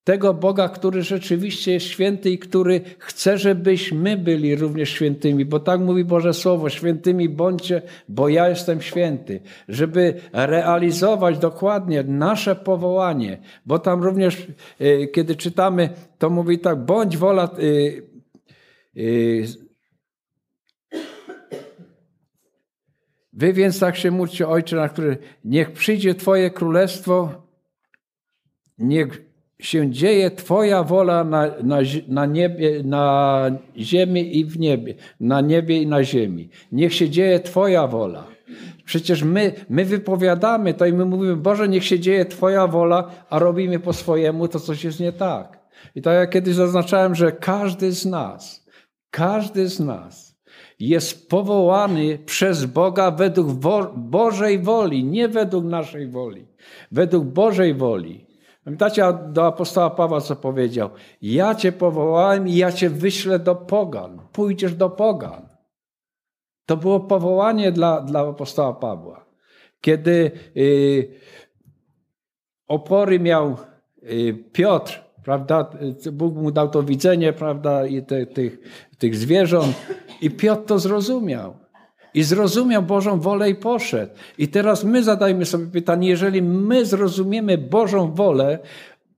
tego 0.07 0.35
Boga, 0.35 0.69
który 0.69 1.03
rzeczywiście 1.03 1.73
jest 1.73 1.87
święty 1.87 2.31
i 2.31 2.39
który 2.39 2.81
chce, 2.99 3.39
żebyśmy 3.39 4.17
byli 4.17 4.57
również 4.57 4.91
świętymi, 4.91 5.45
bo 5.45 5.61
tak 5.61 5.81
mówi 5.81 6.05
Boże 6.05 6.35
Słowo, 6.35 6.71
świętymi 6.71 7.29
bądźcie, 7.29 7.83
bo 8.09 8.29
ja 8.29 8.49
jestem 8.49 8.83
święty, 8.83 9.41
żeby 9.69 10.15
realizować 10.33 11.39
dokładnie 11.39 12.03
nasze 12.03 12.57
powołanie, 12.57 13.39
bo 13.67 13.79
tam 13.79 14.03
również, 14.03 14.47
y, 14.81 15.09
kiedy 15.15 15.37
czytamy, 15.37 15.89
to 16.19 16.31
mówi 16.31 16.59
tak, 16.59 16.85
bądź 16.85 17.17
wola. 17.17 17.51
Yy, 17.59 18.03
yy, 18.95 19.47
Wy 23.33 23.53
więc 23.53 23.81
tak 23.81 23.97
się 23.97 24.11
módlcie, 24.11 24.49
Ojcze, 24.49 24.77
na 24.77 24.89
który 24.89 25.19
niech 25.45 25.73
przyjdzie 25.73 26.15
Twoje 26.15 26.51
królestwo, 26.51 27.43
niech 28.79 29.26
się 29.59 29.91
dzieje 29.91 30.31
Twoja 30.31 30.83
wola 30.83 31.25
na, 31.25 31.47
na, 31.63 31.79
na, 32.09 32.27
niebie, 32.27 32.83
na 32.85 33.51
ziemi 33.77 34.39
i 34.39 34.45
w 34.45 34.59
niebie, 34.59 34.95
na 35.21 35.41
niebie 35.41 35.83
i 35.83 35.87
na 35.87 36.05
ziemi. 36.05 36.49
Niech 36.73 36.95
się 36.95 37.11
dzieje 37.11 37.41
Twoja 37.41 37.87
wola. 37.87 38.25
Przecież 38.85 39.23
my, 39.23 39.53
my 39.69 39.85
wypowiadamy 39.85 40.75
to 40.75 40.87
i 40.87 40.93
my 40.93 41.05
mówimy, 41.05 41.37
Boże, 41.37 41.69
niech 41.69 41.85
się 41.85 42.01
dzieje 42.01 42.25
Twoja 42.25 42.67
wola, 42.67 43.11
a 43.31 43.39
robimy 43.39 43.79
po 43.79 43.93
swojemu, 43.93 44.49
to 44.49 44.61
coś 44.61 44.85
jest 44.85 45.01
nie 45.01 45.13
tak. 45.13 45.59
I 45.95 46.03
tak 46.03 46.15
jak 46.15 46.31
kiedyś 46.31 46.55
zaznaczałem, 46.55 47.15
że 47.15 47.33
każdy 47.33 47.93
z 47.93 48.07
nas, 48.07 48.67
każdy 49.11 49.69
z 49.69 49.81
nas 49.81 50.37
jest 50.81 51.29
powołany 51.29 52.19
przez 52.19 52.65
Boga 52.65 53.11
według 53.11 53.49
Bożej 53.97 54.59
woli, 54.59 55.05
nie 55.05 55.29
według 55.29 55.65
naszej 55.65 56.09
woli, 56.09 56.47
według 56.93 57.25
Bożej 57.25 57.75
woli. 57.75 58.26
Pamiętacie 58.67 59.03
do 59.29 59.47
apostoła 59.47 59.91
Pawła, 59.91 60.21
co 60.21 60.37
powiedział? 60.37 60.91
Ja 61.23 61.55
cię 61.55 61.73
powołałem 61.73 62.49
i 62.49 62.57
ja 62.57 62.73
cię 62.73 62.91
wyślę 62.91 63.39
do 63.39 63.55
pogan. 63.55 64.21
Pójdziesz 64.33 64.75
do 64.75 64.91
pogan. 64.91 65.49
To 66.67 66.77
było 66.77 67.01
powołanie 67.01 67.73
dla, 67.73 68.01
dla 68.01 68.21
apostoła 68.21 68.73
Pawła. 68.73 69.27
Kiedy 69.81 70.31
y, 70.57 71.15
opory 72.67 73.21
miał 73.21 73.57
y, 74.03 74.45
Piotr, 74.53 75.05
prawda? 75.25 75.71
Bóg 76.13 76.35
mu 76.35 76.51
dał 76.51 76.69
to 76.69 76.83
widzenie, 76.83 77.33
prawda? 77.33 77.87
I 77.87 78.03
te, 78.03 78.27
tych, 78.27 78.59
tych 78.99 79.17
zwierząt. 79.17 79.77
I 80.21 80.31
Piotr 80.31 80.65
to 80.67 80.79
zrozumiał. 80.79 81.57
I 82.17 82.23
zrozumiał 82.23 82.83
Bożą 82.83 83.21
wolę 83.21 83.51
i 83.51 83.55
poszedł. 83.55 84.13
I 84.39 84.49
teraz 84.49 84.85
my 84.85 85.03
zadajmy 85.03 85.45
sobie 85.45 85.67
pytanie, 85.67 86.09
jeżeli 86.09 86.43
my 86.43 86.87
zrozumiemy 86.87 87.59
Bożą 87.59 88.13
wolę 88.15 88.59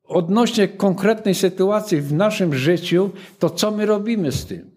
odnośnie 0.04 0.68
konkretnej 0.68 1.34
sytuacji 1.34 2.00
w 2.00 2.12
naszym 2.12 2.54
życiu, 2.54 3.10
to 3.38 3.50
co 3.50 3.70
my 3.70 3.86
robimy 3.86 4.32
z 4.32 4.46
tym? 4.46 4.70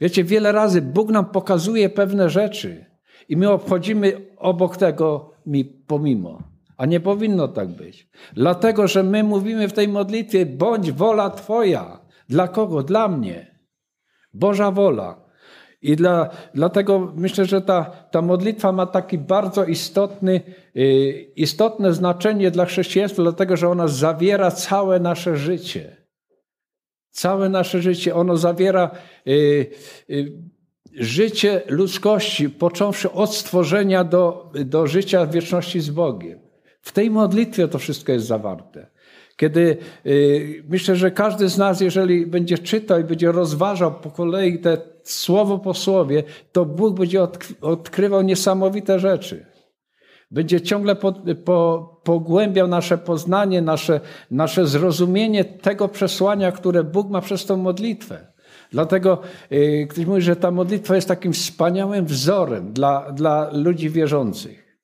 Wiecie, 0.00 0.24
wiele 0.24 0.52
razy 0.52 0.82
Bóg 0.82 1.10
nam 1.10 1.24
pokazuje 1.24 1.88
pewne 1.88 2.30
rzeczy 2.30 2.84
i 3.28 3.36
my 3.36 3.50
obchodzimy 3.50 4.12
obok 4.36 4.76
tego 4.76 5.30
mi 5.46 5.64
pomimo. 5.64 6.42
A 6.76 6.86
nie 6.86 7.00
powinno 7.00 7.48
tak 7.48 7.68
być. 7.68 8.08
Dlatego, 8.32 8.88
że 8.88 9.02
my 9.02 9.24
mówimy 9.24 9.68
w 9.68 9.72
tej 9.72 9.88
modlitwie, 9.88 10.46
bądź 10.46 10.92
wola 10.92 11.30
Twoja. 11.30 12.00
Dla 12.28 12.48
kogo? 12.48 12.82
Dla 12.82 13.08
mnie. 13.08 13.58
Boża 14.34 14.70
wola. 14.70 15.27
I 15.82 15.96
dla, 15.96 16.30
dlatego 16.54 17.12
myślę, 17.16 17.44
że 17.44 17.60
ta, 17.60 17.84
ta 17.84 18.22
modlitwa 18.22 18.72
ma 18.72 18.86
taki 18.86 19.18
bardzo 19.18 19.64
istotny, 19.64 20.40
y, 20.76 21.32
istotne 21.36 21.92
znaczenie 21.92 22.50
dla 22.50 22.64
chrześcijaństwa, 22.64 23.22
dlatego 23.22 23.56
że 23.56 23.68
ona 23.68 23.88
zawiera 23.88 24.50
całe 24.50 25.00
nasze 25.00 25.36
życie. 25.36 25.96
Całe 27.10 27.48
nasze 27.48 27.82
życie. 27.82 28.14
Ono 28.14 28.36
zawiera 28.36 28.90
y, 29.26 29.66
y, 30.10 30.32
życie 30.94 31.62
ludzkości, 31.68 32.50
począwszy 32.50 33.12
od 33.12 33.34
stworzenia 33.34 34.04
do, 34.04 34.52
do 34.64 34.86
życia 34.86 35.26
wieczności 35.26 35.80
z 35.80 35.90
Bogiem. 35.90 36.40
W 36.80 36.92
tej 36.92 37.10
modlitwie 37.10 37.68
to 37.68 37.78
wszystko 37.78 38.12
jest 38.12 38.26
zawarte. 38.26 38.86
Kiedy 39.38 39.76
y, 40.06 40.64
myślę, 40.68 40.96
że 40.96 41.10
każdy 41.10 41.48
z 41.48 41.58
nas, 41.58 41.80
jeżeli 41.80 42.26
będzie 42.26 42.58
czytał 42.58 43.00
i 43.00 43.04
będzie 43.04 43.32
rozważał 43.32 43.94
po 43.94 44.10
kolei 44.10 44.58
te 44.58 44.78
słowo 45.04 45.58
po 45.58 45.74
słowie, 45.74 46.22
to 46.52 46.64
Bóg 46.64 46.98
będzie 46.98 47.20
odkrywał 47.60 48.22
niesamowite 48.22 48.98
rzeczy. 48.98 49.46
Będzie 50.30 50.60
ciągle 50.60 50.96
po, 50.96 51.12
po, 51.44 52.00
pogłębiał 52.04 52.68
nasze 52.68 52.98
poznanie, 52.98 53.62
nasze, 53.62 54.00
nasze 54.30 54.66
zrozumienie 54.66 55.44
tego 55.44 55.88
przesłania, 55.88 56.52
które 56.52 56.84
Bóg 56.84 57.10
ma 57.10 57.20
przez 57.20 57.46
tą 57.46 57.56
modlitwę. 57.56 58.32
Dlatego 58.72 59.20
yy, 59.50 59.86
ktoś 59.86 60.06
mówi, 60.06 60.22
że 60.22 60.36
ta 60.36 60.50
modlitwa 60.50 60.94
jest 60.94 61.08
takim 61.08 61.32
wspaniałym 61.32 62.06
wzorem 62.06 62.72
dla, 62.72 63.12
dla 63.12 63.50
ludzi 63.52 63.90
wierzących. 63.90 64.80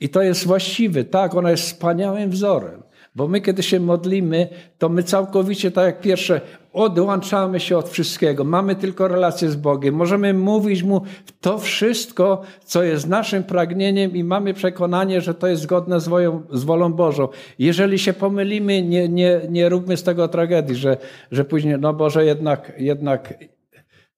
I 0.00 0.08
to 0.08 0.22
jest 0.22 0.46
właściwe, 0.46 1.04
tak, 1.04 1.34
ona 1.34 1.50
jest 1.50 1.62
wspaniałym 1.62 2.30
wzorem. 2.30 2.89
Bo 3.14 3.28
my, 3.28 3.40
kiedy 3.40 3.62
się 3.62 3.80
modlimy, 3.80 4.48
to 4.78 4.88
my 4.88 5.02
całkowicie, 5.02 5.70
tak 5.70 5.84
jak 5.84 6.00
pierwsze, 6.00 6.40
odłączamy 6.72 7.60
się 7.60 7.78
od 7.78 7.88
wszystkiego, 7.88 8.44
mamy 8.44 8.74
tylko 8.74 9.08
relację 9.08 9.50
z 9.50 9.56
Bogiem, 9.56 9.94
możemy 9.94 10.34
mówić 10.34 10.82
Mu 10.82 11.02
to 11.40 11.58
wszystko, 11.58 12.42
co 12.64 12.82
jest 12.82 13.08
naszym 13.08 13.44
pragnieniem 13.44 14.16
i 14.16 14.24
mamy 14.24 14.54
przekonanie, 14.54 15.20
że 15.20 15.34
to 15.34 15.46
jest 15.46 15.62
zgodne 15.62 16.00
z, 16.00 16.08
wolą, 16.08 16.42
z 16.50 16.64
wolą 16.64 16.92
Bożą. 16.92 17.28
Jeżeli 17.58 17.98
się 17.98 18.12
pomylimy, 18.12 18.82
nie, 18.82 19.08
nie, 19.08 19.40
nie 19.48 19.68
róbmy 19.68 19.96
z 19.96 20.02
tego 20.02 20.28
tragedii, 20.28 20.76
że, 20.76 20.96
że 21.30 21.44
później, 21.44 21.76
no 21.80 21.92
Boże, 21.92 22.24
jednak, 22.24 22.72
jednak 22.78 23.34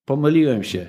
pomyliłem 0.05 0.65
się, 0.65 0.87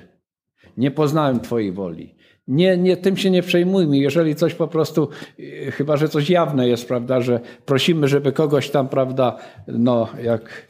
nie 0.76 0.90
poznałem 0.90 1.40
Twojej 1.40 1.72
woli. 1.72 2.13
Nie, 2.48 2.76
nie, 2.76 2.96
tym 2.96 3.16
się 3.16 3.30
nie 3.30 3.42
przejmujmy. 3.42 3.98
Jeżeli 3.98 4.34
coś 4.34 4.54
po 4.54 4.68
prostu, 4.68 5.08
e, 5.38 5.70
chyba 5.70 5.96
że 5.96 6.08
coś 6.08 6.30
jawne 6.30 6.68
jest, 6.68 6.88
prawda, 6.88 7.20
że 7.20 7.40
prosimy, 7.66 8.08
żeby 8.08 8.32
kogoś 8.32 8.70
tam, 8.70 8.88
prawda, 8.88 9.36
no 9.68 10.08
jak 10.22 10.66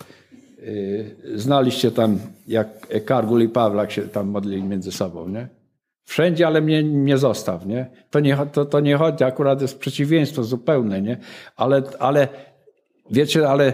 yy, 0.58 1.38
znaliście 1.38 1.90
tam, 1.90 2.18
jak 2.46 3.04
Kargul 3.04 3.42
i 3.42 3.48
Pawlak 3.48 3.90
się 3.92 4.02
tam 4.02 4.28
modlili 4.28 4.62
między 4.62 4.92
sobą, 4.92 5.28
nie? 5.28 5.48
Wszędzie, 6.04 6.46
ale 6.46 6.60
mnie 6.60 6.84
nie 6.84 7.18
zostaw, 7.18 7.66
nie? 7.66 7.86
To 8.10 8.20
nie, 8.20 8.38
to, 8.52 8.64
to 8.64 8.80
nie 8.80 8.96
chodzi, 8.96 9.24
akurat 9.24 9.62
jest 9.62 9.78
przeciwieństwo 9.78 10.44
zupełne, 10.44 11.02
nie? 11.02 11.16
Ale, 11.56 11.82
ale 11.98 12.28
wiecie, 13.10 13.48
ale 13.48 13.72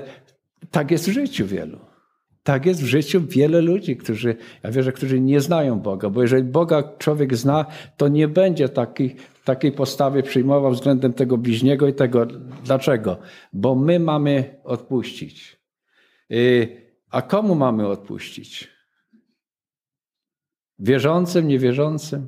tak 0.71 0.91
jest 0.91 1.09
w 1.09 1.13
życiu 1.13 1.47
wielu. 1.47 1.89
Tak 2.43 2.66
jest 2.66 2.82
w 2.82 2.86
życiu 2.86 3.26
wiele 3.26 3.61
ludzi, 3.61 3.97
którzy, 3.97 4.36
ja 4.62 4.70
wierzę, 4.70 4.93
którzy 4.93 5.20
nie 5.20 5.41
znają 5.41 5.80
Boga, 5.80 6.11
bo 6.11 6.22
jeżeli 6.22 6.45
Boga 6.45 6.82
człowiek 6.99 7.36
zna, 7.36 7.66
to 7.97 8.09
nie 8.09 8.28
będzie 8.28 8.68
taki, 8.68 9.14
takiej 9.45 9.72
postawy 9.72 10.22
przyjmował 10.22 10.72
względem 10.72 11.12
tego 11.12 11.38
bliźniego 11.38 11.88
i 11.88 11.95
tego. 11.95 12.26
Dlaczego? 12.64 13.18
Bo 13.53 13.74
my 13.74 14.01
mamy 14.01 14.61
odpuścić. 14.64 15.61
Y, 16.30 16.68
a 17.11 17.22
komu 17.22 17.55
mamy 17.55 17.86
odpuścić? 17.86 18.68
Wierzącym, 20.78 21.49
niewierzącym? 21.49 22.26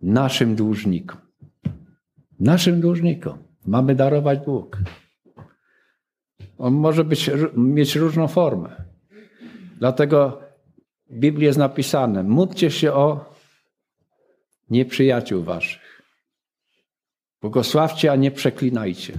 Naszym 0.00 0.56
dłużnikom. 0.56 1.20
Naszym 2.40 2.80
dłużnikom. 2.80 3.38
Mamy 3.66 3.94
darować 3.94 4.38
Bóg. 4.46 4.78
On 6.58 6.74
może 6.74 7.04
być, 7.04 7.30
mieć 7.56 7.96
różną 7.96 8.28
formę. 8.28 8.85
Dlatego 9.78 10.40
w 11.10 11.18
Biblii 11.18 11.46
jest 11.46 11.58
napisane: 11.58 12.22
módlcie 12.22 12.70
się 12.70 12.92
o 12.92 13.34
nieprzyjaciół 14.70 15.42
waszych. 15.42 16.02
Błogosławcie, 17.40 18.12
a 18.12 18.16
nie 18.16 18.30
przeklinajcie. 18.30 19.12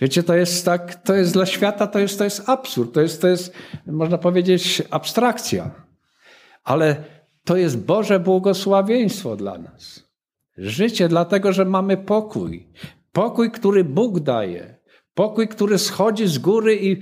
Wiecie, 0.00 0.22
to 0.22 0.34
jest 0.34 0.64
tak, 0.64 0.94
to 0.94 1.14
jest 1.14 1.32
dla 1.32 1.46
świata, 1.46 1.86
to 1.86 1.98
jest, 1.98 2.18
to 2.18 2.24
jest 2.24 2.48
absurd, 2.48 2.94
to 2.94 3.00
jest, 3.00 3.20
to 3.20 3.28
jest, 3.28 3.54
można 3.86 4.18
powiedzieć, 4.18 4.82
abstrakcja. 4.90 5.70
Ale 6.64 7.04
to 7.44 7.56
jest 7.56 7.78
Boże 7.78 8.20
błogosławieństwo 8.20 9.36
dla 9.36 9.58
nas. 9.58 10.10
Życie, 10.56 11.08
dlatego 11.08 11.52
że 11.52 11.64
mamy 11.64 11.96
pokój. 11.96 12.66
Pokój, 13.12 13.50
który 13.50 13.84
Bóg 13.84 14.20
daje. 14.20 14.76
Pokój, 15.14 15.48
który 15.48 15.78
schodzi 15.78 16.26
z 16.26 16.38
góry 16.38 16.76
i 16.76 17.00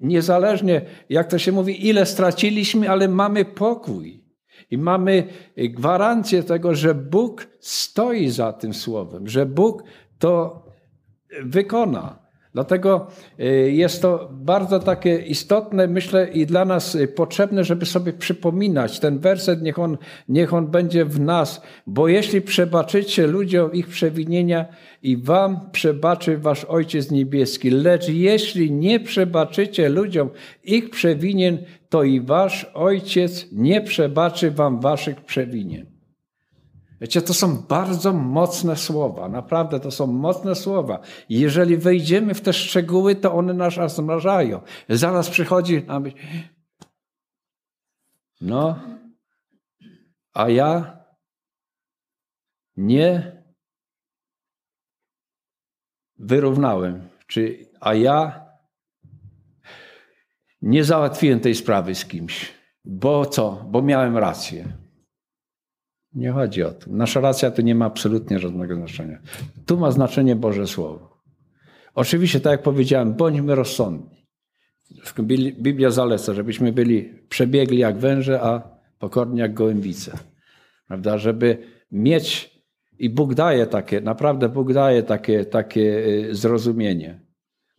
niezależnie, 0.00 0.82
jak 1.08 1.30
to 1.30 1.38
się 1.38 1.52
mówi, 1.52 1.88
ile 1.88 2.06
straciliśmy, 2.06 2.90
ale 2.90 3.08
mamy 3.08 3.44
pokój. 3.44 4.24
I 4.70 4.78
mamy 4.78 5.24
gwarancję 5.56 6.42
tego, 6.42 6.74
że 6.74 6.94
Bóg 6.94 7.46
stoi 7.60 8.28
za 8.28 8.52
tym 8.52 8.74
słowem, 8.74 9.28
że 9.28 9.46
Bóg 9.46 9.82
to 10.18 10.62
wykona. 11.42 12.25
Dlatego 12.56 13.06
y, 13.40 13.72
jest 13.72 14.02
to 14.02 14.28
bardzo 14.32 14.80
takie 14.80 15.16
istotne, 15.16 15.86
myślę, 15.86 16.28
i 16.28 16.46
dla 16.46 16.64
nas 16.64 16.94
y, 16.94 17.08
potrzebne, 17.08 17.64
żeby 17.64 17.86
sobie 17.86 18.12
przypominać 18.12 19.00
ten 19.00 19.18
werset, 19.18 19.62
niech 19.62 19.78
on, 19.78 19.98
niech 20.28 20.54
on 20.54 20.66
będzie 20.66 21.04
w 21.04 21.20
nas, 21.20 21.62
bo 21.86 22.08
jeśli 22.08 22.42
przebaczycie 22.42 23.26
ludziom 23.26 23.72
ich 23.72 23.88
przewinienia, 23.88 24.64
i 25.02 25.16
wam 25.16 25.70
przebaczy 25.72 26.38
wasz 26.38 26.64
Ojciec 26.64 27.10
Niebieski. 27.10 27.70
Lecz 27.70 28.08
jeśli 28.08 28.72
nie 28.72 29.00
przebaczycie 29.00 29.88
ludziom 29.88 30.30
ich 30.64 30.90
przewinien, 30.90 31.58
to 31.88 32.02
i 32.02 32.20
wasz 32.20 32.70
Ojciec 32.74 33.46
nie 33.52 33.80
przebaczy 33.80 34.50
wam 34.50 34.80
waszych 34.80 35.20
przewinien. 35.24 35.95
Wiecie, 37.00 37.22
to 37.22 37.34
są 37.34 37.56
bardzo 37.56 38.12
mocne 38.12 38.76
słowa, 38.76 39.28
naprawdę 39.28 39.80
to 39.80 39.90
są 39.90 40.06
mocne 40.06 40.54
słowa. 40.54 41.00
Jeżeli 41.28 41.76
wejdziemy 41.76 42.34
w 42.34 42.40
te 42.40 42.52
szczegóły, 42.52 43.14
to 43.14 43.34
one 43.34 43.54
nas 43.54 43.76
rozmrażają. 43.76 44.60
Zaraz 44.88 45.30
przychodzi 45.30 45.84
na 45.84 46.00
myśl, 46.00 46.16
no, 48.40 48.80
a 50.32 50.48
ja 50.48 50.98
nie 52.76 53.42
wyrównałem, 56.18 57.08
czy, 57.26 57.70
a 57.80 57.94
ja 57.94 58.46
nie 60.62 60.84
załatwiłem 60.84 61.40
tej 61.40 61.54
sprawy 61.54 61.94
z 61.94 62.04
kimś. 62.04 62.52
Bo 62.84 63.26
co? 63.26 63.64
Bo 63.68 63.82
miałem 63.82 64.16
rację. 64.16 64.85
Nie 66.16 66.32
chodzi 66.32 66.62
o 66.62 66.70
to. 66.70 66.90
Nasza 66.90 67.20
racja 67.20 67.50
tu 67.50 67.62
nie 67.62 67.74
ma 67.74 67.84
absolutnie 67.84 68.38
żadnego 68.38 68.76
znaczenia. 68.76 69.18
Tu 69.66 69.78
ma 69.78 69.90
znaczenie 69.90 70.36
Boże 70.36 70.66
Słowo. 70.66 71.16
Oczywiście, 71.94 72.40
tak 72.40 72.50
jak 72.50 72.62
powiedziałem, 72.62 73.14
bądźmy 73.14 73.54
rozsądni. 73.54 74.26
Biblia 75.58 75.90
zaleca, 75.90 76.34
żebyśmy 76.34 76.72
byli 76.72 77.12
przebiegli 77.28 77.78
jak 77.78 77.98
węże, 77.98 78.40
a 78.42 78.62
pokorni 78.98 79.40
jak 79.40 79.54
gołębice. 79.54 80.18
Prawda? 80.88 81.18
Żeby 81.18 81.58
mieć, 81.92 82.56
i 82.98 83.10
Bóg 83.10 83.34
daje 83.34 83.66
takie, 83.66 84.00
naprawdę 84.00 84.48
Bóg 84.48 84.72
daje 84.72 85.02
takie, 85.02 85.44
takie 85.44 86.06
y, 86.06 86.34
zrozumienie. 86.34 87.25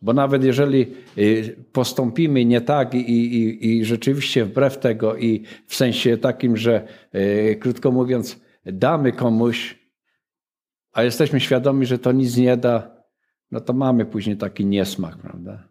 Bo 0.00 0.12
nawet 0.12 0.44
jeżeli 0.44 0.94
y, 1.18 1.64
postąpimy 1.72 2.44
nie 2.44 2.60
tak 2.60 2.94
i, 2.94 2.98
i, 2.98 3.68
i 3.68 3.84
rzeczywiście 3.84 4.44
wbrew 4.44 4.78
tego, 4.78 5.16
i 5.16 5.44
w 5.66 5.74
sensie 5.74 6.18
takim, 6.18 6.56
że 6.56 6.88
y, 7.14 7.56
krótko 7.60 7.92
mówiąc, 7.92 8.40
damy 8.66 9.12
komuś, 9.12 9.78
a 10.92 11.02
jesteśmy 11.02 11.40
świadomi, 11.40 11.86
że 11.86 11.98
to 11.98 12.12
nic 12.12 12.36
nie 12.36 12.56
da, 12.56 12.98
no 13.50 13.60
to 13.60 13.72
mamy 13.72 14.06
później 14.06 14.36
taki 14.36 14.66
niesmak, 14.66 15.16
prawda? 15.16 15.68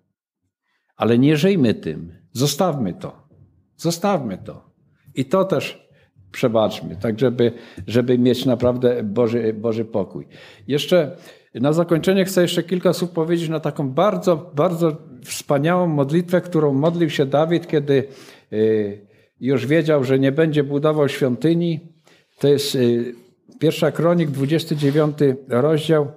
Ale 0.95 1.17
nie 1.17 1.38
żyjmy 1.38 1.73
tym. 1.73 2.13
Zostawmy 2.32 2.93
to. 2.93 3.28
Zostawmy 3.75 4.38
to. 4.38 4.71
I 5.15 5.25
to 5.25 5.45
też 5.45 5.88
przebaczmy, 6.32 6.95
tak 6.95 7.19
żeby, 7.19 7.51
żeby 7.88 8.17
mieć 8.17 8.45
naprawdę 8.45 9.03
Boży, 9.03 9.53
Boży 9.53 9.86
pokój. 9.86 10.28
Jeszcze 10.67 11.17
na 11.53 11.73
zakończenie 11.73 12.25
chcę 12.25 12.41
jeszcze 12.41 12.63
kilka 12.63 12.93
słów 12.93 13.11
powiedzieć 13.11 13.49
na 13.49 13.59
taką 13.59 13.89
bardzo, 13.89 14.51
bardzo 14.55 14.97
wspaniałą 15.25 15.87
modlitwę, 15.87 16.41
którą 16.41 16.73
modlił 16.73 17.09
się 17.09 17.25
Dawid, 17.25 17.67
kiedy 17.67 18.07
y, 18.53 19.07
już 19.39 19.65
wiedział, 19.65 20.03
że 20.03 20.19
nie 20.19 20.31
będzie 20.31 20.63
budował 20.63 21.09
świątyni. 21.09 21.79
To 22.39 22.47
jest 22.47 22.75
y, 22.75 23.15
pierwsza 23.59 23.91
kronik, 23.91 24.29
29 24.29 25.17
rozdział 25.47 26.07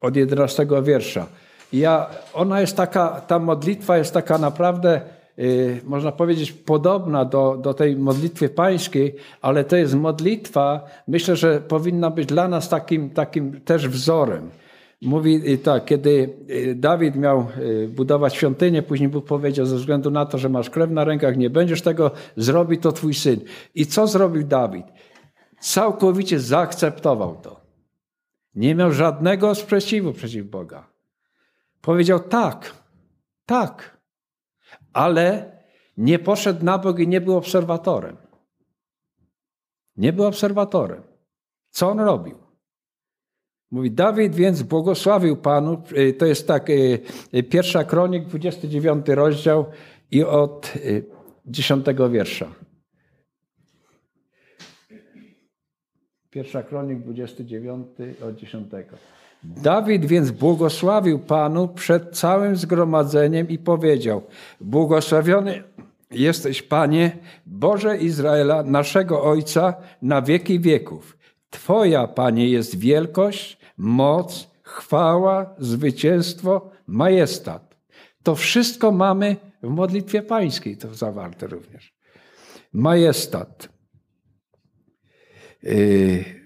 od 0.00 0.16
11 0.16 0.66
wiersza. 0.82 1.26
Ja, 1.72 2.10
ona 2.34 2.60
jest 2.60 2.76
taka, 2.76 3.20
ta 3.20 3.38
modlitwa 3.38 3.98
jest 3.98 4.14
taka 4.14 4.38
naprawdę 4.38 5.00
można 5.84 6.12
powiedzieć, 6.12 6.52
podobna 6.52 7.24
do, 7.24 7.58
do 7.62 7.74
tej 7.74 7.96
modlitwy 7.96 8.48
pańskiej, 8.48 9.14
ale 9.40 9.64
to 9.64 9.76
jest 9.76 9.94
modlitwa, 9.94 10.84
myślę, 11.08 11.36
że 11.36 11.60
powinna 11.60 12.10
być 12.10 12.26
dla 12.26 12.48
nas 12.48 12.68
takim, 12.68 13.10
takim 13.10 13.60
też 13.60 13.88
wzorem. 13.88 14.50
Mówi 15.02 15.52
y, 15.52 15.58
tak, 15.58 15.84
kiedy 15.84 16.34
y, 16.50 16.74
Dawid 16.74 17.16
miał 17.16 17.46
budować 17.88 18.34
świątynię, 18.34 18.82
później 18.82 19.08
Bóg 19.08 19.24
powiedział, 19.26 19.66
ze 19.66 19.76
względu 19.76 20.10
na 20.10 20.26
to, 20.26 20.38
że 20.38 20.48
masz 20.48 20.70
krew 20.70 20.90
na 20.90 21.04
rękach, 21.04 21.36
nie 21.36 21.50
będziesz 21.50 21.82
tego, 21.82 22.10
zrobi 22.36 22.78
to 22.78 22.92
twój 22.92 23.14
syn. 23.14 23.40
I 23.74 23.86
co 23.86 24.06
zrobił 24.06 24.42
Dawid? 24.42 24.86
Całkowicie 25.60 26.40
zaakceptował 26.40 27.36
to. 27.42 27.60
Nie 28.54 28.74
miał 28.74 28.92
żadnego 28.92 29.54
sprzeciwu 29.54 30.12
przeciw 30.12 30.46
Boga. 30.46 30.86
Powiedział 31.80 32.20
tak, 32.20 32.74
tak, 33.46 33.97
ale 34.92 35.52
nie 35.96 36.18
poszedł 36.18 36.64
na 36.64 36.78
bok 36.78 36.98
i 36.98 37.08
nie 37.08 37.20
był 37.20 37.36
obserwatorem. 37.36 38.16
Nie 39.96 40.12
był 40.12 40.26
obserwatorem. 40.26 41.02
Co 41.70 41.90
on 41.90 42.00
robił? 42.00 42.38
Mówi, 43.70 43.90
Dawid 43.90 44.34
więc 44.34 44.62
błogosławił 44.62 45.36
Panu, 45.36 45.82
y, 45.92 46.12
to 46.12 46.26
jest 46.26 46.46
tak, 46.46 46.70
y, 46.70 46.98
y, 47.34 47.42
pierwsza 47.42 47.84
kronik, 47.84 48.24
29 48.24 49.06
rozdział 49.08 49.66
i 50.10 50.24
od 50.24 50.72
10 51.46 51.86
wiersza. 52.10 52.54
Pierwsza 56.30 56.62
kronik, 56.62 56.98
29 56.98 57.86
od 58.22 58.36
10. 58.36 58.68
Dawid 59.42 60.06
więc 60.06 60.30
błogosławił 60.30 61.18
Panu 61.18 61.68
przed 61.68 62.16
całym 62.16 62.56
zgromadzeniem 62.56 63.48
i 63.48 63.58
powiedział: 63.58 64.22
Błogosławiony 64.60 65.62
jesteś, 66.10 66.62
Panie, 66.62 67.16
Boże 67.46 67.98
Izraela, 67.98 68.62
naszego 68.62 69.22
Ojca, 69.22 69.74
na 70.02 70.22
wieki 70.22 70.60
wieków. 70.60 71.18
Twoja, 71.50 72.06
Panie, 72.06 72.48
jest 72.48 72.78
wielkość, 72.78 73.58
moc, 73.76 74.50
chwała, 74.62 75.54
zwycięstwo, 75.58 76.70
majestat. 76.86 77.76
To 78.22 78.34
wszystko 78.34 78.92
mamy 78.92 79.36
w 79.62 79.68
modlitwie 79.68 80.22
pańskiej, 80.22 80.76
to 80.76 80.94
zawarte 80.94 81.46
również. 81.46 81.94
Majestat. 82.72 83.68
Yy. 85.62 86.37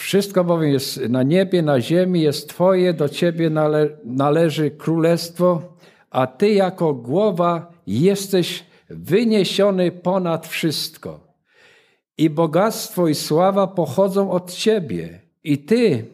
Wszystko 0.00 0.44
bowiem 0.44 0.72
jest 0.72 1.00
na 1.08 1.22
niebie, 1.22 1.62
na 1.62 1.80
ziemi, 1.80 2.20
jest 2.20 2.48
Twoje, 2.48 2.94
do 2.94 3.08
Ciebie 3.08 3.50
nale 3.50 3.88
należy 4.04 4.70
królestwo, 4.70 5.62
a 6.10 6.26
Ty 6.26 6.50
jako 6.50 6.94
głowa 6.94 7.72
jesteś 7.86 8.64
wyniesiony 8.90 9.92
ponad 9.92 10.46
wszystko. 10.46 11.20
I 12.18 12.30
bogactwo 12.30 13.08
i 13.08 13.14
sława 13.14 13.66
pochodzą 13.66 14.30
od 14.30 14.52
Ciebie. 14.52 15.20
I 15.44 15.58
Ty 15.58 16.04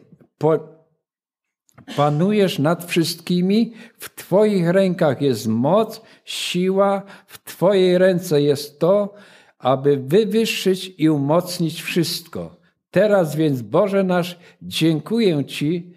panujesz 1.95 2.59
nad 2.59 2.85
wszystkimi, 2.85 3.73
w 3.97 4.15
Twoich 4.15 4.69
rękach 4.69 5.21
jest 5.21 5.47
moc, 5.47 6.01
siła, 6.25 7.01
w 7.27 7.43
Twojej 7.43 7.97
ręce 7.97 8.41
jest 8.41 8.79
to, 8.79 9.13
aby 9.59 9.97
wywyższyć 9.97 10.93
i 10.97 11.09
umocnić 11.09 11.81
wszystko. 11.81 12.57
Teraz 12.91 13.35
więc, 13.35 13.61
Boże 13.61 14.03
nasz, 14.03 14.39
dziękuję 14.61 15.45
Ci, 15.45 15.93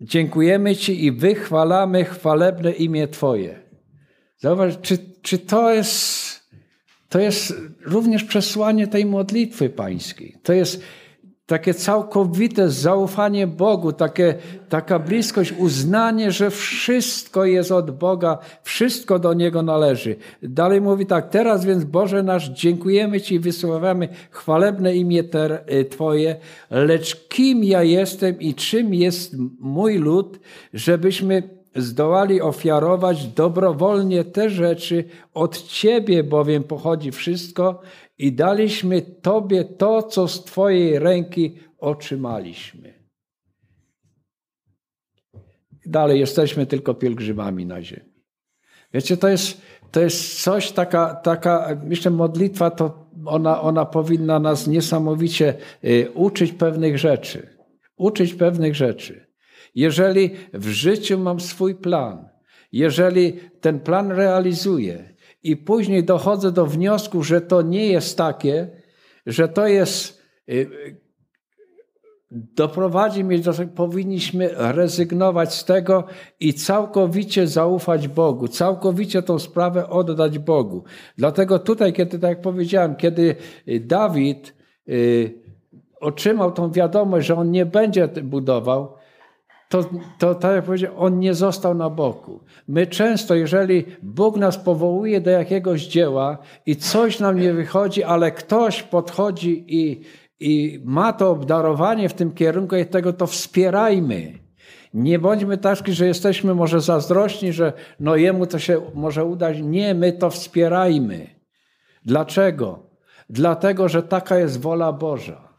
dziękujemy 0.00 0.76
Ci 0.76 1.04
i 1.04 1.12
wychwalamy 1.12 2.04
chwalebne 2.04 2.72
imię 2.72 3.08
Twoje. 3.08 3.62
Zauważ, 4.36 4.78
czy, 4.82 4.98
czy 5.22 5.38
to 5.38 5.74
jest, 5.74 6.40
to 7.08 7.20
jest 7.20 7.54
również 7.84 8.24
przesłanie 8.24 8.86
tej 8.86 9.06
modlitwy 9.06 9.70
pańskiej. 9.70 10.36
To 10.42 10.52
jest 10.52 10.82
takie 11.50 11.74
całkowite 11.74 12.70
zaufanie 12.70 13.46
Bogu, 13.46 13.92
takie, 13.92 14.34
taka 14.68 14.98
bliskość, 14.98 15.54
uznanie, 15.58 16.32
że 16.32 16.50
wszystko 16.50 17.44
jest 17.44 17.72
od 17.72 17.90
Boga, 17.90 18.38
wszystko 18.62 19.18
do 19.18 19.34
Niego 19.34 19.62
należy. 19.62 20.16
Dalej 20.42 20.80
mówi 20.80 21.06
tak, 21.06 21.28
teraz 21.28 21.64
więc 21.64 21.84
Boże 21.84 22.22
nasz, 22.22 22.48
dziękujemy 22.50 23.20
Ci 23.20 23.34
i 23.34 23.38
wysławiamy 23.38 24.08
chwalebne 24.30 24.96
imię 24.96 25.22
y, 25.70 25.84
Twoje, 25.84 26.36
lecz 26.70 27.28
kim 27.28 27.64
ja 27.64 27.82
jestem 27.82 28.40
i 28.40 28.54
czym 28.54 28.94
jest 28.94 29.36
mój 29.60 29.98
lud, 29.98 30.40
żebyśmy 30.74 31.42
zdołali 31.76 32.40
ofiarować 32.40 33.26
dobrowolnie 33.26 34.24
te 34.24 34.50
rzeczy, 34.50 35.04
od 35.34 35.62
Ciebie 35.62 36.24
bowiem 36.24 36.64
pochodzi 36.64 37.12
wszystko 37.12 37.80
i 38.20 38.32
daliśmy 38.32 39.02
Tobie 39.02 39.64
to, 39.64 40.02
co 40.02 40.28
z 40.28 40.44
Twojej 40.44 40.98
ręki 40.98 41.58
otrzymaliśmy. 41.78 42.94
Dalej 45.86 46.20
jesteśmy 46.20 46.66
tylko 46.66 46.94
pielgrzymami 46.94 47.66
na 47.66 47.82
ziemi. 47.82 48.24
Wiecie, 48.94 49.16
to 49.16 49.28
jest, 49.28 49.60
to 49.90 50.00
jest 50.00 50.42
coś, 50.42 50.72
taka, 50.72 51.14
taka, 51.14 51.80
myślę, 51.84 52.10
modlitwa, 52.10 52.70
to 52.70 53.10
ona, 53.26 53.60
ona 53.60 53.84
powinna 53.84 54.38
nas 54.38 54.66
niesamowicie 54.66 55.54
y, 55.84 56.10
uczyć 56.14 56.52
pewnych 56.52 56.98
rzeczy. 56.98 57.48
Uczyć 57.96 58.34
pewnych 58.34 58.74
rzeczy. 58.74 59.26
Jeżeli 59.74 60.30
w 60.52 60.68
życiu 60.68 61.18
mam 61.18 61.40
swój 61.40 61.74
plan, 61.74 62.28
jeżeli 62.72 63.32
ten 63.60 63.80
plan 63.80 64.12
realizuję 64.12 65.14
i 65.42 65.56
później 65.56 66.04
dochodzę 66.04 66.52
do 66.52 66.66
wniosku, 66.66 67.22
że 67.22 67.40
to 67.40 67.62
nie 67.62 67.86
jest 67.86 68.18
takie, 68.18 68.68
że 69.26 69.48
to 69.48 69.66
jest 69.66 70.22
y, 70.48 70.70
doprowadzi 72.30 73.24
mnie 73.24 73.38
do 73.38 73.52
tego, 73.52 73.72
powinniśmy 73.72 74.50
rezygnować 74.54 75.54
z 75.54 75.64
tego 75.64 76.04
i 76.40 76.54
całkowicie 76.54 77.46
zaufać 77.46 78.08
Bogu, 78.08 78.48
całkowicie 78.48 79.22
tą 79.22 79.38
sprawę 79.38 79.88
oddać 79.88 80.38
Bogu. 80.38 80.84
Dlatego 81.18 81.58
tutaj, 81.58 81.92
kiedy, 81.92 82.18
tak 82.18 82.30
jak 82.30 82.40
powiedziałem, 82.40 82.96
kiedy 82.96 83.36
Dawid 83.80 84.54
y, 84.88 85.34
otrzymał 86.00 86.52
tą 86.52 86.72
wiadomość, 86.72 87.26
że 87.26 87.34
on 87.36 87.50
nie 87.50 87.66
będzie 87.66 88.08
budował, 88.08 88.99
to, 89.70 89.84
to 90.18 90.34
tak 90.34 90.54
jak 90.54 90.64
powiedział, 90.64 90.92
on 90.96 91.18
nie 91.18 91.34
został 91.34 91.74
na 91.74 91.90
boku. 91.90 92.40
My 92.68 92.86
często, 92.86 93.34
jeżeli 93.34 93.84
Bóg 94.02 94.36
nas 94.36 94.58
powołuje 94.58 95.20
do 95.20 95.30
jakiegoś 95.30 95.86
dzieła 95.86 96.38
i 96.66 96.76
coś 96.76 97.20
nam 97.20 97.40
nie 97.40 97.52
wychodzi, 97.52 98.04
ale 98.04 98.32
ktoś 98.32 98.82
podchodzi 98.82 99.64
i, 99.68 100.00
i 100.40 100.80
ma 100.84 101.12
to 101.12 101.30
obdarowanie 101.30 102.08
w 102.08 102.14
tym 102.14 102.32
kierunku 102.32 102.76
i 102.76 102.86
tego 102.86 103.12
to 103.12 103.26
wspierajmy. 103.26 104.38
Nie 104.94 105.18
bądźmy 105.18 105.58
tacy, 105.58 105.92
że 105.92 106.06
jesteśmy 106.06 106.54
może 106.54 106.80
zazdrośni, 106.80 107.52
że 107.52 107.72
no 108.00 108.16
jemu 108.16 108.46
to 108.46 108.58
się 108.58 108.80
może 108.94 109.24
udać. 109.24 109.56
Nie, 109.62 109.94
my 109.94 110.12
to 110.12 110.30
wspierajmy. 110.30 111.26
Dlaczego? 112.04 112.90
Dlatego, 113.28 113.88
że 113.88 114.02
taka 114.02 114.38
jest 114.38 114.60
wola 114.60 114.92
Boża 114.92 115.49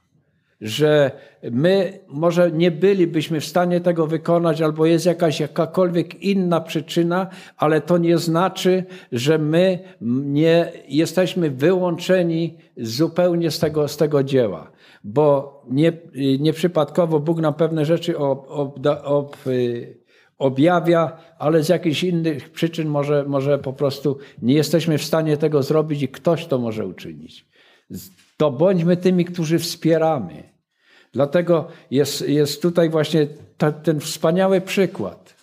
że 0.62 1.12
my 1.52 2.00
może 2.08 2.52
nie 2.52 2.72
bylibyśmy 2.72 3.40
w 3.40 3.46
stanie 3.46 3.82
tego 3.82 4.08
wykonać, 4.08 4.62
albo 4.62 4.86
jest 4.86 5.06
jakaś 5.06 5.40
jakakolwiek 5.40 6.24
inna 6.24 6.62
przyczyna, 6.62 7.28
ale 7.58 7.82
to 7.82 7.98
nie 7.98 8.18
znaczy, 8.18 8.84
że 9.12 9.38
my 9.38 9.80
nie 10.26 10.72
jesteśmy 10.88 11.52
wyłączeni 11.52 12.58
zupełnie 12.78 13.52
z 13.52 13.60
tego, 13.60 13.88
z 13.88 13.98
tego 13.98 14.24
dzieła. 14.24 14.72
Bo 15.04 15.62
nie, 15.70 15.94
nieprzypadkowo 16.40 17.20
Bóg 17.20 17.42
nam 17.42 17.54
pewne 17.54 17.86
rzeczy 17.86 18.18
ob, 18.18 18.46
ob, 18.50 18.80
ob, 19.04 19.38
objawia, 20.38 21.18
ale 21.40 21.64
z 21.64 21.70
jakichś 21.70 22.04
innych 22.04 22.50
przyczyn 22.50 22.88
może, 22.88 23.26
może 23.28 23.60
po 23.60 23.74
prostu 23.74 24.18
nie 24.42 24.54
jesteśmy 24.54 24.98
w 24.98 25.04
stanie 25.04 25.38
tego 25.38 25.64
zrobić 25.64 26.02
i 26.02 26.08
ktoś 26.08 26.46
to 26.46 26.60
może 26.60 26.88
uczynić. 26.88 27.46
To 28.38 28.52
bądźmy 28.52 28.98
tymi, 28.98 29.26
którzy 29.26 29.60
wspieramy 29.60 30.51
Dlatego 31.14 31.68
jest, 31.92 32.30
jest 32.30 32.62
tutaj 32.62 32.90
właśnie 32.90 33.28
ta, 33.58 33.72
ten 33.72 34.00
wspaniały 34.00 34.62
przykład, 34.62 35.36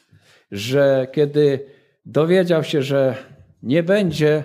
że 0.50 1.06
kiedy 1.12 1.66
dowiedział 2.06 2.64
się, 2.64 2.82
że 2.82 3.14
nie 3.62 3.82
będzie, 3.82 4.44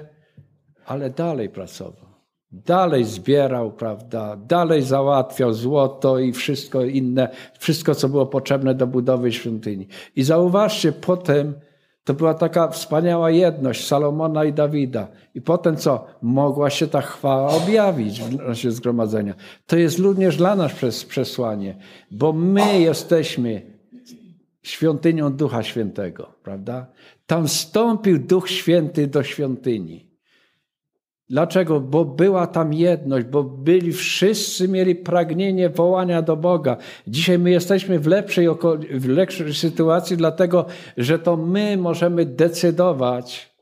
ale 0.85 1.09
dalej 1.09 1.49
pracował. 1.49 2.13
Dalej 2.51 3.03
zbierał, 3.03 3.71
prawda? 3.71 4.35
Dalej 4.35 4.81
załatwiał 4.81 5.53
złoto 5.53 6.19
i 6.19 6.33
wszystko 6.33 6.83
inne, 6.83 7.29
wszystko, 7.59 7.95
co 7.95 8.09
było 8.09 8.25
potrzebne 8.25 8.75
do 8.75 8.87
budowy 8.87 9.31
świątyni. 9.31 9.87
I 10.15 10.23
zauważcie, 10.23 10.91
potem 10.91 11.53
to 12.03 12.13
była 12.13 12.33
taka 12.33 12.67
wspaniała 12.67 13.31
jedność 13.31 13.87
Salomona 13.87 14.45
i 14.45 14.53
Dawida. 14.53 15.07
I 15.35 15.41
potem 15.41 15.75
co? 15.77 16.05
Mogła 16.21 16.69
się 16.69 16.87
ta 16.87 17.01
chwała 17.01 17.49
objawić 17.49 18.21
w 18.21 18.37
czasie 18.37 18.71
zgromadzenia. 18.71 19.33
To 19.65 19.77
jest 19.77 19.99
również 19.99 20.37
dla 20.37 20.55
nas 20.55 20.71
przesłanie, 21.07 21.75
bo 22.11 22.33
my 22.33 22.79
jesteśmy 22.79 23.61
świątynią 24.63 25.33
Ducha 25.33 25.63
Świętego, 25.63 26.33
prawda? 26.43 26.87
Tam 27.25 27.47
wstąpił 27.47 28.19
Duch 28.19 28.49
Święty 28.49 29.07
do 29.07 29.23
świątyni. 29.23 30.12
Dlaczego? 31.33 31.79
Bo 31.79 32.05
była 32.05 32.47
tam 32.47 32.73
jedność, 32.73 33.25
bo 33.25 33.43
byli 33.43 33.93
wszyscy 33.93 34.67
mieli 34.67 34.95
pragnienie 34.95 35.69
wołania 35.69 36.21
do 36.21 36.37
Boga. 36.37 36.77
Dzisiaj 37.07 37.39
my 37.39 37.51
jesteśmy 37.51 37.99
w 37.99 38.07
lepszej, 38.07 38.47
w 38.91 39.09
lepszej 39.09 39.53
sytuacji, 39.53 40.17
dlatego 40.17 40.65
że 40.97 41.19
to 41.19 41.37
my 41.37 41.77
możemy 41.77 42.25
decydować, 42.25 43.55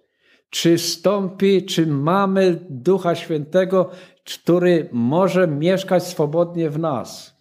czy 0.50 0.78
stąpi, 0.78 1.66
czy 1.66 1.88
mamy 1.88 2.60
Ducha 2.70 3.16
Świętego, 3.16 3.90
który 4.36 4.90
może 4.92 5.48
mieszkać 5.48 6.04
swobodnie 6.04 6.70
w 6.70 6.80
nas. 6.80 7.38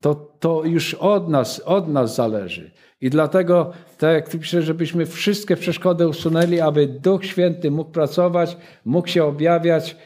To, 0.00 0.14
to 0.14 0.64
już 0.64 0.94
od 0.94 1.28
nas, 1.28 1.60
od 1.60 1.88
nas 1.88 2.14
zależy. 2.14 2.70
I 3.00 3.10
dlatego, 3.10 3.72
tak 3.98 4.14
jak 4.14 4.28
ty 4.28 4.38
piszesz, 4.38 4.64
żebyśmy 4.64 5.06
wszystkie 5.06 5.56
przeszkody 5.56 6.08
usunęli, 6.08 6.60
aby 6.60 6.86
Duch 6.86 7.24
Święty 7.24 7.70
mógł 7.70 7.90
pracować, 7.90 8.56
mógł 8.84 9.08
się 9.08 9.24
objawiać 9.24 9.96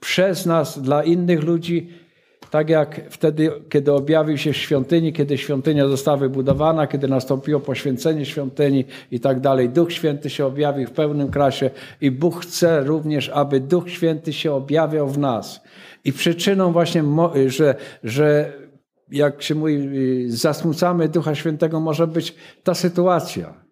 przez 0.00 0.46
nas 0.46 0.82
dla 0.82 1.04
innych 1.04 1.42
ludzi. 1.42 1.88
Tak 2.50 2.70
jak 2.70 3.00
wtedy, 3.10 3.52
kiedy 3.68 3.92
objawił 3.92 4.38
się 4.38 4.52
w 4.52 4.56
świątyni, 4.56 5.12
kiedy 5.12 5.38
świątynia 5.38 5.88
została 5.88 6.16
wybudowana, 6.16 6.86
kiedy 6.86 7.08
nastąpiło 7.08 7.60
poświęcenie 7.60 8.26
świątyni 8.26 8.84
i 9.10 9.20
tak 9.20 9.40
dalej. 9.40 9.68
Duch 9.68 9.92
Święty 9.92 10.30
się 10.30 10.46
objawił 10.46 10.86
w 10.86 10.90
pełnym 10.90 11.30
krasie 11.30 11.70
i 12.00 12.10
Bóg 12.10 12.42
chce 12.42 12.84
również, 12.84 13.28
aby 13.28 13.60
Duch 13.60 13.90
Święty 13.90 14.32
się 14.32 14.52
objawiał 14.52 15.08
w 15.08 15.18
nas. 15.18 15.60
I 16.04 16.12
przyczyną 16.12 16.72
właśnie, 16.72 17.04
że, 17.46 17.74
że 18.04 18.52
jak 19.10 19.42
się 19.42 19.54
mówi, 19.54 20.24
zasmucamy 20.30 21.08
Ducha 21.08 21.34
Świętego, 21.34 21.80
może 21.80 22.06
być 22.06 22.34
ta 22.62 22.74
sytuacja 22.74 23.64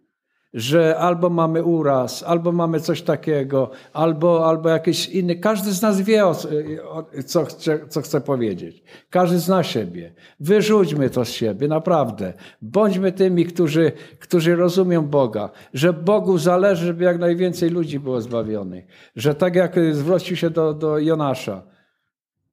że 0.55 0.97
albo 0.99 1.31
mamy 1.31 1.63
uraz, 1.63 2.23
albo 2.23 2.53
mamy 2.53 2.81
coś 2.81 3.03
takiego, 3.03 3.71
albo, 3.93 4.49
albo 4.49 4.69
jakiś 4.69 5.09
inny. 5.09 5.37
Każdy 5.37 5.73
z 5.73 5.83
nas 5.83 6.01
wie, 6.01 6.27
o, 6.27 6.37
co, 7.27 7.45
chce, 7.45 7.89
co 7.89 8.01
chce 8.01 8.21
powiedzieć. 8.21 8.83
Każdy 9.11 9.39
zna 9.39 9.63
siebie. 9.63 10.15
Wyrzućmy 10.41 11.11
to 11.11 11.25
z 11.25 11.31
siebie, 11.31 11.69
naprawdę. 11.69 12.33
Bądźmy 12.63 13.13
tymi, 13.13 13.47
którzy, 13.47 13.93
którzy 14.19 14.57
rozumią 14.57 15.07
Boga, 15.07 15.51
że 15.75 15.93
Bogu 15.93 16.39
zależy, 16.39 16.87
żeby 16.87 17.05
jak 17.05 17.19
najwięcej 17.19 17.71
ludzi 17.71 18.01
było 18.01 18.21
zbawionych. 18.21 18.85
Że 19.17 19.35
tak 19.35 19.55
jak 19.55 19.75
zwrócił 19.93 20.37
się 20.37 20.51
do, 20.51 20.75
do 20.75 20.99
Jonasza, 20.99 21.63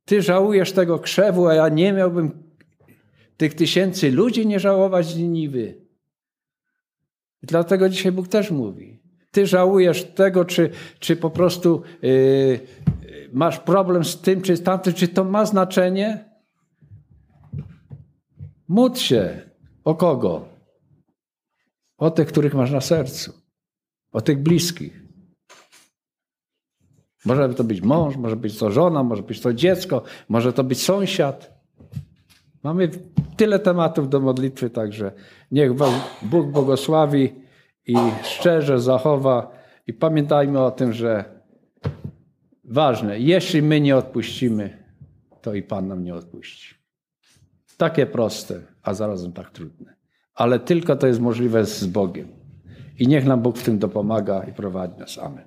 ty 0.06 0.22
żałujesz 0.22 0.72
tego 0.72 1.00
krzewu, 1.00 1.48
a 1.48 1.54
ja 1.54 1.70
nie 1.70 1.94
miałbym 1.94 2.49
tych 3.40 3.54
tysięcy 3.54 4.12
ludzi 4.12 4.48
nie 4.48 4.60
żałować 4.60 5.08
z 5.08 5.18
Niniwy. 5.18 5.86
Dlatego 7.44 7.90
dzisiaj 7.90 8.12
Bóg 8.12 8.28
też 8.28 8.52
mówi. 8.52 9.00
Ty 9.32 9.48
żałujesz 9.48 10.04
tego, 10.04 10.46
czy, 10.46 10.70
czy 11.00 11.16
po 11.16 11.30
prostu 11.30 11.82
yy, 12.02 12.60
masz 13.34 13.60
problem 13.60 14.04
z 14.04 14.22
tym, 14.22 14.42
czy 14.42 14.58
tamtym, 14.58 14.94
czy 14.94 15.08
to 15.08 15.24
ma 15.24 15.46
znaczenie? 15.46 16.30
Módl 18.68 19.00
się. 19.00 19.52
O 19.84 19.96
kogo? 19.96 20.46
O 21.98 22.12
tych, 22.12 22.28
których 22.28 22.54
masz 22.54 22.72
na 22.72 22.82
sercu. 22.82 23.34
O 24.12 24.22
tych 24.22 24.44
bliskich. 24.44 25.04
Może 27.26 27.54
to 27.54 27.64
być 27.64 27.82
mąż, 27.82 28.18
może 28.18 28.36
być 28.36 28.58
to 28.58 28.72
żona, 28.72 29.04
może 29.04 29.24
być 29.24 29.40
to 29.42 29.54
dziecko, 29.54 30.04
może 30.30 30.54
to 30.54 30.64
być 30.64 30.82
sąsiad. 30.82 31.60
Mamy 32.64 32.90
tyle 33.38 33.60
tematów 33.60 34.10
do 34.10 34.20
modlitwy, 34.20 34.70
także 34.70 35.12
niech 35.52 35.74
Bóg 36.22 36.46
błogosławi 36.52 37.36
i 37.88 37.96
szczerze 38.24 38.80
zachowa. 38.80 39.52
I 39.88 39.94
pamiętajmy 39.94 40.60
o 40.60 40.72
tym, 40.72 40.94
że 40.94 41.26
ważne, 42.64 43.20
jeśli 43.20 43.62
my 43.62 43.82
nie 43.82 43.98
odpuścimy, 43.98 44.78
to 45.42 45.54
i 45.54 45.64
Pan 45.64 45.88
nam 45.88 46.04
nie 46.04 46.16
odpuści. 46.16 46.76
Takie 47.78 48.06
proste, 48.06 48.62
a 48.84 48.94
zarazem 48.94 49.34
tak 49.34 49.52
trudne. 49.52 49.96
Ale 50.36 50.60
tylko 50.60 50.96
to 50.96 51.08
jest 51.08 51.20
możliwe 51.20 51.66
z 51.66 51.86
Bogiem. 51.86 52.28
I 53.00 53.08
niech 53.08 53.26
nam 53.26 53.42
Bóg 53.42 53.58
w 53.58 53.64
tym 53.64 53.80
dopomaga 53.80 54.44
i 54.44 54.54
prowadzi 54.54 55.00
nas. 55.00 55.18
Amen. 55.18 55.46